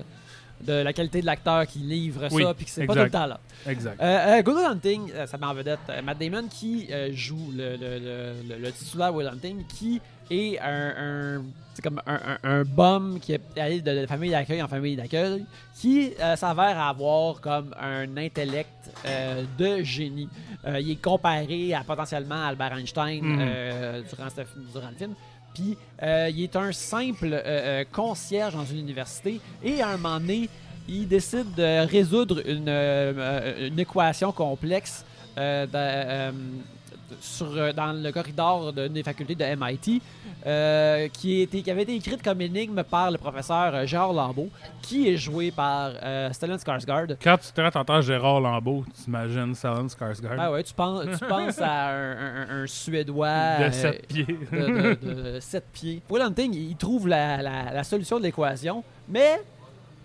[0.61, 3.09] de la qualité de l'acteur qui livre Oui, ça, puis que c'est pas tout le
[3.11, 3.39] temps là.
[3.67, 4.01] Exact.
[4.01, 7.99] Euh, euh, Good Will Hunting, ça met en vedette Matt Damon qui joue le, le,
[7.99, 10.93] le, le- le titulaire Will Hunting, qui est un,
[11.37, 14.67] un- c'est comme un, un, un bum qui est allé de, de famille d'accueil en
[14.67, 15.45] famille d'accueil,
[15.79, 18.69] qui euh, s'avère avoir comme un intellect
[19.05, 20.27] euh, de génie.
[20.65, 25.13] Euh, il est comparé à potentiellement Albert Einstein euh, durant, ce- durant le film.
[25.53, 27.41] Puis il est un simple
[27.91, 30.49] concierge dans une université et à un moment donné,
[30.87, 35.03] il décide de résoudre une, une équation complexe
[35.35, 36.31] de-
[37.21, 40.01] sur, euh, dans le corridor d'une des facultés de MIT
[40.45, 44.49] euh, qui, était, qui avait été écrite comme énigme par le professeur euh, Gérard Lambeau
[44.81, 47.17] qui est joué par euh, Stellan Skarsgård.
[47.23, 50.37] Quand tu te entends Gérard Lambeau, tu t'imagines Stellan Skarsgård?
[50.39, 54.25] Ah ouais, tu penses, tu penses à un, un- un Suédois de euh, 7 pieds.
[54.51, 56.01] de, de, de 7 pieds.
[56.09, 59.41] Will Hunting, il trouve la, la- la solution de l'équation, mais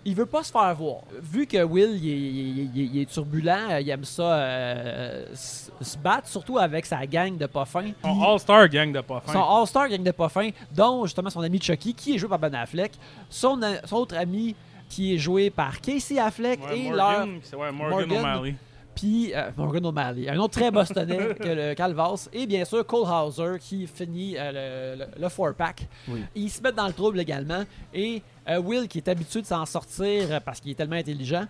[0.05, 1.01] il veut pas se faire voir.
[1.21, 4.33] Vu que Will, il est, il est- il est- il est turbulent, il aime ça
[4.33, 7.91] euh, se battre, surtout avec sa gang de pas fins.
[8.03, 9.21] Son All-Star gang de pas.
[9.27, 12.39] Son All-Star gang de pas fins, dont justement son ami Chucky, qui est joué par
[12.39, 12.91] Ben Affleck,
[13.29, 14.55] son, son autre ami
[14.89, 18.55] qui est joué par Casey Affleck Ouais, et leur Morgan, ouais, Morgan, Morgan.
[18.95, 23.07] Puis euh, Morgan O'Malley, un autre très bostonnais que le Calvas, et bien sûr Cole
[23.09, 25.87] Hauser qui finit euh, le, le, le four-pack.
[26.07, 26.23] Oui.
[26.35, 27.63] Ils se mettent dans le trouble également,
[27.93, 31.45] et euh, Will, qui est habitué de s'en sortir euh, parce qu'il est tellement intelligent,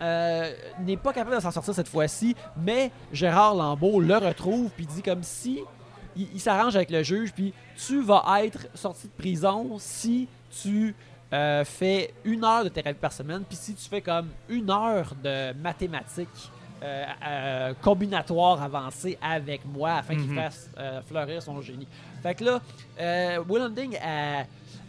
[0.00, 5.02] n'est pas capable de s'en sortir cette fois-ci, mais Gérard Lambeau le retrouve, puis dit
[5.02, 5.60] comme si
[6.16, 10.28] il, il s'arrange avec le juge, puis tu vas être sorti de prison si
[10.62, 10.94] tu
[11.30, 15.52] fais une heure de thérapie par semaine, puis si tu fais comme une heure de
[15.54, 16.50] mathématiques
[16.82, 20.36] euh, euh, combinatoires avancées avec moi afin qu'il Mhm.
[20.36, 21.88] fasse euh, fleurir son génie.
[22.22, 23.96] Fait que là, Will Hunting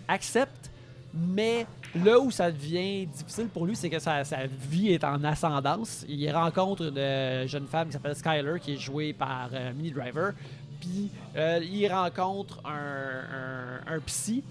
[0.07, 0.71] accepte,
[1.13, 1.65] mais
[2.03, 6.05] là où ça devient difficile pour lui, c'est que sa, sa vie est en ascendance.
[6.07, 10.33] Il rencontre une jeune femme qui s'appelle Skyler, qui est jouée par Minnie Driver.
[10.79, 14.43] Puis il rencontre un, un- un psy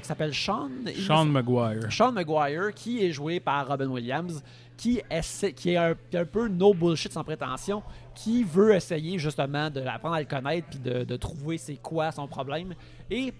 [0.00, 0.70] qui s'appelle Sean.
[0.86, 1.92] il Sean McGuire.
[1.92, 4.42] Sean McGuire, qui est joué par Robin Williams,
[4.76, 7.82] qui, essaie, qui est un, un peu no bullshit sans prétention,
[8.14, 12.10] qui veut essayer justement de apprendre à le connaître puis de, de trouver c'est quoi
[12.12, 12.74] son problème.
[13.10, 13.32] Et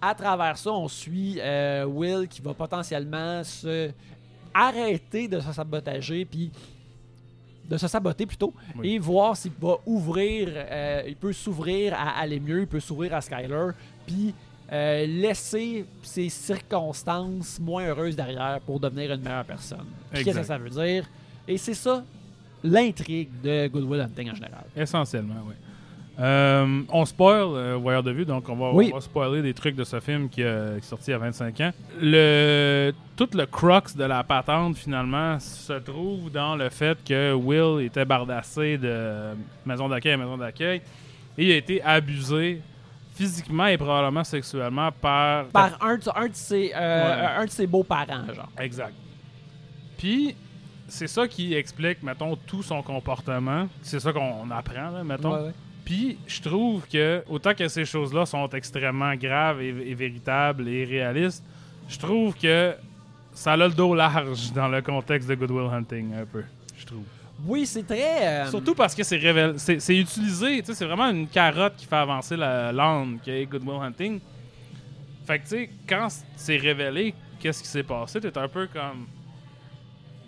[0.00, 3.90] à travers ça, on suit euh, Will qui va potentiellement se
[4.52, 6.52] arrêter de se sabotager puis
[7.68, 8.90] de se saboter plutôt Oui.
[8.94, 13.14] et voir s'il va ouvrir, euh, il peut s'ouvrir à aller mieux, il peut s'ouvrir
[13.14, 13.70] à Skyler,
[14.06, 14.34] puis
[14.72, 19.86] euh, laisser ses circonstances moins heureuses derrière pour devenir une meilleure personne.
[20.12, 21.04] Qu'est-ce que ça veut dire?
[21.46, 22.02] Et c'est ça
[22.62, 24.64] l'intrigue de Good Will Hunting en général.
[24.74, 25.54] Essentiellement, oui.
[26.20, 28.90] Euh, on spoil euh, Voyeur de vue, donc on va, Oui.
[28.92, 31.14] on va spoiler des trucs de ce film qui, euh, qui est sorti il y
[31.14, 31.70] a 25 ans.
[32.00, 37.84] Le, tout le crux de la patente, finalement, se trouve dans le fait que Will
[37.84, 39.34] était bardassé de
[39.66, 40.80] maison d'accueil à maison d'accueil
[41.36, 42.60] et il a été abusé
[43.14, 45.46] physiquement et probablement sexuellement par...
[45.46, 47.26] Par un, de- un de ses, euh, Ouais.
[47.42, 48.48] un de ses beaux-parents, genre.
[48.58, 48.92] Exact.
[49.96, 50.34] Puis,
[50.88, 53.68] c'est ça qui explique, mettons, tout son comportement.
[53.82, 55.34] C'est ça qu'on apprend, là, mettons.
[55.34, 55.54] Ouais, ouais.
[55.84, 60.84] Puis, je trouve que, autant que ces choses-là sont extrêmement graves et, et véritables et
[60.84, 61.44] réalistes,
[61.88, 62.74] je trouve que
[63.32, 66.42] ça a le dos large dans le contexte de Good Will Hunting, un peu.
[66.76, 67.04] Je trouve.
[67.46, 68.26] Oui, c'est très.
[68.26, 71.84] euh, Surtout parce que c'est révél- c'est utilisé, tu sais, c'est vraiment une carotte qui
[71.86, 74.20] fait avancer la lande qui est Good Will Hunting.
[75.26, 79.06] Fait que, tu sais, quand c'est révélé qu'est-ce qui s'est passé, t'es un peu comme.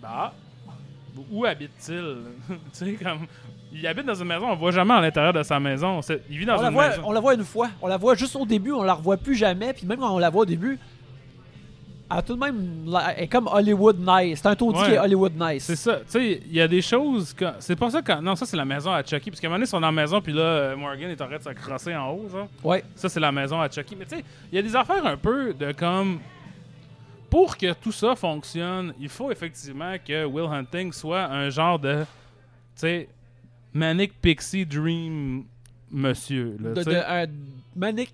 [0.01, 0.33] Bah.
[1.31, 2.17] Où habite-t-il?
[2.49, 3.25] tu sais, comme.
[3.71, 5.99] il habite dans une maison, on le voit jamais à l'intérieur de sa maison.
[6.29, 7.01] Il vit dans On la, une voit, maison.
[7.05, 7.69] on la voit une fois.
[7.81, 9.73] On la voit juste au début, on la revoit plus jamais.
[9.73, 10.77] Puis même quand on la voit au début,
[12.09, 12.85] a tout de même.
[13.17, 14.39] est comme Hollywood Nice.
[14.41, 14.85] C'est un taudis Ouais.
[14.85, 15.63] qui est Hollywood Nice.
[15.63, 17.33] C'est ça, tu sais, il y a des choses.
[17.33, 18.21] que- C'est pas ça quand.
[18.21, 19.29] Non, ça, c'est la maison à Chucky.
[19.29, 21.21] Parce qu'à un moment donné, ils sont dans la maison, puis là, euh, Morgan est
[21.21, 22.47] en train de se crosser en haut, genre.
[22.63, 22.83] Ouais.
[22.95, 23.95] Ça, c'est la maison à Chucky.
[23.97, 26.19] Mais tu sais, il y a des affaires un peu de comme.
[27.29, 32.03] Pour que tout ça fonctionne, il faut effectivement que Will Hunting soit un genre de.
[32.03, 32.05] Tu
[32.75, 33.09] sais,
[33.73, 35.43] Manic Pixie Dream
[35.91, 36.55] Monsieur.
[36.61, 37.25] Là, De, de- un
[37.75, 38.13] Manic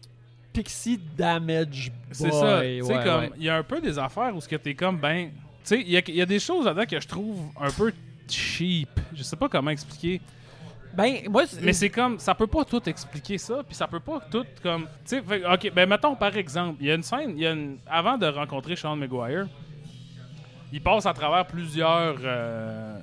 [0.53, 1.99] Pixie Damage Boy.
[2.11, 2.61] C'est ça.
[2.61, 3.21] Tu sais, ouais, comme.
[3.21, 3.31] ouais.
[3.37, 5.29] Il y a un peu des affaires où ce que t'es comme, ben.
[5.29, 7.71] Tu sais, il y a, il y a des choses là-dedans que je trouve un
[7.71, 7.91] peu
[8.27, 8.89] cheap.
[9.13, 10.21] Je sais pas comment expliquer.
[10.93, 14.19] Ben, moi, Mais c'est comme, ça peut pas tout expliquer ça, puis ça peut pas
[14.29, 17.47] tout comme, tu sais, ok, ben mettons par exemple, il y a une scène, y
[17.47, 19.47] a une, avant de rencontrer Sean McGuire,
[20.71, 22.99] il passe à travers plusieurs, euh,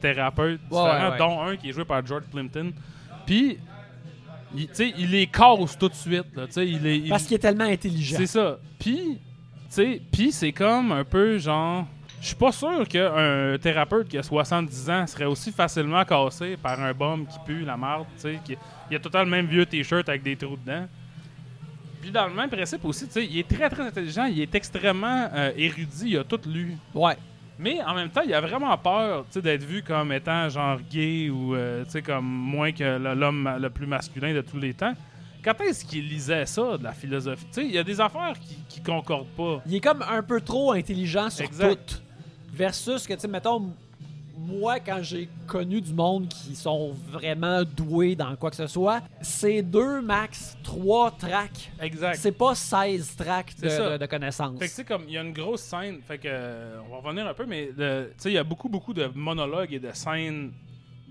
[0.00, 2.72] thérapeutes différents, dont un qui est joué par George Plimpton,
[3.24, 3.58] puis,
[4.56, 7.34] il- il les casse tout de suite, là, tu sais, il les, il- parce qu'il
[7.36, 8.16] est tellement intelligent.
[8.16, 8.58] c'est ça.
[8.78, 9.18] Puis,
[10.12, 11.86] puis c'est comme un peu genre.
[12.20, 16.80] Je suis pas sûr qu'un thérapeute qui a 70 ans serait aussi facilement cassé par
[16.80, 18.38] un bum qui pue la marde, tu sais,
[18.90, 20.86] il a tout le même vieux t-shirt avec des trous dedans.
[22.00, 24.54] Puis dans le même principe aussi, tu sais, il est très très intelligent, il est
[24.54, 26.76] extrêmement euh, érudit, il a tout lu.
[26.94, 27.16] Ouais.
[27.58, 31.54] Mais en même temps, il a vraiment peur d'être vu comme étant genre gay ou
[31.54, 34.94] euh, comme moins que l'homme le plus masculin de tous les temps.
[35.44, 37.46] Quand est-ce qu'il lisait ça, de la philosophie?
[37.58, 39.62] Il y a des affaires qui, qui concordent pas.
[39.66, 41.86] Il est comme un peu trop intelligent sur Exact.
[41.86, 41.96] tout.
[42.52, 43.72] Versus que, tu sais, mettons,
[44.36, 49.02] moi, quand j'ai connu du monde qui sont vraiment doués dans quoi que ce soit,
[49.20, 51.70] c'est deux max, trois tracks.
[51.80, 52.16] Exact.
[52.16, 54.58] C'est pas 16 tracks de, connaissances.
[54.58, 56.90] Fait que tu sais, comme il y a une grosse scène, fait que euh, on
[56.90, 57.82] va revenir un peu, mais tu
[58.16, 60.52] sais, il y a beaucoup, beaucoup de monologues et de scènes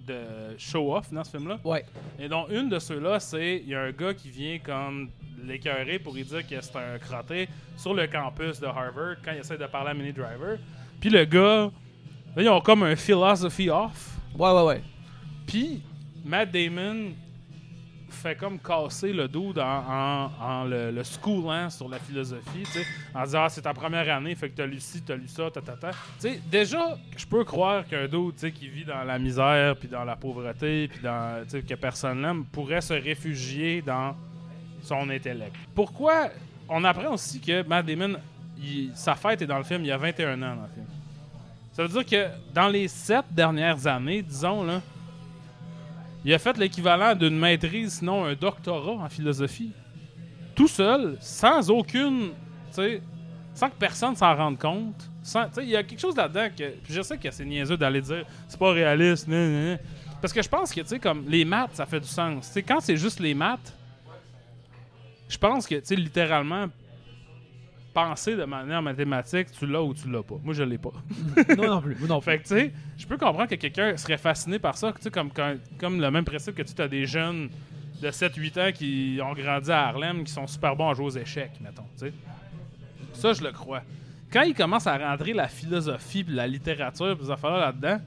[0.06, 1.60] de show-off dans ce film-là.
[1.64, 1.86] Ouais.
[2.20, 5.10] Et donc, une de ceux-là, c'est il y a un gars qui vient comme
[5.46, 7.48] l'écœurer pour lui dire que c'est un crotté
[7.78, 10.58] sur le campus de Harvard quand il essaie de parler à Mini Driver.
[11.00, 11.72] Puis le gars,
[12.36, 14.12] là, ils ont comme un philosophy off.
[14.38, 14.84] Ouais, ouais, ouais.
[15.46, 15.82] Puis
[16.26, 17.12] Matt Damon
[18.10, 22.66] fait comme casser le dos en, en, en le, le schoolant sur la philosophie, tu
[22.72, 25.28] sais, en disant ah, c'est ta première année, fait que t'as lu ci, t'as lu
[25.28, 25.90] ça, ta ta ta.
[25.92, 29.76] Tu sais, déjà, je peux croire qu'un dos, tu sais, qui vit dans la misère,
[29.78, 34.16] puis dans la pauvreté, puis dans, tu sais, que personne n'aime, pourrait se réfugier dans
[34.84, 35.56] son intellect.
[35.74, 36.30] Pourquoi?
[36.70, 38.16] On apprend aussi que Matt Damon,
[38.58, 40.86] il- sa fête est dans le film, il y a 21 ans dans le film.
[41.74, 44.82] Ça veut dire que dans les sept dernières années, disons, là,
[46.24, 49.72] il a fait l'équivalent d'une maîtrise, sinon un doctorat en philosophie.
[50.56, 52.30] Tout seul, sans aucune.
[52.72, 55.10] Sans que personne s'en rende compte.
[55.58, 56.70] Il y a quelque chose là-dedans que.
[56.84, 59.28] puis Je sais que c'est niaiseux d'aller dire c'est pas réaliste.
[59.28, 59.80] nan, nan, nan.
[60.22, 62.48] Parce que je pense que, tu sais, comme les maths, ça fait du sens.
[62.48, 63.74] Tu sais, quand c'est juste les maths,
[65.28, 66.68] je pense que, tu sais, littéralement,
[67.94, 70.36] penser de manière mathématique, tu l'as ou tu l'as pas.
[70.44, 70.92] Moi, je l'ai pas.
[71.58, 71.96] non, non plus.
[72.00, 72.26] moi non plus.
[72.32, 75.12] Fait que, tu sais, je peux comprendre que quelqu'un serait fasciné par ça, tu sais,
[75.12, 77.50] comme, quand- comme le même principe que tu as des jeunes
[78.02, 81.10] de 7-8 ans qui ont grandi à Harlem, qui sont super bons à jouer aux
[81.18, 82.14] échecs, mettons, tu sais.
[83.14, 83.82] Ça, je le crois.
[84.32, 88.00] Quand il commence à rentrer la philosophie, puis la littérature, puis ces affaires là-dedans,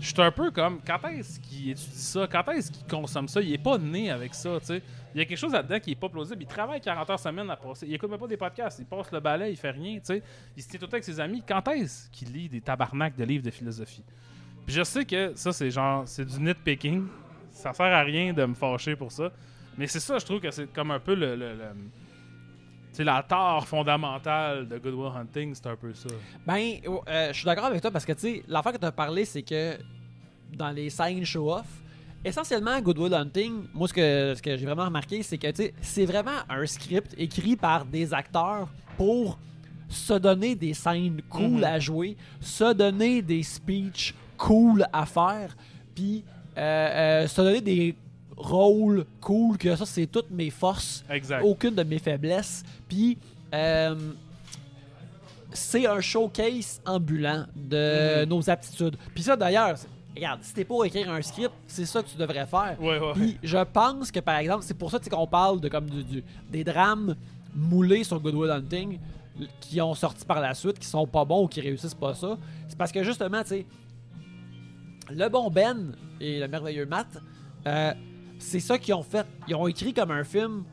[0.00, 2.26] je suis un peu comme, quand est-ce qu'il étudie ça?
[2.30, 3.40] Quand est-ce qu'il consomme ça?
[3.42, 4.82] Il est pas né avec ça, tu sais.
[5.14, 6.42] Il y a quelque chose là-dedans qui est pas plausible.
[6.42, 7.86] Il travaille 40 heures semaine à passer.
[7.86, 8.80] Il écoute même pas des podcasts.
[8.80, 10.00] Il passe le balai, il fait rien.
[10.56, 11.42] Il se tient tout le temps avec ses amis.
[11.46, 14.02] Quand est-ce qu'il lit des tabarnaks de livres de philosophie?
[14.66, 17.06] Puis je sais que ça, c'est genre, c'est du nitpicking.
[17.52, 19.30] Ça sert à rien de me fâcher pour ça.
[19.78, 21.36] Mais c'est ça, je trouve que c'est comme un peu le.
[21.36, 21.54] le,
[23.04, 26.08] la tare fondamentale de Good Will Hunting, c'est un peu ça.
[26.46, 28.92] Ben, euh, je suis d'accord avec toi parce que, tu sais, l'affaire que tu as
[28.92, 29.76] parlé, c'est que
[30.52, 31.66] dans les scènes show-off,
[32.24, 35.48] essentiellement, Good Will Hunting, moi, ce que, ce que j'ai vraiment remarqué, c'est que,
[35.80, 39.38] c'est vraiment un script écrit par des acteurs pour
[39.88, 41.64] se donner des scènes cool Mhm.
[41.64, 45.56] à jouer, se donner des speeches cool à faire,
[45.94, 46.24] puis
[46.56, 46.60] euh,
[47.24, 47.94] euh, se donner des
[48.36, 51.42] rôles cool, que ça, c'est toutes mes forces Exact.
[51.44, 52.62] aucune de mes faiblesses.
[52.88, 53.16] Puis,
[53.52, 53.94] euh,
[55.52, 58.28] c'est un showcase ambulant de Mhm.
[58.28, 58.96] nos aptitudes.
[59.14, 59.76] Puis ça, d'ailleurs,
[60.14, 62.76] regarde, si t'es pour écrire un script, c'est ça que tu devrais faire.
[62.80, 63.12] Ouais, ouais.
[63.14, 66.24] Puis je pense que, par exemple, c'est pour ça qu'on parle de comme du, du-
[66.50, 67.16] des drames
[67.54, 68.98] moulés sur Good Will Hunting
[69.60, 72.36] qui ont sorti par la suite, qui sont pas bons ou qui réussissent pas ça.
[72.68, 73.66] C'est parce que justement, tu sais,
[75.10, 77.08] le bon Ben et le merveilleux Matt,
[77.66, 77.92] euh,
[78.38, 79.26] c'est ça qu'ils ont fait.
[79.48, 80.64] Ils ont écrit comme un film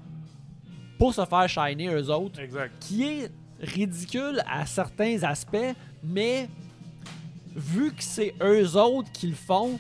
[0.98, 2.72] pour se faire shiner eux autres, Exact.
[2.80, 5.58] qui est ridicule à certains aspects,
[6.04, 6.48] mais
[7.56, 9.80] vu que c'est eux autres qui le font,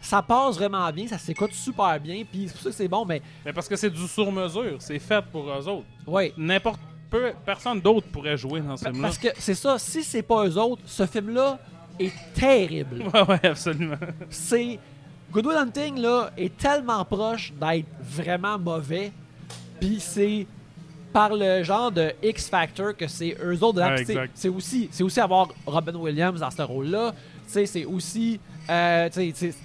[0.00, 3.04] ça passe vraiment bien, ça s'écoute super bien, puis c'est pour ça que c'est bon,
[3.04, 5.86] mais Mais parce que c'est du sur-mesure, c'est fait pour eux autres.
[6.06, 6.32] ouais.
[6.36, 6.80] N'importe
[7.10, 9.02] peu, personne d'autre pourrait jouer dans ce film-là.
[9.08, 11.58] Parce que c'est ça, si c'est pas eux autres, ce film-là
[11.98, 13.04] est terrible.
[13.12, 13.96] Ouais, ouais, absolument.
[14.30, 14.78] c'est.
[15.32, 19.12] Good Will Hunting, là, est tellement proche d'être vraiment mauvais,
[19.80, 20.46] puis c'est
[21.12, 23.80] par le genre de X Factor que c'est eux autres.
[23.80, 27.12] Ouais, c'est- aussi, c'est aussi avoir Robin Williams dans ce rôle-là.
[27.46, 28.38] C'est aussi
[28.68, 29.08] euh,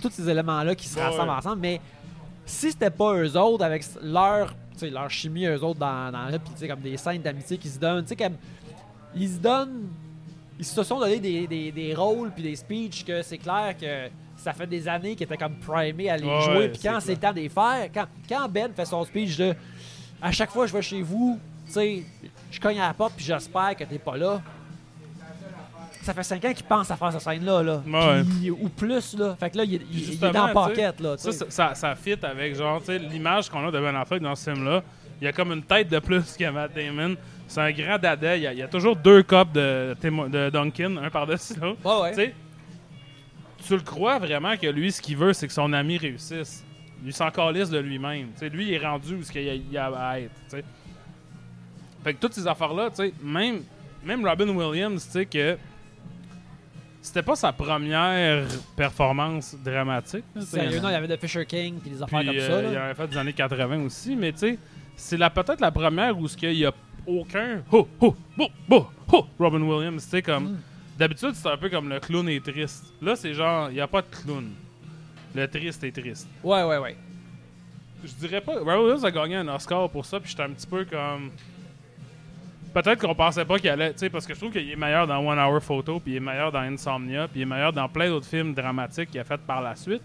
[0.01, 1.35] tous ces éléments-là qui se Ouais, rassemblent ouais.
[1.37, 1.61] ensemble.
[1.61, 1.79] Mais
[2.45, 6.67] si c'était pas eux autres, avec leur, leur chimie, eux autres dans, dans là, puis
[6.67, 8.33] comme des scènes d'amitié qui se donnent, comme
[9.15, 9.87] ils se donnent
[10.57, 14.07] ils se sont donné des, des, des rôles puis des speeches que c'est clair que
[14.37, 16.69] ça fait des années qu'ils étaient comme primés à les jouer.
[16.69, 19.53] Puis quand c'est le temps de les faire, quand, quand Ben fait son speech de
[20.27, 22.03] à chaque fois que je vais chez vous, tu sais,
[22.51, 24.41] je cogne à la porte puis j'espère que t'es pas là.
[26.01, 27.63] Ça fait 5 ans qu'il pense à faire cette scène-là.
[27.63, 27.81] Là.
[27.87, 28.23] Ouais.
[28.23, 29.15] Puis- ou plus.
[29.17, 29.35] là.
[29.39, 30.99] Fait que là, il, est- il- il est Justement, dans pocket.
[30.99, 34.35] Là, Ça, ça, ça, ça fit avec genre, l'image qu'on a de Ben Affleck dans
[34.35, 34.83] ce film-là.
[35.21, 37.15] Il y a comme une tête de plus que Matt Damon.
[37.47, 38.35] C'est un grand dada.
[38.35, 39.95] Il y a, il y a toujours deux copes de,
[40.51, 41.79] Duncan, un par-dessus l'autre.
[41.85, 42.35] Ouais, ouais.
[43.65, 46.64] Tu le crois vraiment que lui, ce qu'il veut, c'est que son ami réussisse.
[47.03, 48.29] Lui s'en calisse de lui-même.
[48.51, 50.31] Lui, il est rendu où ce qu'il a, il a à être.
[52.03, 52.89] Fait que toutes ces affaires-là,
[53.23, 53.61] même,
[54.03, 55.57] même Robin Williams, tu que
[57.01, 58.45] c'était pas sa première
[58.75, 60.23] performance dramatique.
[60.35, 60.41] là.
[60.41, 62.67] Sérieux, non, il y avait The Fisher King puis des affaires Puis, comme euh, ça.
[62.67, 62.85] il là.
[62.85, 64.59] avait fait des années 80 aussi, mais tu sais,
[64.95, 66.73] c'est la- peut-être la première où ce qu'il y a
[67.05, 70.57] aucun ho, ho, bo, bo, ho, Robin Williams, tu sais, comme Mm.
[70.97, 72.85] d'habitude c'est un peu comme le clown est triste.
[73.01, 74.49] Là, c'est genre, il y a pas de clown.
[75.35, 76.27] Le triste est triste.
[76.43, 76.95] Ouais, ouais, ouais.
[78.03, 80.67] Je dirais pas, Robin Williams a gagné un Oscar pour ça, puis j'étais un petit
[80.67, 81.31] peu comme
[82.75, 85.07] Peut-être qu'on pensait pas qu'il allait, tu sais, parce que je trouve qu'il est meilleur
[85.07, 87.87] dans One Hour Photo, puis il est meilleur dans Insomnia, puis il est meilleur dans
[87.87, 90.01] plein d'autres films dramatiques qu'il a fait par la suite.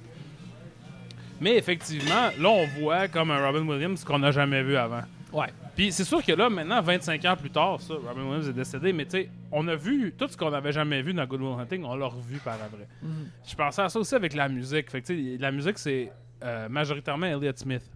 [1.41, 5.03] Mais effectivement, là, on voit comme un Robin Williams qu'on n'a jamais vu avant.
[5.33, 5.49] Ouais.
[5.81, 8.93] Puis c'est sûr que là, maintenant, 25 ans plus tard, ça, Robin Williams est décédé,
[8.93, 11.59] mais tu sais, on a vu tout ce qu'on n'avait jamais vu dans Good Will
[11.59, 12.87] Hunting, on l'a revu par après.
[13.01, 13.31] Mhm.
[13.49, 14.91] Je pensais à ça aussi avec la musique.
[14.91, 16.13] Fait que, la musique, c'est
[16.43, 17.91] euh, majoritairement Elliott Smith,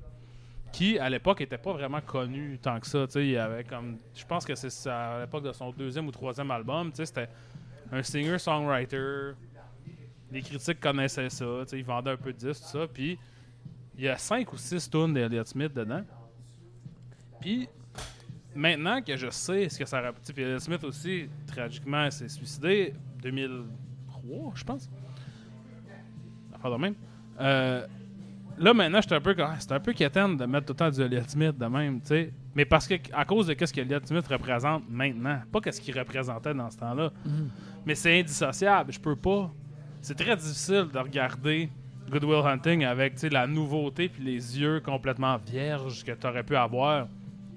[0.72, 3.06] qui à l'époque était pas vraiment connu tant que ça.
[3.06, 6.10] Tu sais, il avait comme, je pense que c'est à l'époque de son deuxième ou
[6.10, 6.90] troisième album.
[6.90, 7.28] Tu sais, c'était
[7.92, 9.32] un singer-songwriter.
[10.32, 11.44] Les critiques connaissaient ça.
[11.44, 12.86] Tu sais, ils vendaient un peu de disques, tout ça.
[12.86, 13.18] Puis
[13.98, 16.02] il y a cinq ou six tunes d'Elliott Smith dedans.
[17.44, 17.68] Puis
[18.54, 24.52] maintenant que je sais ce que ça rapporte, puis Smith aussi, tragiquement, s'est suicidé 2003,
[24.54, 24.90] je pense.
[26.54, 26.94] Enfin, de même.
[27.38, 27.86] Euh,
[28.56, 30.90] là, maintenant, j'étais un peu ah, C'est un peu quétaine de mettre tout le temps
[30.90, 32.32] du Elliott Smith de même, tu sais.
[32.54, 35.98] Mais parce que, à cause de qu'est-ce que Elliott Smith représente maintenant, pas qu'est-ce qu'il
[35.98, 37.12] représentait dans ce temps-là.
[37.26, 37.50] Mhm.
[37.84, 39.52] Mais c'est indissociable, je peux pas.
[40.00, 41.68] C'est très difficile de regarder
[42.10, 46.26] Good Will Hunting avec tu sais, la nouveauté puis les yeux complètement vierges que tu
[46.26, 47.08] aurais pu avoir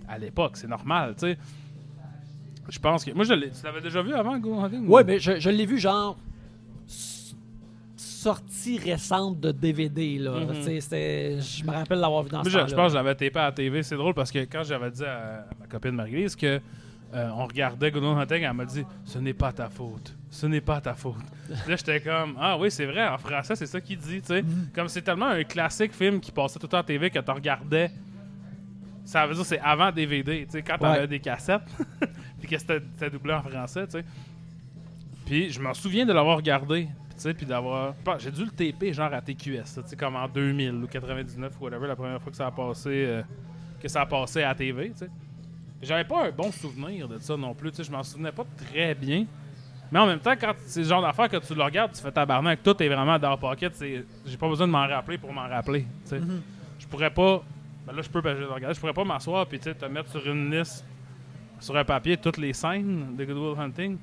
[0.08, 0.58] à l'époque.
[0.58, 1.38] C'est normal, tu sais.
[2.70, 3.12] Je pense que.
[3.12, 4.88] Moi, je tu l'avais déjà vu avant, Will Hunting?
[4.88, 6.18] Ouais, mais je, je l'ai vu genre
[7.98, 10.32] sortie récente de DVD là.
[10.32, 10.54] Mhm.
[10.54, 13.44] Je me rappelle l'avoir vu dans ce je, je pense que je l'avais tapé à
[13.44, 13.84] la TV.
[13.84, 16.60] C'est drôle parce que quand j'avais dit à, ma copine Marie-Lise que
[17.14, 20.14] euh, on regardait Good Hunting, elle m'a dit Ce n'est pas ta faute.
[20.30, 21.16] Ce n'est pas ta faute.
[21.50, 24.20] Là, j'étais comme Ah oui, c'est vrai, en français, c'est ça qu'il dit.
[24.20, 24.42] tu sais.
[24.42, 24.70] Mhm.
[24.76, 27.20] Comme c'est tellement un classique film qui passait tout le temps à la TV que
[27.20, 27.92] tu regardais.
[29.08, 30.46] Ça veut dire que c'est avant DVD.
[30.46, 31.08] tu sais, Quand t'avais Ouais.
[31.08, 31.62] des cassettes,
[32.40, 33.86] puis que c'était doublé en français.
[33.86, 34.06] tu sais.
[35.26, 36.88] Puis je m'en souviens de l'avoir regardé.
[37.16, 37.94] Tu sais, Puis d'avoir.
[38.20, 41.64] J'ai dû le taper genre à TQS, tu sais, comme en 2000 ou 99 ou
[41.64, 43.24] whatever, la première fois que ça a passé, euh,
[43.82, 44.90] que ça a passé à la TV.
[44.92, 45.10] tu sais.
[45.82, 47.72] J'avais pas un bon souvenir de ça non plus.
[47.72, 49.26] tu sais, Je m'en souvenais pas très bien.
[49.92, 52.12] Mais en même temps, quand c'est le genre d'affaire que tu le regardes, tu fais
[52.12, 53.74] tabarnak, tout est vraiment dans le pocket.
[53.80, 55.84] J'ai pas besoin de m'en rappeler pour m'en rappeler.
[56.04, 56.20] tu sais.
[56.20, 56.42] Mhm.
[56.80, 57.42] Je pourrais pas.
[57.88, 58.76] Ben là, je peux, ben, regarder.
[58.76, 60.86] Je pourrais pas m'asseoir puis te mettre sur une liste,
[61.60, 63.98] sur un papier, toutes les scènes de Good Will Hunting.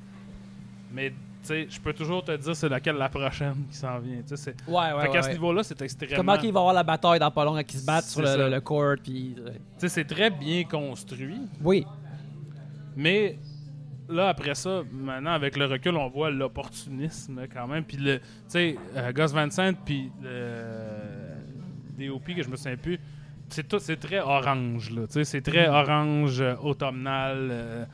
[0.90, 4.23] Mais tu sais, je peux toujours te dire c'est laquelle la prochaine qui s'en vient.
[4.24, 6.16] c'est- Ouais, ouais, fait qu'à ouais, ce niveau-là, c'est extrêmement.
[6.16, 8.23] Comment qu'il va y avoir la bataille dans pas long quand ils se battent sur
[8.23, 11.40] le, le- le court puis euh, Tu sais, c'est très bien construit.
[11.62, 11.85] oui.
[12.97, 13.39] Mais
[14.09, 17.85] là, après ça, maintenant, avec le recul, on voit l'opportunisme quand même.
[17.85, 22.77] Puis, le, tu sais, euh, Gus Van Sant, puis le DOP, que je me souviens
[22.77, 22.98] plus,
[23.48, 25.06] c'est tout, c'est très orange, là.
[25.06, 27.84] Tu sais, c'est très orange, euh, automnal, euh,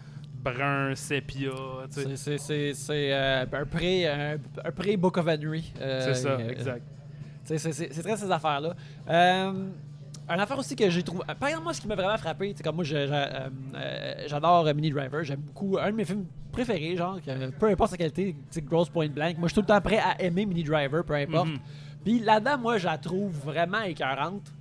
[0.42, 1.50] brun, sépia,
[1.92, 2.02] tu sais.
[2.02, 5.72] C'est- C'est c'est- c'est, euh, un pré un, un pré Book of Henry.
[5.80, 6.82] euh, C'est ça, euh, exact.
[7.44, 8.74] C'est très ces affaires-là.
[9.08, 9.52] Euh,
[10.32, 11.24] une affaire aussi que j'ai trouvé.
[11.40, 14.72] Par exemple, moi, ce qui m'a vraiment frappé, c'est comme moi, euh, euh, j'adore euh,
[14.74, 15.24] Mini Driver.
[15.24, 15.76] J'aime beaucoup.
[15.80, 19.38] Un de mes films préférés, genre, que peu importe sa qualité, c'est Gross Point Blank.
[19.38, 21.48] Moi, je suis tout le temps prêt à aimer Mini Driver, peu importe.
[21.48, 21.58] Mhm.
[22.04, 24.52] Puis là-dedans, moi, je la trouve vraiment écœurante.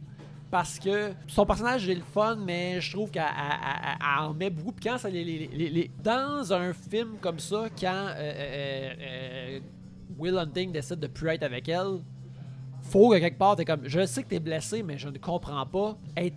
[0.51, 4.34] Parce que son personnage est le fun, mais je trouve qu'elle elle- elle- elle en
[4.34, 4.71] met beaucoup.
[4.71, 8.93] Puis quand ça, les, les- les- les- dans un film comme ça, quand euh, euh,
[8.99, 9.59] euh,
[10.17, 11.99] Will Hunting décide de plus être avec elle,
[12.81, 15.65] faut que quelque part, t'es comme, je sais que t'es blessé, mais je ne comprends
[15.67, 15.95] pas.
[16.17, 16.35] Être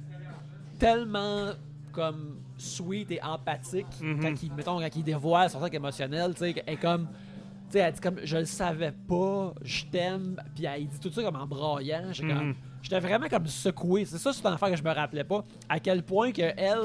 [0.78, 1.52] tellement
[1.93, 4.20] comme sweet et empathique Mhm.
[4.20, 7.72] quand il, mettons, quand il dévoile son truc émotionnel, tu sais, elle est comme, tu
[7.72, 11.22] sais, elle dit comme, je le savais pas, je t'aime, puis elle dit tout ça
[11.22, 12.55] comme en braillant, j'étais comme, Mhm.
[12.82, 15.80] J'étais vraiment comme secoué, c'est ça, c'est une affaire que je me rappelais pas, à
[15.80, 16.82] quel point que elle,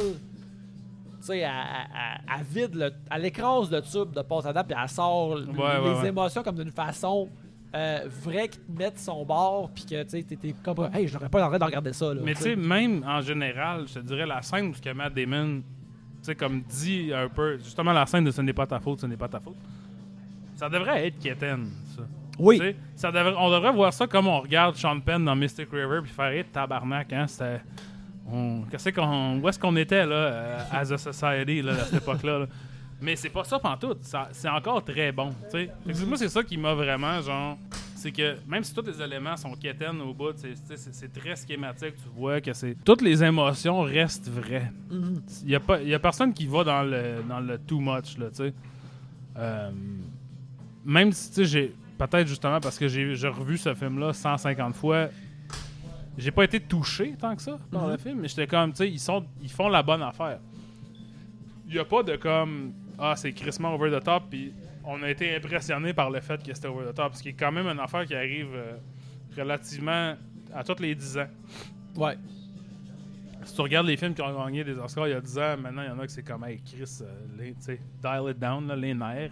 [1.20, 4.64] tu sais, elle, elle- elle vide, le, elle écrase le tube de passe à dents,
[4.64, 7.28] puis elle sort les ouais, émotions comme d'une façon
[7.76, 11.14] euh, vraie qui te met de son bord, puis que tu t'es comme, hey, je
[11.16, 12.14] n'aurais pas train de regarder ça.
[12.14, 15.14] Là, Mais tu sais, même en général, je te dirais la scène où que Matt
[15.14, 15.64] Damon, tu
[16.22, 19.06] sais, comme dit un peu, justement la scène de ce n'est pas ta faute, ce
[19.06, 19.58] n'est pas ta faute.
[20.56, 21.70] Ça devrait être quétaine.
[22.40, 22.58] Oui.
[22.60, 25.70] Tu sais, ça devrait, on devrait voir ça comme on regarde Sean Penn dans Mystic
[25.72, 27.62] River puis faire hey, tabarnak, hein, c'était.
[28.32, 29.40] on- Qu'est-ce qu'on.
[29.40, 32.40] Où est-ce qu'on était là, euh, as a society là, à cette époque-là?
[32.40, 32.46] là?
[33.02, 35.30] Mais c'est pas ça pantoute, ça- c'est encore très bon.
[36.08, 37.58] Moi, c'est ça qui m'a vraiment, genre.
[37.96, 42.10] C'est que même si tous les éléments sont quétaines au bout, c'est- très schématique, tu
[42.16, 42.76] vois que c'est.
[42.86, 44.72] Toutes les émotions restent vraies.
[45.44, 48.18] Il y a, pas, y a personne qui va dans le, dans le too much,
[48.20, 48.54] là, tu sais.
[49.38, 49.72] Euh,
[50.86, 51.76] même si, tu sais, j'ai.
[51.98, 55.08] Peut-être justement parce que j'ai revu ce film-là 150 fois,
[56.18, 57.92] j'ai pas été touché tant que ça par Mhm.
[57.92, 60.40] le film, mais j'étais comme, tu sais, ils, sont- ils font la bonne affaire.
[61.68, 64.54] Il y a pas de comme, ah, c'est crissement over the top, puis
[64.84, 67.34] on a été impressionné par le fait que c'était over the top, ce qui est
[67.34, 68.78] quand même une affaire qui arrive euh,
[69.38, 70.16] relativement
[70.54, 71.28] à tous les 10 ans.
[71.96, 72.18] Ouais.
[73.44, 75.58] Si tu regardes les films qui ont gagné des Oscars il y a 10 ans,
[75.58, 77.06] maintenant il y en a que c'est comme hey Chris, euh,
[77.38, 79.32] les, sais, dial it down, là, les nerfs.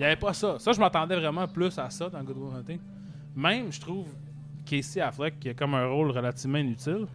[0.00, 0.58] Il n'y avait pas ça.
[0.58, 2.78] Ça, je m'attendais vraiment plus à ça dans Good Will Hunting.
[3.36, 4.06] Même, je trouve,
[4.64, 7.06] Casey Affleck qui a comme un rôle relativement inutile.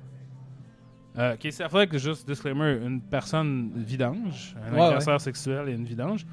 [1.18, 6.28] Euh, Casey Affleck, juste disclaimer, une personne vidange, un Ouais, agresseur sexuel et une vidange.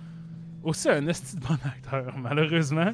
[0.63, 2.93] Aussi un esti de bon acteur, malheureusement.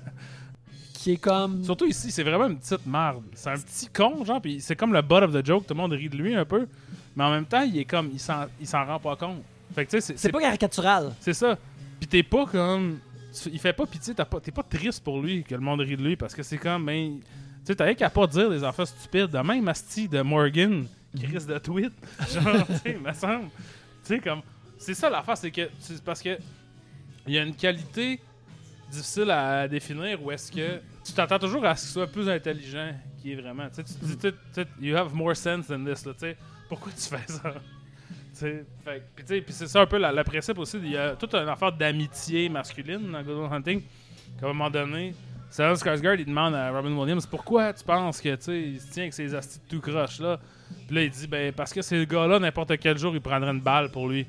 [0.94, 1.64] Qui est comme.
[1.64, 3.24] Surtout ici, c'est vraiment une petite marde.
[3.35, 5.78] C'est un petit con, genre, puis c'est comme le butt of the joke, tout le
[5.80, 6.68] monde rit de lui un peu.
[7.16, 9.43] Mais en même temps, il est comme, il s'en, il s'en rend pas compte.
[9.74, 11.12] Fait que tu sais, c'est, C'est pas caricatural.
[11.18, 11.59] c'est ça.
[11.98, 13.01] Puis t'es pas comme.
[13.43, 15.81] Tu- Il fait pas pitié, t'as pas, t'es pas triste pour lui que le monde
[15.81, 16.86] rit de lui parce que c'est comme.
[16.86, 17.27] Ben, tu
[17.65, 19.27] sais, t'as rien qu'à pas dire des affaires stupides.
[19.28, 20.86] De même Asti de Morgan
[21.16, 21.93] qui risque de tweet.
[22.32, 23.44] Genre, tu sais, me semble.
[24.05, 24.43] Tu sais, comme.
[24.78, 25.69] C'est ça l'affaire, c'est que.
[25.78, 26.39] c'est parce que.
[27.27, 28.20] Il y a une qualité
[28.90, 30.81] difficile à définir où est-ce que.
[31.05, 33.69] Tu t'attends toujours à ce qu'il soit plus intelligent qu'il est vraiment.
[33.69, 34.31] Tu sais, tu te dis, tu
[34.62, 36.36] sais, you have more sense than this, là, tu sais.
[36.69, 37.55] Pourquoi tu fais ça?
[38.39, 40.78] Puis c'est ça un peu la, la principe aussi.
[40.78, 43.82] Il y a toute une affaire d'amitié masculine dans Good Will Hunting.
[44.39, 45.15] Qu'à un moment donné,
[45.51, 49.15] Stellan Skarsgård, il demande à Robin Williams pourquoi tu penses que il se tient avec
[49.15, 50.39] ces astis tout croche là.
[50.86, 53.51] Puis là, il dit ben parce que c'est le gars-là, n'importe quel jour, il prendrait
[53.51, 54.27] une balle pour lui.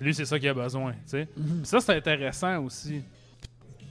[0.00, 0.92] Lui, c'est ça qu'il a besoin.
[0.92, 1.28] tu sais.
[1.34, 3.02] Puis ça, c'est intéressant aussi.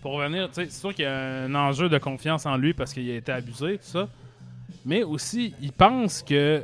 [0.01, 3.09] Pour revenir, c'est sûr qu'il y a un enjeu de confiance en lui parce qu'il
[3.09, 4.07] a été abusé, tout ça.
[4.85, 6.63] Mais aussi, il pense que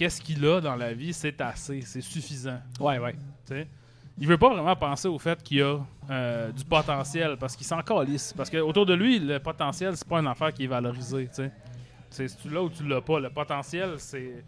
[0.00, 2.58] qu'est-ce qu'il a dans la vie, c'est assez, c'est suffisant.
[2.80, 3.12] Ouais, ouais.
[3.46, 3.68] tu sais?
[4.18, 5.78] Il veut pas vraiment penser au fait qu'il a
[6.10, 8.32] euh, du potentiel parce qu'il s'en calisse.
[8.34, 11.28] Parce que autour de lui, le potentiel, c'est pas une affaire qui est valorisée.
[12.08, 13.20] C'est si tu l'as ou tu l'as pas.
[13.20, 14.42] Le potentiel, c'est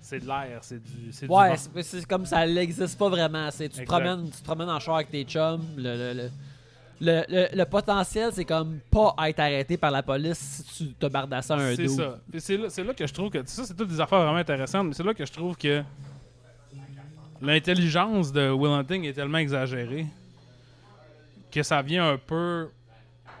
[0.00, 3.48] c'est de l'air, c'est du, Ouais, c'est comme ça n'existe pas vraiment.
[3.50, 5.64] Tu te promènes, tu te promènes en char avec tes chums.
[5.76, 6.30] Le, le, le,
[7.04, 11.06] le, le- le potentiel, c'est comme pas être arrêté par la police si tu te
[11.06, 11.96] bardasses à un C'est dos.
[11.96, 12.18] ça.
[12.38, 13.44] C'est là, c'est là que je trouve que.
[13.44, 15.82] Ça, c'est toutes des affaires vraiment intéressantes, mais c'est là que je trouve que
[17.40, 20.06] l'intelligence de Will Hunting est tellement exagérée
[21.50, 22.70] que ça vient un peu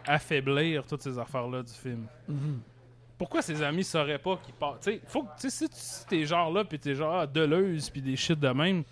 [0.06, 2.06] affaiblir toutes ces affaires-là du film.
[2.28, 2.60] Mhm.
[3.16, 4.78] Pourquoi ses amis sauraient pas qu'il part?
[4.80, 7.20] Tu sais, faut que, tu sais, si tu si t'es genre là, puis t'es genre
[7.20, 8.82] ah, Deleuze, puis des shit de même,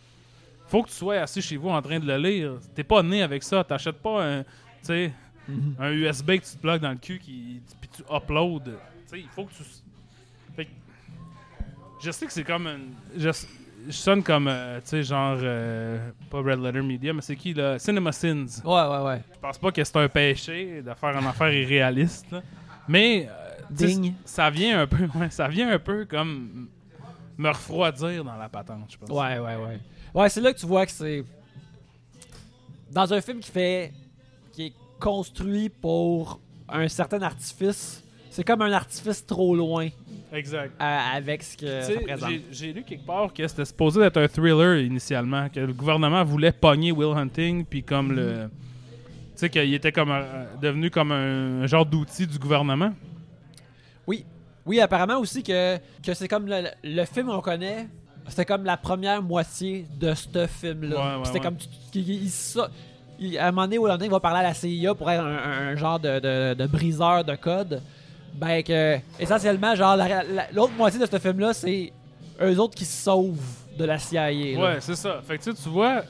[0.70, 2.52] faut que tu sois assis chez vous en train de le lire.
[2.74, 3.62] T'es pas né avec ça.
[3.64, 4.44] T'achètes pas un,
[5.48, 5.74] Mhm.
[5.80, 8.70] un USB que tu te plugues dans le cul qui, puis tu uploads.
[9.12, 9.62] Il faut que tu.
[10.54, 10.70] Fait que-
[12.02, 12.78] je sais que c'est comme un.
[13.16, 13.30] Je,
[13.86, 15.38] je sonne comme, euh, tu sais, genre.
[15.42, 17.78] euh, pas Red Letter Media, mais c'est qui, là?
[17.78, 18.62] Cinema Sins.
[18.64, 19.22] Ouais, ouais, ouais.
[19.34, 22.42] Je pense pas que c'est un péché de faire une affaire irréaliste, là.
[22.88, 23.28] Mais.
[23.28, 24.14] euh, Digne.
[24.24, 25.04] Ça vient un peu.
[25.18, 26.68] ouais, ça vient un peu comme.
[27.38, 29.08] Me refroidir dans la patente, je pense.
[29.10, 29.80] Ouais, ouais, ouais.
[30.14, 31.24] Ouais, c'est là que tu vois que c'est.
[32.90, 33.92] Dans un film qui fait.
[34.52, 39.88] qui est construit pour un certain artifice, c'est comme un artifice trop loin
[40.32, 40.72] Exact.
[40.78, 42.30] à- avec ce que ça présente.
[42.50, 46.52] j'ai- lu quelque part que c'était supposé être un thriller initialement, que le gouvernement voulait
[46.52, 48.50] pogner Will Hunting, puis comme le.
[49.34, 52.92] Tu sais, qu'il était comme un- devenu comme un, genre d'outil du gouvernement.
[54.06, 54.24] Oui.
[54.66, 57.88] Oui, apparemment aussi que, que c'est comme le, le film qu'on connaît,
[58.30, 61.18] c'était comme la première moitié de ce film-là.
[61.18, 61.56] Ouais, c'était comme.
[61.94, 62.68] il- il- ça-
[63.18, 65.22] il- à un moment donné, au lendemain, il va parler à la CIA pour être
[65.22, 67.82] un, genre de, de- de briseur de code.
[68.34, 71.92] Ben, que essentiellement, genre, la- la- l'autre moitié de ce film-là, c'est
[72.40, 73.36] eux autres qui se sauvent
[73.76, 74.30] de la CIA.
[74.30, 74.60] là.
[74.60, 75.20] Ouais, c'est ça.
[75.26, 76.02] Fait que tu vois,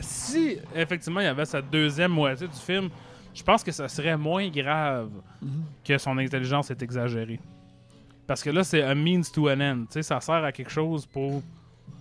[0.00, 2.88] si effectivement il y avait cette deuxième moitié du film,
[3.34, 5.10] je pense que ça serait moins grave
[5.40, 5.50] Mhm.
[5.84, 7.40] que son intelligence est exagérée.
[8.26, 9.80] Parce que là, c'est un means to an end.
[9.86, 11.42] Tu sais, ça sert à quelque chose pour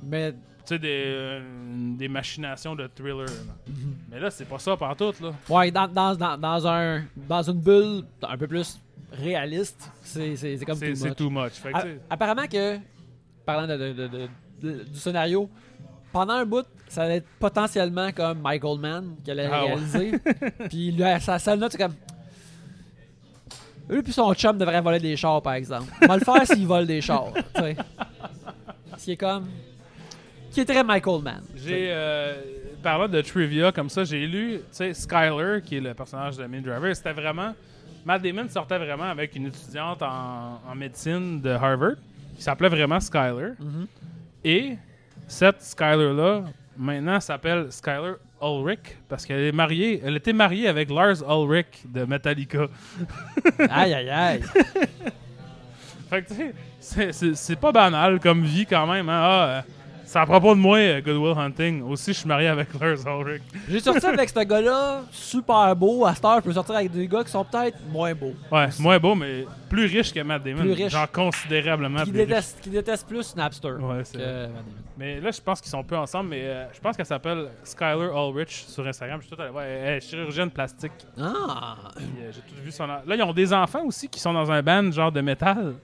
[0.03, 1.41] Mais tu sais, des, euh,
[1.97, 3.25] des machinations de thriller.
[3.25, 3.73] là.
[4.09, 5.31] Mais là, c'est pas ça partout, là.
[5.49, 8.79] Ouais, dans, dans, dans, dans un, dans une bulle un peu plus
[9.11, 11.17] réaliste, c'est c'est- c'est comme C'est too c'est much.
[11.17, 11.51] too much.
[11.53, 12.77] Fait que, A- tu sais, apparemment que,
[13.45, 14.29] parlant de, de- de- de-
[14.61, 15.49] de- du scénario,
[16.13, 19.73] pendant un bout, ça allait être potentiellement comme Michael Mann qui allait Ah ouais.
[19.73, 20.11] réaliser.
[20.69, 21.95] puis lui, à sa seule note, c'est comme.
[23.91, 25.91] Lui puis son chum devraient voler des chars, par exemple.
[26.01, 27.33] On va le faire s'il vole des chars.
[27.53, 27.75] tu sais.
[28.97, 29.47] Ce qui est comme.
[30.51, 31.43] Qui est très Michael Mann.
[31.55, 32.33] J'ai, euh,
[32.81, 36.45] parlant de trivia comme ça, j'ai lu, tu sais, Skyler, qui est le personnage de
[36.45, 37.53] Min Driver, c'était vraiment.
[38.03, 41.95] Matt Damon sortait vraiment avec une étudiante en, en médecine de Harvard,
[42.35, 43.51] qui s'appelait vraiment Skyler.
[43.59, 43.87] Mhm.
[44.43, 44.77] Et
[45.27, 46.45] cette Skyler-là,
[46.77, 52.05] maintenant, s'appelle Skyler Ulrich, parce qu'elle est mariée, elle était mariée avec Lars Ulrich de
[52.05, 52.67] Metallica.
[53.69, 54.43] Aïe, aïe, aïe.
[56.09, 59.07] Fait que, tu sais, c'est pas banal comme vie quand même.
[59.07, 59.21] Hein?
[59.23, 59.61] Ah, euh,
[60.11, 61.83] c'est à propos de moi, euh, Good Will Hunting.
[61.83, 63.41] Aussi, je suis marié avec Lars Ulrich.
[63.69, 66.05] J'ai sorti avec ce gars-là, super beau.
[66.05, 68.33] À cette heure, je peux sortir avec des gars qui sont peut-être moins beaux.
[68.51, 70.59] Ouais, moins beau, mais plus riche que Matt Damon.
[70.63, 70.91] Plus riche.
[70.91, 72.27] Genre considérablement Qui plus riche.
[72.27, 74.33] détestent, qui détestent plus Napster Ouais, c'est que vrai.
[74.47, 74.63] Matt Damon.
[74.97, 78.09] Mais là, je pense qu'ils sont peu ensemble, mais euh, je pense qu'elle s'appelle Skyler
[78.13, 79.19] Ulrich sur Instagram.
[79.21, 79.63] Je suis tout allé voir.
[79.63, 80.91] Elle est chirurgienne plastique.
[81.17, 81.75] Ah!
[81.97, 82.85] Euh, J'ai tout vu son.
[82.85, 85.75] Là, ils ont des enfants aussi qui sont dans un band genre de métal.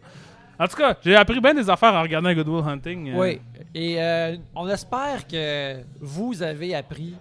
[0.59, 3.11] En tout cas, j'ai appris bien des affaires en regardant Good Will Hunting.
[3.13, 3.19] euh.
[3.19, 3.41] Oui.
[3.75, 7.13] Et euh, on espère que vous avez appris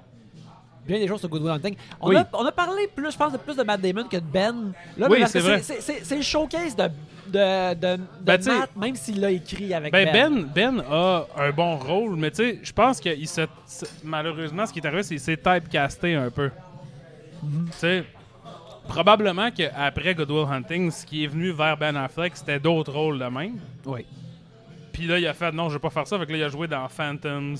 [0.86, 1.76] bien des choses sur Good Will Hunting.
[2.00, 2.16] On, Oui.
[2.16, 4.72] a, on a parlé plus, je pense, de plus de Matt Damon que de Ben.
[4.96, 5.60] Là, Oui, c'est que vrai.
[5.62, 6.84] C'est le showcase de,
[7.28, 10.46] de, de, de Ben, Matt, même s'il l'a écrit avec Ben, Ben.
[10.54, 13.28] ben, Ben a un bon rôle, mais tu sais, je pense que il
[14.04, 16.50] malheureusement, ce qui est arrivé, c'est qu'il s'est typecasté un peu.
[17.42, 17.68] Mhm.
[17.72, 18.04] Tu sais,
[18.88, 23.18] probablement qu'après Good Will Hunting, ce qui est venu vers Ben Affleck, c'était d'autres rôles
[23.18, 23.58] de même.
[23.84, 24.04] Oui.
[24.92, 26.18] Puis là, il a fait non, je vais pas faire ça.
[26.18, 27.56] Fait que là, il a joué dans Phantoms,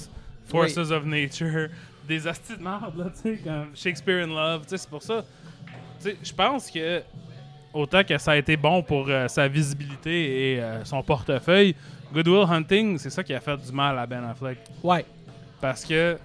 [0.46, 1.68] Forces of Nature,
[2.06, 4.62] des astis de marde, là, tu sais, comme Shakespeare in Love.
[4.62, 5.24] Tu sais, c'est pour ça.
[6.00, 7.02] Tu sais, je pense que
[7.72, 11.74] autant que ça a été bon pour euh, sa visibilité et euh, son portefeuille,
[12.12, 14.58] Good Will Hunting, c'est ça qui a fait du mal à Ben Affleck.
[14.82, 15.04] Ouais.
[15.60, 16.18] Parce que,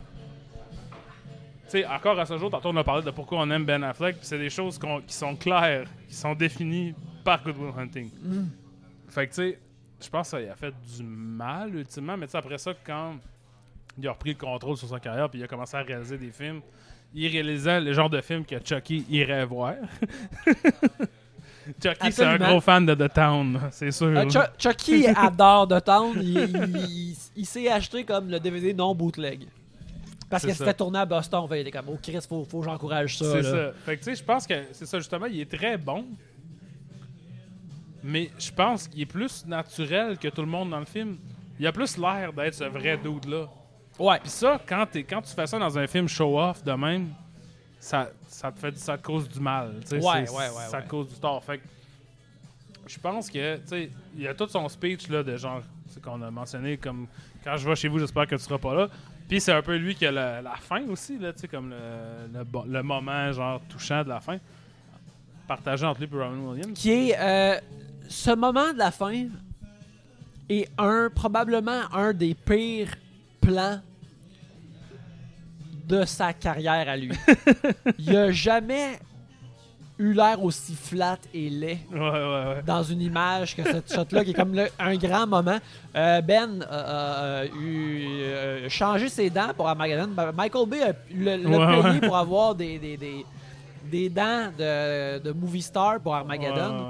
[1.71, 4.17] sais, encore à ce jour, tantôt on a parlé de pourquoi on aime Ben Affleck,
[4.21, 6.93] c'est des choses qui sont claires, qui sont définies
[7.23, 8.09] par Good Will Hunting.
[8.21, 8.43] Mm.
[9.09, 9.59] Fait que, tu sais,
[10.01, 12.71] je pense que ça lui a fait du mal, ultimement, mais tu sais, après ça,
[12.85, 13.15] quand
[13.97, 16.31] il a repris le contrôle sur sa carrière, puis il a commencé à réaliser des
[16.31, 16.61] films,
[17.13, 19.73] il réalisait le genre de film que Chucky irait voir.
[21.83, 24.07] Chucky, c'est un gros fan de The Town, c'est sûr.
[24.07, 24.25] Euh.
[24.29, 26.13] Chuck- Chucky adore The Town.
[26.19, 29.45] Il, il- il- il s'est acheté comme le DVD non bootleg.
[30.31, 31.45] Parce que c'était tourné à Boston.
[31.51, 33.25] Il était comme, oh Chris, faut, faut que j'encourage ça.
[33.33, 33.71] C'est ça.
[33.85, 36.05] Fait que tu sais, je pense que c'est ça justement, il est très bon.
[38.03, 41.17] Mais je pense qu'il est plus naturel que tout le monde dans le film.
[41.59, 43.47] Il a plus l'air d'être ce vrai dude là.
[43.99, 44.19] Ouais.
[44.21, 47.09] Puis ça, quand, quand tu fais ça dans un film show-off de même,
[47.79, 49.75] ça, ça te fait ça te cause du mal.
[49.91, 50.25] Ouais, ouais, ouais,
[50.69, 50.83] Ça ouais.
[50.83, 51.43] te cause du tort.
[51.43, 51.63] Fait que
[52.87, 55.61] je pense que, tu sais, il y a tout son speech là, de genre,
[56.01, 57.07] qu'on a mentionné comme
[57.43, 58.89] quand je vais chez vous, j'espère que tu seras pas là.
[59.31, 61.69] Puis c'est un peu lui qui a la, la fin aussi, là, tu sais, comme
[61.69, 64.37] le, le moment genre touchant de la fin.
[65.47, 66.77] Partagé entre lui et Robin Williams.
[66.77, 67.57] Qui est euh,
[68.09, 69.27] ce moment de la fin
[70.49, 72.93] est un probablement un des pires
[73.39, 73.79] plans
[75.87, 77.13] de sa carrière à lui.
[77.99, 78.99] Il a jamais
[79.99, 82.63] eu l'air aussi flat et laid Ouais, ouais, ouais.
[82.65, 85.59] dans une image que cette shot-là, qui est comme le- un grand moment.
[85.95, 90.07] Euh, ben a a eu euh, changé ses dents pour Armageddon.
[90.15, 93.25] Ben, Michael Bay a le, Ouais, payé pour avoir des, des, des,
[93.91, 96.87] des dents de, de movie star pour Armageddon.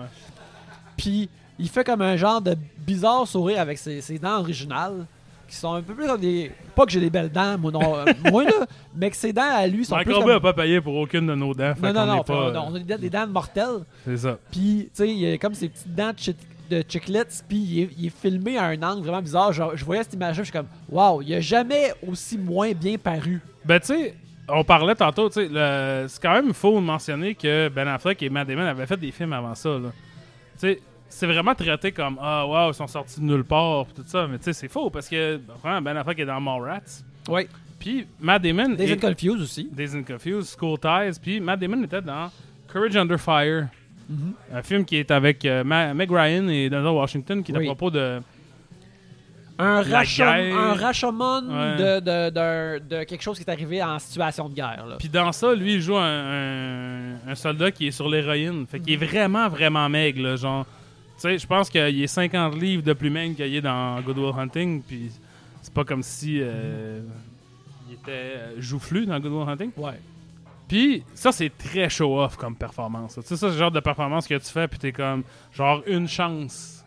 [0.96, 1.30] Puis
[1.60, 5.06] il fait comme un genre de bizarre sourire avec ses, ses dents originales.
[5.52, 6.50] Qui sont un peu plus comme des.
[6.74, 8.66] Pas que j'ai des belles dents, moi, non, euh, moi là,
[8.96, 10.26] mais que ses dents à lui sont plus Michael comme...
[10.28, 11.74] Bay a pas payé pour aucune de nos dents.
[11.84, 13.80] Non, non, non, fait- on a des dents, des dents mortelles.
[14.06, 14.40] C'est ça.
[14.50, 17.80] Puis, tu sais, il y a comme ces petites dents de, de chiclets, puis il
[17.82, 19.52] est, il est filmé à un angle vraiment bizarre.
[19.52, 22.98] Genre, je voyais cette image-là, je suis comme, waouh, il a jamais aussi moins bien
[22.98, 23.42] paru.
[23.66, 24.16] Ben, tu sais,
[24.48, 25.50] on parlait tantôt, tu sais,
[26.08, 29.12] c'est quand même faux de mentionner que Ben Affleck et Matt Damon avaient fait des
[29.12, 29.90] films avant ça, là.
[30.54, 30.82] Tu sais,
[31.14, 34.28] c'est vraiment traité comme ah wow ils sont sortis de nulle part pis tout ça
[34.28, 37.48] mais tu sais c'est faux parce que vraiment Ben Affleck est dans Mallrats Oui.
[37.80, 39.70] puis Matt Damon Des est- Confused aussi.
[39.72, 42.32] Days and Confused School Ties puis Matt Damon était dans
[42.72, 43.68] Courage Under Fire
[44.12, 44.58] Mm-hmm.
[44.58, 47.64] un film qui est avec euh, Meg Ryan et Denzel Washington qui est Oui.
[47.66, 48.20] à propos de
[49.58, 49.84] Un,
[51.50, 51.78] Ouais.
[51.78, 54.86] de, de, de quelque chose qui est arrivé en situation de guerre.
[54.88, 54.96] Là.
[54.98, 58.66] Puis dans ça, lui, il joue un, un- un soldat qui est sur l'héroïne.
[58.68, 60.66] Fait qu'il est vraiment, vraiment maigre, là, genre...
[61.22, 64.18] Tu sais, je pense qu'il est 50 livres de plus maigre qu'il est dans Good
[64.18, 65.12] Will Hunting, puis
[65.62, 67.02] c'est pas comme si euh,
[67.88, 69.70] il était euh, joufflu dans Good Will Hunting.
[69.78, 70.00] Ouais.
[70.68, 73.14] Puis ça, c'est très show-off comme performance.
[73.14, 75.24] Tu sais, ça, c'est le genre de performance que tu fais, puis t'es comme,
[75.54, 76.84] genre, une chance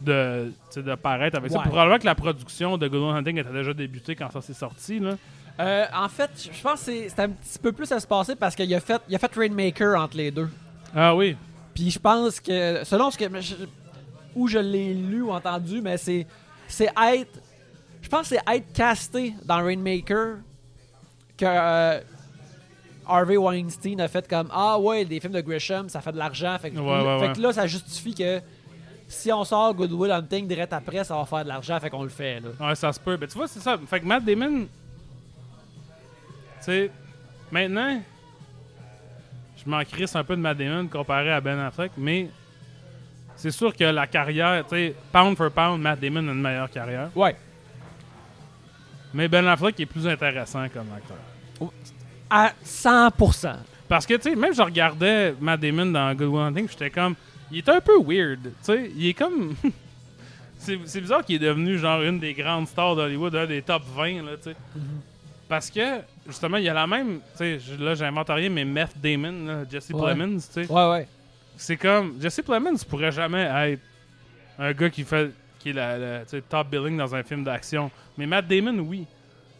[0.00, 1.58] de, de paraître avec ça.
[1.58, 4.98] Probablement que la production de Good Will Hunting était déjà débutée quand ça s'est sorti,
[4.98, 5.18] là.
[5.60, 8.54] Euh, en fait, je pense que c'est un petit peu plus à se passer parce
[8.54, 10.48] qu'il a fait, il a fait Rainmaker entre les deux.
[10.96, 11.36] Ah oui.
[11.74, 13.54] Puis je pense que, selon ce que je-
[14.34, 16.26] où je l'ai lu ou entendu, mais c'est
[16.68, 17.38] c'est être,
[18.00, 20.36] je pense que c'est être casté dans Rainmaker
[21.36, 22.00] que euh,
[23.06, 26.56] Harvey Weinstein a fait comme ah ouais des films de Grisham ça fait de l'argent,
[26.60, 27.32] fait que, Ouais, ouais, fait ouais.
[27.34, 28.40] que là ça justifie que
[29.08, 32.02] si on sort Good Will Hunting direct après ça va faire de l'argent, fait qu'on
[32.04, 32.48] le fait là.
[32.68, 33.16] Ouais, ça se peut.
[33.18, 33.76] Ben, tu vois, c'est ça.
[33.86, 34.68] Fait que Matt Damon, tu
[36.62, 36.90] sais,
[37.50, 38.00] maintenant,
[39.64, 42.28] je m'en crisse un peu de Matt Damon comparé à Ben Affleck, mais
[43.36, 46.70] c'est sûr que la carrière, tu sais, pound for pound, Matt Damon a une meilleure
[46.70, 47.10] carrière.
[47.14, 47.36] Ouais.
[49.14, 51.18] Mais Ben Affleck est plus intéressant comme acteur.
[52.28, 53.56] À 100%.
[53.88, 57.14] Parce que, tu sais, même je regardais Matt Damon dans Good Will Hunting, j'étais comme,
[57.50, 59.54] il est un peu weird, tu sais, il est comme...
[60.58, 64.22] c'est bizarre qu'il est devenu genre une des grandes stars d'Hollywood, un des top 20,
[64.22, 64.56] là, tu sais.
[65.52, 68.64] Parce que, justement, il y a la même, tu sais, je- là, j'invente rien, mais
[68.64, 70.14] Meth Damon, là, Jesse Ouais.
[70.14, 70.72] Plemons, tu sais.
[70.72, 71.06] Ouais ouais.
[71.58, 73.82] C'est comme, Jesse Plemons pourrait jamais être
[74.58, 77.90] un gars qui fait, qui est la, top billing dans un film d'action.
[78.16, 79.06] Mais Matt Damon, oui.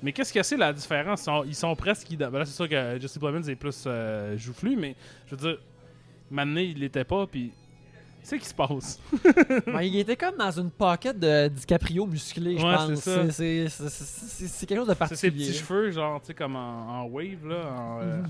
[0.02, 1.20] Mais qu'est-ce que c'est la différence?
[1.20, 4.38] Ils sont, ils sont presque ben là, c'est sûr que Jesse Plemons est plus euh,
[4.38, 4.96] joufflu, mais
[5.26, 5.58] je veux dire,
[6.30, 7.52] maintenant, il l'était pas, puis
[8.22, 8.98] c'est qui se passe?
[9.66, 12.98] Ben, il était comme dans une pocket de DiCaprio musclé, je Ouais, pense.
[13.00, 15.46] c'est quelque chose de C'est ses particulier.
[15.46, 17.56] petits cheveux, genre, tu sais, comme en, en wave, là.
[17.76, 18.22] en, euh,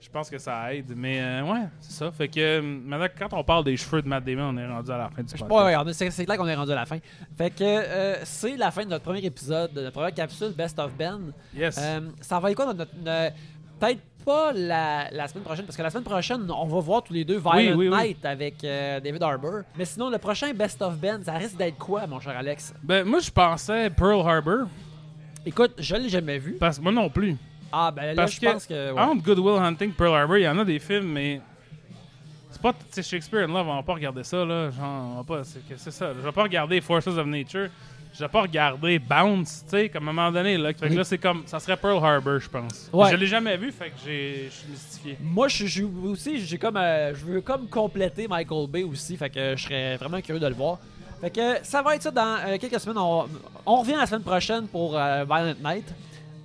[0.00, 0.92] Je pense que ça aide.
[0.96, 2.10] Mais euh, ouais, c'est ça.
[2.12, 4.90] Fait que euh, maintenant, quand on parle des cheveux de Matt Damon, on est rendu
[4.90, 5.50] à la fin du podcast.
[5.50, 6.98] ouais, ouais, c'est clair qu'on est rendu à la fin.
[7.36, 10.78] Fait que euh, c'est la fin de notre premier épisode, de notre première capsule Best
[10.78, 11.32] of Ben.
[11.56, 11.76] Yes.
[11.80, 12.90] Euh, ça va être quoi notre.
[13.02, 13.34] notre-
[13.80, 17.12] Peut-être pas la, la semaine prochaine, parce que la semaine prochaine, on va voir tous
[17.12, 17.90] les deux Violent oui, oui.
[17.90, 19.60] Night avec euh, David Harbour.
[19.76, 22.74] Mais sinon, le prochain Best of Ben, ça risque d'être quoi, mon cher Alex?
[22.82, 24.66] Ben, moi, je pensais Pearl Harbor,
[25.46, 26.56] Écoute, je l'ai jamais vu.
[26.58, 27.36] parce que moi non plus.
[27.70, 28.92] Ah, ben là, Parce je que pense que.
[28.92, 29.00] ouais.
[29.00, 31.40] Entre Good Will Hunting Pearl Harbor, il y en a des films, mais.
[32.50, 32.72] C'est pas.
[32.72, 34.70] Tu sais, Shakespeare in Love, on va pas regarder ça, là.
[34.70, 35.42] Genre, on va pas.
[35.44, 36.12] C'est ça.
[36.14, 37.68] Je vais pas regarder Forces of Nature.
[38.14, 40.72] Je vais pas regarder Bounce, tu sais, comme à un moment donné, là.
[40.72, 41.42] Fait que là, c'est comme.
[41.46, 42.88] Ça serait Pearl Harbor, je pense.
[42.92, 43.10] Ouais.
[43.10, 45.18] Je l'ai jamais vu, fait que j'ai- je suis mystifié.
[45.20, 49.30] Moi, je suis aussi, j'ai comme, euh, je veux comme compléter Michael Bay aussi, fait
[49.30, 50.78] que je serais vraiment curieux de le voir.
[51.20, 52.98] Fait que ça va être ça dans euh, quelques semaines.
[52.98, 53.26] On,
[53.66, 55.92] on revient la semaine prochaine pour euh, Violent Night.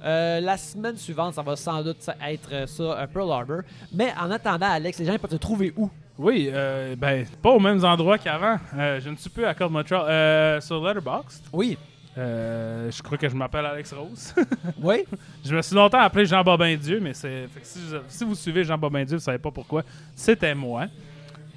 [0.04, 3.62] Euh, la semaine suivante, ça va sans doute être ça, euh, Pearl Harbor.
[3.94, 5.90] Mais en attendant, Alex, les gens ils peuvent te trouver où?
[6.22, 8.58] Oui, euh, ben, pas aux mêmes endroits qu'avant.
[8.78, 10.04] Euh, je ne suis plus à Cold Montreal.
[10.10, 11.78] Euh, sur Letterboxd, Oui.
[12.18, 14.36] euh, je crois que je m'appelle Alex Rose.
[14.84, 15.06] Oui.
[15.46, 17.80] je me suis longtemps appelé Jean Bobin Dieu, mais c'est si,
[18.10, 19.84] si vous suivez Jean Bobin Dieu, vous savez pas pourquoi.
[20.14, 20.88] C'était moi.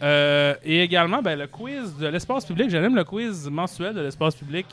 [0.00, 2.70] Euh, et également, ben, le quiz de l'espace public.
[2.70, 4.66] J'aime le quiz mensuel de l'espace public.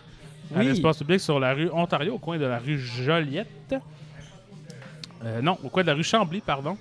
[0.55, 3.75] À l'espace public sur la rue Ontario, au coin de la rue Joliette.
[5.41, 6.77] Non, au coin de la rue Chambly, pardon.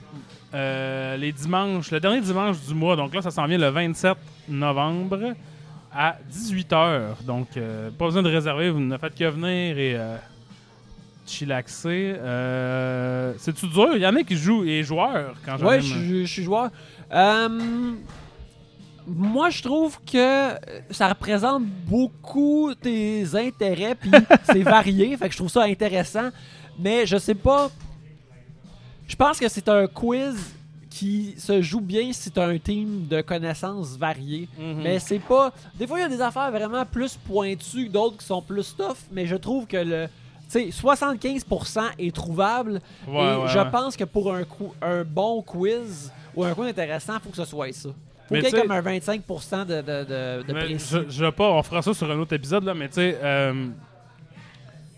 [0.55, 4.17] Euh, les dimanches, le dernier dimanche du mois, donc là, ça s'en vient le 27
[4.49, 5.35] novembre
[5.93, 7.23] à 18h.
[7.27, 10.17] Donc, euh, pas besoin de réserver, vous ne faites que venir et euh,
[11.27, 12.15] chillaxer.
[12.19, 13.91] Euh, C'est-tu dur?
[13.95, 16.71] Il y en a qui jouent et joueurs quand Ouais, je je suis joueur.
[19.11, 20.51] Moi, je trouve que
[20.91, 24.11] ça représente beaucoup tes intérêts, puis
[24.45, 26.29] c'est varié, fait que je trouve ça intéressant.
[26.79, 27.71] Mais je sais pas.
[29.09, 30.55] Je pense que c'est un quiz
[30.91, 34.49] qui se joue bien si t'as un team de connaissances variées.
[34.59, 34.83] Mhm.
[34.83, 35.53] Mais c'est pas.
[35.75, 38.75] Des fois, il y a des affaires vraiment plus pointues que d'autres qui sont plus
[38.77, 40.09] tough, mais je trouve que le.
[40.51, 42.81] Tu sais, 75% est trouvable.
[43.07, 43.71] Ouais, et ouais, je ouais.
[43.71, 44.45] pense que pour un,
[44.81, 47.91] un bon quiz ou un quiz intéressant, il faut que ce soit ça.
[48.29, 51.63] Faut qu'il y ait comme un 25% de, de, de, de Mais je, pas, on
[51.63, 53.69] fera ça sur un autre épisode, là, mais tu sais, euh,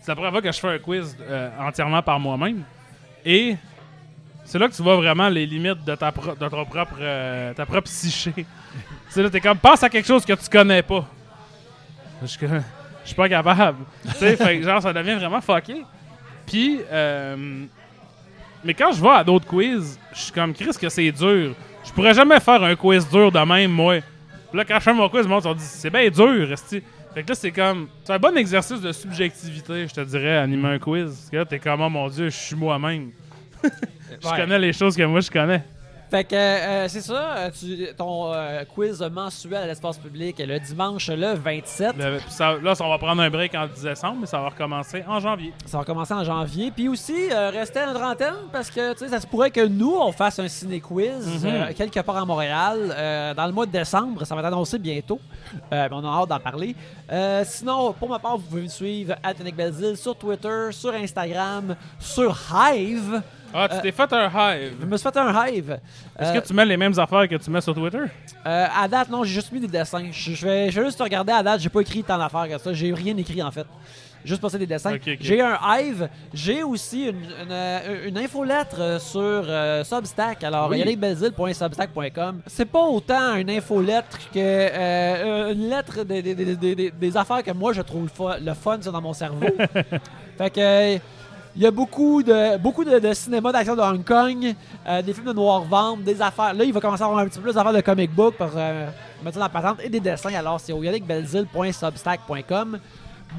[0.01, 2.63] c'est la première fois que je fais un quiz euh, entièrement par moi-même.
[3.25, 3.55] Et
[4.51, 7.65] c'est là que tu vois vraiment les limites de ta, pro- de propre, euh, ta
[7.65, 8.33] propre psyché.
[9.07, 11.07] c'est là, t'es comme, pense à quelque chose que tu connais pas.
[12.21, 12.27] Je
[13.05, 13.77] suis pas capable.
[14.03, 15.85] tu sais, genre, ça devient vraiment fucké.
[16.45, 17.63] Puis, euh,
[18.61, 21.55] mais quand je vais à d'autres quiz, je suis comme, Chris, que c'est dur.
[21.85, 24.01] Je pourrais jamais faire un quiz dur de même, moi.
[24.49, 26.83] Puis là, quand je fais mon quiz, le monde, dit, c'est bien dur, resti.
[27.13, 27.87] Fait que là, c'est comme.
[28.03, 31.05] C'est un bon exercice de subjectivité, je te dirais, animer un quiz.
[31.05, 33.11] Parce que là, t'es comme, oh mon dieu, je suis moi-même.
[33.63, 34.37] Je Ouais.
[34.37, 35.63] connais les choses que moi, je connais.
[36.09, 40.45] Fait que euh, c'est ça, euh, tu- ton euh, quiz mensuel à l'espace public est
[40.45, 41.95] le dimanche le 27.
[41.97, 45.05] Le- puis ça- là, on va prendre un break en décembre, mais ça va recommencer
[45.07, 45.53] en janvier.
[45.65, 46.69] Ça va commencer en janvier.
[46.69, 49.65] Puis aussi, euh, restez à notre antenne parce que tu sais, ça se pourrait que
[49.65, 51.73] nous, on fasse un ciné-quiz Mhm.
[51.75, 54.25] quelque part à Montréal dans le mois de décembre.
[54.25, 55.21] Ça va être annoncé bientôt.
[55.71, 56.75] On a hâte d'en parler.
[57.45, 61.73] Sinon, pour ma part, vous pouvez me suivre à Tonic Belzile sur Twitter, sur Instagram,
[61.99, 63.21] sur Hive.
[63.53, 64.73] Ah, tu Euh, t'es fait un hive.
[64.81, 65.79] Je me suis fait un Hive.
[66.19, 68.03] Est-ce Euh, que tu mets les mêmes affaires que tu mets sur Twitter?
[68.45, 70.03] Euh, à date, non, j'ai juste mis des dessins.
[70.11, 72.73] Je, vais, je vais juste regarder à date, j'ai pas écrit tant d'affaires que ça.
[72.73, 73.65] J'ai rien écrit en fait.
[74.23, 74.95] Juste passer des dessins.
[75.19, 80.43] J'ai un Hive, j'ai aussi une, une, euh, une infolettre euh, sur euh, Substack.
[80.43, 80.77] Alors, Oui.
[80.77, 82.41] yannickbelzile.substack.com.
[82.45, 87.51] C'est pas autant une infolettre que euh, une lettre des, des- des- des- affaires que
[87.51, 89.47] moi je trouve le fun, le fun ça, dans mon cerveau.
[90.37, 90.97] fait que.
[91.55, 94.55] Il y a beaucoup de, beaucoup de, de cinéma d'action de Hong Kong,
[94.87, 96.53] euh, des films de noir vente, des affaires.
[96.53, 98.51] Là, il va commencer à avoir un petit peu plus d'affaires de comic book pour
[98.55, 98.87] euh,
[99.23, 100.33] mettre ça dans la patente et des dessins.
[100.33, 102.79] Alors, c'est au yannickbelzile.substack.com.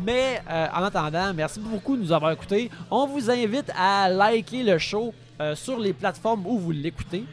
[0.05, 2.71] Mais euh, en attendant, merci beaucoup de nous avoir écoutés.
[2.91, 7.25] On vous invite à liker le show euh, sur les plateformes où vous l'écoutez.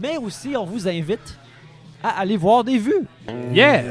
[0.00, 1.38] Mais aussi, on vous invite
[2.02, 3.06] à aller voir des vues.
[3.52, 3.84] Yeah!